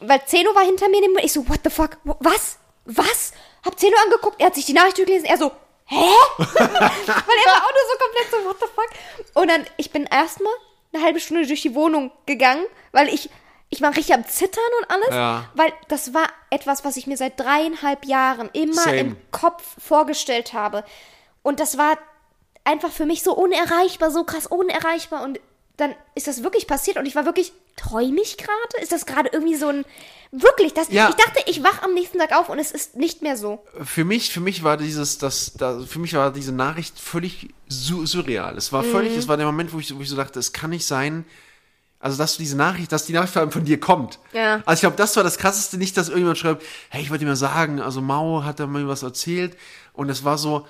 weil 0.00 0.20
Zeno 0.26 0.54
war 0.54 0.64
hinter 0.64 0.88
mir, 0.88 1.00
ich 1.22 1.32
so, 1.32 1.48
what 1.48 1.60
the 1.62 1.70
fuck, 1.70 1.98
was, 2.04 2.58
was? 2.84 3.32
Hab 3.64 3.78
Zeno 3.78 3.94
angeguckt, 4.04 4.40
er 4.40 4.46
hat 4.46 4.54
sich 4.54 4.66
die 4.66 4.72
Nachricht 4.72 4.98
durchgelesen, 4.98 5.26
er 5.26 5.38
so, 5.38 5.52
hä? 5.90 6.14
weil 6.38 6.48
er 6.48 7.52
war 7.52 7.62
auch 7.62 7.72
nur 7.72 7.86
so 7.90 7.98
komplett 7.98 8.30
so, 8.30 8.44
what 8.44 8.56
the 8.60 8.66
fuck? 8.66 9.34
Und 9.34 9.48
dann, 9.48 9.66
ich 9.76 9.90
bin 9.90 10.06
erstmal 10.06 10.52
eine 10.92 11.02
halbe 11.02 11.20
Stunde 11.20 11.46
durch 11.46 11.62
die 11.62 11.74
Wohnung 11.74 12.10
gegangen, 12.26 12.64
weil 12.92 13.08
ich, 13.08 13.30
ich 13.68 13.80
war 13.82 13.90
richtig 13.90 14.14
am 14.14 14.26
Zittern 14.26 14.64
und 14.80 14.90
alles, 14.90 15.08
Ja. 15.10 15.44
weil 15.54 15.72
das 15.88 16.14
war 16.14 16.26
etwas, 16.50 16.84
was 16.84 16.96
ich 16.96 17.06
mir 17.06 17.16
seit 17.16 17.38
dreieinhalb 17.38 18.04
Jahren 18.06 18.48
immer 18.52 18.82
Same. 18.82 18.98
im 18.98 19.16
Kopf 19.30 19.62
vorgestellt 19.84 20.52
habe. 20.52 20.84
Und 21.42 21.60
das 21.60 21.78
war 21.78 21.96
einfach 22.64 22.90
für 22.90 23.06
mich 23.06 23.22
so 23.22 23.34
unerreichbar, 23.34 24.10
so 24.10 24.24
krass 24.24 24.46
unerreichbar. 24.46 25.22
Und 25.22 25.40
dann 25.76 25.94
ist 26.14 26.26
das 26.26 26.42
wirklich 26.42 26.66
passiert 26.66 26.96
und 26.98 27.06
ich 27.06 27.14
war 27.14 27.24
wirklich, 27.24 27.52
träume 27.80 28.20
ich 28.20 28.36
gerade? 28.36 28.82
Ist 28.82 28.92
das 28.92 29.06
gerade 29.06 29.30
irgendwie 29.32 29.56
so 29.56 29.68
ein, 29.68 29.84
wirklich, 30.32 30.74
das, 30.74 30.90
Ja. 30.90 31.08
ich 31.08 31.14
dachte, 31.16 31.42
ich 31.46 31.62
wach 31.62 31.82
am 31.82 31.94
nächsten 31.94 32.18
Tag 32.18 32.32
auf 32.32 32.48
und 32.48 32.58
es 32.58 32.70
ist 32.70 32.96
nicht 32.96 33.22
mehr 33.22 33.36
so. 33.36 33.64
für 33.82 34.04
mich, 34.04 34.32
für 34.32 34.40
mich 34.40 34.62
war 34.62 34.76
dieses, 34.76 35.18
das, 35.18 35.52
da, 35.54 35.80
für 35.80 35.98
mich 35.98 36.14
war 36.14 36.32
diese 36.32 36.52
Nachricht 36.52 36.98
völlig 36.98 37.48
su 37.68 38.06
surreal. 38.06 38.56
Es 38.56 38.72
war 38.72 38.84
völlig, 38.84 39.16
es 39.16 39.28
war 39.28 39.36
der 39.36 39.46
Moment, 39.46 39.72
wo 39.72 39.78
ich, 39.78 39.94
wo 39.96 40.00
ich 40.00 40.08
so 40.08 40.16
dachte, 40.16 40.38
es 40.38 40.52
kann 40.52 40.70
nicht 40.70 40.86
sein, 40.86 41.24
also 41.98 42.16
dass 42.16 42.36
du 42.36 42.42
diese 42.42 42.56
Nachricht, 42.56 42.92
dass 42.92 43.04
die 43.06 43.12
Nachricht 43.12 43.32
vor 43.34 43.42
allem 43.42 43.50
von 43.50 43.64
dir 43.64 43.78
kommt. 43.78 44.18
Ja. 44.32 44.62
Also 44.64 44.74
ich 44.74 44.80
glaube, 44.80 44.96
das 44.96 45.16
war 45.16 45.22
das 45.22 45.36
krasseste, 45.36 45.76
nicht, 45.76 45.96
dass 45.96 46.08
irgendjemand 46.08 46.38
schreibt, 46.38 46.62
hey, 46.88 47.02
ich 47.02 47.10
wollte 47.10 47.24
dir 47.24 47.30
mal 47.30 47.36
sagen, 47.36 47.80
also 47.80 48.00
Mao 48.00 48.44
hat 48.44 48.58
da 48.60 48.66
mal 48.66 48.86
was 48.88 49.02
erzählt 49.02 49.56
und 49.92 50.08
es 50.08 50.24
war 50.24 50.38
so, 50.38 50.66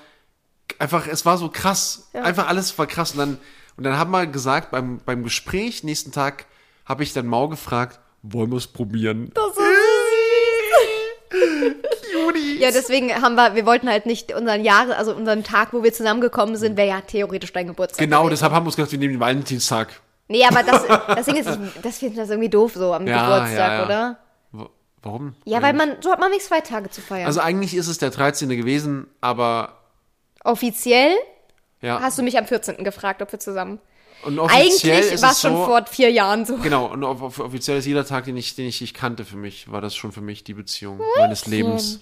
einfach, 0.79 1.07
es 1.07 1.25
war 1.25 1.37
so 1.37 1.49
krass. 1.49 2.09
Einfach 2.13 2.47
alles 2.47 2.77
war 2.77 2.87
krass. 2.87 3.11
Und 3.11 3.19
dann, 3.19 3.37
und 3.77 3.83
dann 3.85 3.97
haben 3.97 4.11
wir 4.11 4.27
gesagt, 4.27 4.71
beim, 4.71 4.99
beim 5.05 5.23
Gespräch, 5.23 5.83
nächsten 5.83 6.11
Tag, 6.11 6.45
habe 6.85 7.03
ich 7.03 7.13
dann 7.13 7.27
Mao 7.27 7.47
gefragt, 7.49 7.99
wollen 8.23 8.49
wir 8.51 8.57
es 8.57 8.67
probieren? 8.67 9.31
Das 9.33 9.47
ist 9.47 9.55
süß. 9.55 9.65
Ja, 12.59 12.69
deswegen 12.71 13.11
haben 13.21 13.35
wir, 13.35 13.55
wir 13.55 13.65
wollten 13.65 13.89
halt 13.89 14.05
nicht 14.05 14.33
unseren 14.33 14.63
Jahre, 14.63 14.95
also 14.97 15.15
unseren 15.15 15.43
Tag, 15.43 15.73
wo 15.73 15.81
wir 15.83 15.91
zusammengekommen 15.93 16.55
sind, 16.55 16.77
wäre 16.77 16.87
ja 16.89 17.01
theoretisch 17.01 17.51
dein 17.53 17.67
Geburtstag. 17.67 17.99
Genau, 18.03 18.19
gewesen. 18.23 18.31
deshalb 18.31 18.53
haben 18.53 18.63
wir 18.63 18.67
uns 18.67 18.75
gedacht, 18.75 18.91
wir 18.91 18.99
nehmen 18.99 19.13
den 19.15 19.19
Valentinstag. 19.19 19.99
Nee, 20.27 20.45
aber 20.45 20.61
das, 20.63 20.85
das 21.07 21.25
Ding 21.25 21.37
ist, 21.37 21.49
das 21.81 21.97
finden 21.97 22.17
das 22.17 22.29
irgendwie 22.29 22.49
doof 22.49 22.73
so 22.75 22.93
am 22.93 23.07
Ja, 23.07 23.23
Geburtstag, 23.23 23.57
ja, 23.71 23.77
ja. 23.79 23.85
oder? 23.85 24.19
Wa- 24.51 24.69
Warum? 25.01 25.35
Ja, 25.45 25.61
weil 25.63 25.73
man, 25.73 25.95
so 26.01 26.11
hat 26.11 26.19
man 26.19 26.29
wenigstens 26.29 26.49
zwei 26.49 26.61
Tage 26.61 26.89
zu 26.91 27.01
feiern. 27.01 27.25
Also 27.25 27.39
eigentlich 27.39 27.73
ist 27.75 27.87
es 27.87 27.97
der 27.97 28.11
13. 28.11 28.49
gewesen, 28.49 29.07
aber 29.21 29.77
Offiziell 30.43 31.15
ja. 31.81 31.99
hast 32.01 32.19
du 32.19 32.23
mich 32.23 32.37
am 32.37 32.45
14. 32.45 32.83
gefragt, 32.83 33.21
ob 33.21 33.31
wir 33.31 33.39
zusammen. 33.39 33.79
Und 34.23 34.39
Eigentlich 34.39 35.21
war 35.21 35.31
es 35.31 35.41
schon 35.41 35.53
so, 35.53 35.65
vor 35.65 35.85
vier 35.85 36.11
Jahren 36.11 36.45
so. 36.45 36.57
Genau, 36.57 36.85
und 36.87 37.03
off 37.03 37.21
off 37.21 37.39
offiziell 37.39 37.77
ist 37.77 37.85
jeder 37.85 38.05
Tag, 38.05 38.25
den 38.25 38.37
ich, 38.37 38.55
den 38.55 38.67
ich 38.67 38.79
dich 38.79 38.93
kannte 38.93 39.25
für 39.25 39.37
mich, 39.37 39.71
war 39.71 39.81
das 39.81 39.95
schon 39.95 40.11
für 40.11 40.21
mich 40.21 40.43
die 40.43 40.53
Beziehung 40.53 40.99
meines 41.17 41.47
Lebens. 41.47 41.99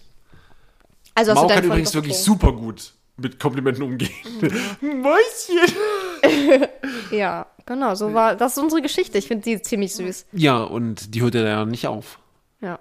Also 1.16 1.34
Mau 1.34 1.48
kann 1.48 1.64
übrigens 1.64 1.94
wirklich 1.94 2.18
super 2.18 2.52
gut 2.54 2.94
mit 3.18 3.40
Komplimenten 3.40 3.84
umgehen. 3.84 4.12
Mäuschen! 4.82 5.74
Ja, 7.12 7.48
genau, 7.66 7.96
so 7.96 8.14
war, 8.14 8.36
das 8.36 8.56
ist 8.56 8.64
unsere 8.64 8.82
Geschichte. 8.84 9.18
Ich 9.18 9.28
finde 9.28 9.44
sie 9.44 9.62
ziemlich 9.62 9.96
süß. 9.96 10.28
Ja, 10.32 10.62
und 10.62 11.16
die 11.16 11.22
hört 11.22 11.34
ja 11.34 11.42
ja 11.42 11.66
nicht 11.66 11.88
auf. 11.88 12.20
Ja. 12.62 12.80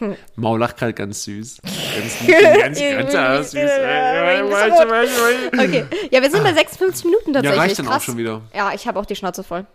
Mau 0.36 0.56
lacht 0.56 0.76
gerade 0.76 0.94
ganz 0.94 1.24
süß. 1.24 1.60
Ganz, 1.62 2.18
ganz, 2.26 2.80
ganz, 2.80 3.12
ganz 3.12 3.50
süß. 3.50 3.70
Okay, 5.52 5.84
ja, 6.10 6.22
wir 6.22 6.30
sind 6.30 6.42
bei 6.42 6.52
56 6.54 7.04
Minuten 7.04 7.32
tatsächlich. 7.32 7.60
reicht 7.60 7.78
dann 7.78 7.88
auch 7.88 7.92
Krass. 7.92 8.04
schon 8.04 8.16
wieder. 8.16 8.42
Ja, 8.54 8.72
ich 8.74 8.86
habe 8.86 8.98
auch 9.00 9.06
die 9.06 9.16
Schnauze 9.16 9.42
voll. 9.44 9.66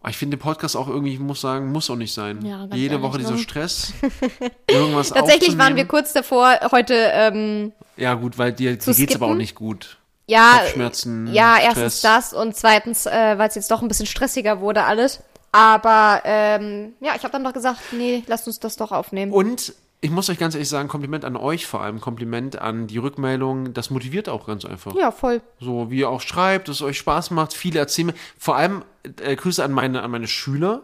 Aber 0.00 0.10
Ich 0.10 0.16
finde, 0.18 0.36
der 0.36 0.42
Podcast 0.44 0.76
auch 0.76 0.88
irgendwie, 0.88 1.14
ich 1.14 1.20
muss 1.20 1.40
sagen, 1.40 1.72
muss 1.72 1.88
auch 1.90 1.96
nicht 1.96 2.12
sein. 2.12 2.44
Ja, 2.44 2.66
Jede 2.72 2.94
ehrlich, 2.96 3.02
Woche 3.08 3.18
dieser? 3.18 3.38
Stress. 3.38 3.92
Irgendwas 4.70 5.10
Tatsächlich 5.10 5.56
waren 5.56 5.76
wir 5.76 5.86
kurz 5.86 6.12
davor, 6.12 6.58
heute, 6.72 6.94
ähm, 6.94 7.72
Ja, 7.96 8.14
gut, 8.14 8.36
weil 8.36 8.52
dir, 8.52 8.72
dir 8.72 8.78
zu 8.78 8.92
geht's 8.94 9.14
aber 9.14 9.28
auch 9.28 9.34
nicht 9.34 9.54
gut. 9.54 9.96
ja, 10.26 10.58
Kopfschmerzen, 10.58 11.32
ja, 11.32 11.56
Stress. 11.56 11.64
erstens 11.76 12.00
das 12.02 12.32
und 12.34 12.54
zweitens, 12.56 13.06
äh, 13.06 13.38
weil 13.38 13.48
es 13.48 13.54
jetzt 13.54 13.70
doch 13.70 13.80
ein 13.82 13.88
bisschen 13.88 14.06
stressiger 14.06 14.60
wurde 14.60 14.84
alles. 14.84 15.22
Aber, 15.54 16.20
ähm, 16.24 16.94
ja, 17.00 17.12
ich 17.14 17.22
habe 17.22 17.30
dann 17.30 17.44
doch 17.44 17.52
gesagt, 17.52 17.78
nee, 17.92 18.24
lasst 18.26 18.48
uns 18.48 18.58
das 18.58 18.74
doch 18.74 18.90
aufnehmen. 18.90 19.32
Und 19.32 19.72
ich 20.00 20.10
muss 20.10 20.28
euch 20.28 20.36
ganz 20.36 20.56
ehrlich 20.56 20.68
sagen, 20.68 20.88
Kompliment 20.88 21.24
an 21.24 21.36
euch 21.36 21.68
vor 21.68 21.80
allem, 21.80 22.00
Kompliment 22.00 22.60
an 22.60 22.88
die 22.88 22.98
Rückmeldung, 22.98 23.72
das 23.72 23.88
motiviert 23.88 24.28
auch 24.28 24.48
ganz 24.48 24.64
einfach. 24.64 24.96
ja, 24.96 25.12
voll. 25.12 25.42
So 25.60 25.92
wie 25.92 26.00
ihr 26.00 26.10
auch 26.10 26.20
schreibt, 26.20 26.66
dass 26.66 26.76
es 26.76 26.82
euch 26.82 26.98
Spaß 26.98 27.30
macht, 27.30 27.52
viele 27.52 27.78
erzählen 27.78 28.08
mir. 28.08 28.14
Vor 28.36 28.56
allem 28.56 28.84
äh, 29.22 29.36
Grüße 29.36 29.62
an 29.62 29.70
meine, 29.70 30.02
an 30.02 30.10
meine 30.10 30.26
Schüler. 30.26 30.82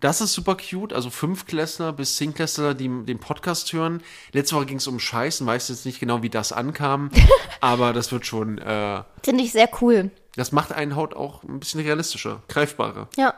Das 0.00 0.20
ist 0.20 0.32
super 0.32 0.56
cute. 0.56 0.92
Also 0.92 1.08
Fünftklässler 1.08 1.92
bis 1.92 2.16
Zehnklässler, 2.16 2.74
die 2.74 2.88
den 3.04 3.20
Podcast 3.20 3.72
hören. 3.72 4.02
Letzte 4.32 4.56
Woche 4.56 4.66
ging 4.66 4.78
es 4.78 4.88
um 4.88 4.98
Scheißen, 4.98 5.46
weiß 5.46 5.68
jetzt 5.68 5.86
nicht 5.86 6.00
genau, 6.00 6.24
wie 6.24 6.30
das 6.30 6.50
ankam. 6.52 7.10
aber 7.60 7.92
das 7.92 8.10
wird 8.10 8.26
schon, 8.26 8.58
äh, 8.58 9.04
Finde 9.22 9.44
ich 9.44 9.52
sehr 9.52 9.68
cool. 9.80 10.10
das 10.34 10.50
macht 10.50 10.72
einen 10.72 10.96
Haut 10.96 11.14
auch 11.14 11.44
ein 11.44 11.60
bisschen 11.60 11.80
realistischer, 11.80 12.42
greifbarer. 12.48 13.08
Ja. 13.16 13.34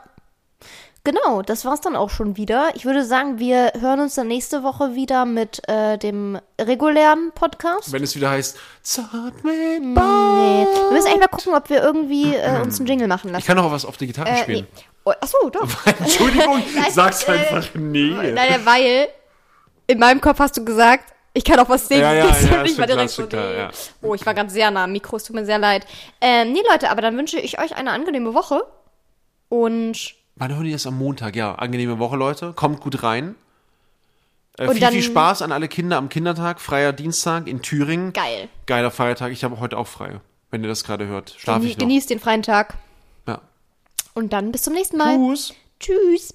Genau, 1.05 1.41
das 1.41 1.65
war's 1.65 1.81
dann 1.81 1.97
auch 1.97 2.09
schon 2.09 2.37
wieder. 2.37 2.71
Ich 2.75 2.85
würde 2.85 3.03
sagen, 3.03 3.37
wir 3.37 3.73
hören 3.77 3.99
uns 3.99 4.15
dann 4.15 4.27
nächste 4.29 4.63
Woche 4.63 4.95
wieder 4.95 5.25
mit 5.25 5.61
äh, 5.67 5.97
dem 5.97 6.39
regulären 6.61 7.33
Podcast. 7.35 7.91
Wenn 7.91 8.03
es 8.03 8.15
wieder 8.15 8.29
heißt, 8.29 8.57
zart 8.83 9.43
mit 9.43 9.81
Nee. 9.81 10.65
Wir 10.65 10.91
müssen 10.91 11.07
eigentlich 11.07 11.19
mal 11.19 11.27
gucken, 11.27 11.55
ob 11.55 11.69
wir 11.69 11.83
irgendwie 11.83 12.33
äh, 12.35 12.61
uns 12.63 12.79
einen 12.79 12.87
Jingle 12.87 13.09
machen 13.09 13.27
Ich 13.27 13.33
lassen. 13.33 13.45
kann 13.47 13.59
auch 13.59 13.69
was 13.69 13.83
auf 13.83 13.97
der 13.97 14.07
Gitarre 14.07 14.29
Äh, 14.29 14.37
spielen. 14.43 14.67
nee. 14.73 14.81
Oh, 15.03 15.11
achso, 15.19 15.49
doch. 15.49 15.67
Entschuldigung, 15.99 16.63
sag's 16.89 17.23
äh, 17.27 17.31
einfach 17.33 17.67
nee. 17.75 18.31
Nein, 18.31 18.61
weil 18.63 19.09
in 19.87 19.99
meinem 19.99 20.21
Kopf 20.21 20.39
hast 20.39 20.55
du 20.55 20.63
gesagt, 20.63 21.13
ich 21.33 21.43
kann 21.43 21.59
auch 21.59 21.67
was 21.67 21.89
singen. 21.89 22.01
Ja, 22.03 22.13
ja, 22.13 22.25
ja, 22.41 22.51
war 22.51 22.57
mal 22.59 22.69
schon 22.69 22.85
direkt 22.87 23.09
so, 23.09 23.23
nee. 23.23 23.67
Oh, 24.01 24.13
ich 24.13 24.25
war 24.25 24.33
ganz 24.33 24.53
sehr 24.53 24.71
nah 24.71 24.85
am 24.85 24.93
Mikro, 24.93 25.17
es 25.17 25.25
tut 25.25 25.35
mir 25.35 25.43
sehr 25.45 25.57
leid. 25.59 25.85
Ähm, 26.21 26.53
nee, 26.53 26.61
Leute, 26.71 26.89
aber 26.89 27.01
dann 27.01 27.17
wünsche 27.17 27.37
ich 27.39 27.59
euch 27.59 27.75
eine 27.75 27.91
angenehme 27.91 28.33
Woche. 28.33 28.61
Und 29.49 30.15
Wann 30.35 30.53
hören 30.53 30.63
die 30.65 30.71
das 30.71 30.87
am 30.87 30.97
Montag? 30.97 31.35
Ja, 31.35 31.55
angenehme 31.55 31.99
Woche, 31.99 32.15
Leute. 32.17 32.53
Kommt 32.53 32.79
gut 32.81 33.03
rein. 33.03 33.35
Äh, 34.57 34.69
viel, 34.73 34.87
viel 34.87 35.03
Spaß 35.03 35.41
an 35.41 35.51
alle 35.51 35.67
Kinder 35.67 35.97
am 35.97 36.09
Kindertag, 36.09 36.59
freier 36.61 36.93
Dienstag 36.93 37.47
in 37.47 37.61
Thüringen. 37.61 38.13
geil. 38.13 38.49
Geiler 38.65 38.91
Feiertag. 38.91 39.31
Ich 39.31 39.43
habe 39.43 39.59
heute 39.59 39.77
auch 39.77 39.87
frei. 39.87 40.19
Wenn 40.51 40.61
ihr 40.61 40.67
das 40.67 40.83
gerade 40.83 41.07
hört, 41.07 41.35
schlafe 41.37 41.61
Genie 41.61 41.71
ich 41.71 41.77
noch. 41.77 41.81
genießt 41.87 42.09
den 42.11 42.19
freien 42.19 42.43
Tag. 42.43 42.75
Ja. 43.27 43.41
Und 44.13 44.33
dann 44.33 44.51
bis 44.51 44.61
zum 44.63 44.73
nächsten 44.73 44.97
Mal. 44.97 45.17
Tschüss. 45.17 45.53
Tschüss. 45.79 46.33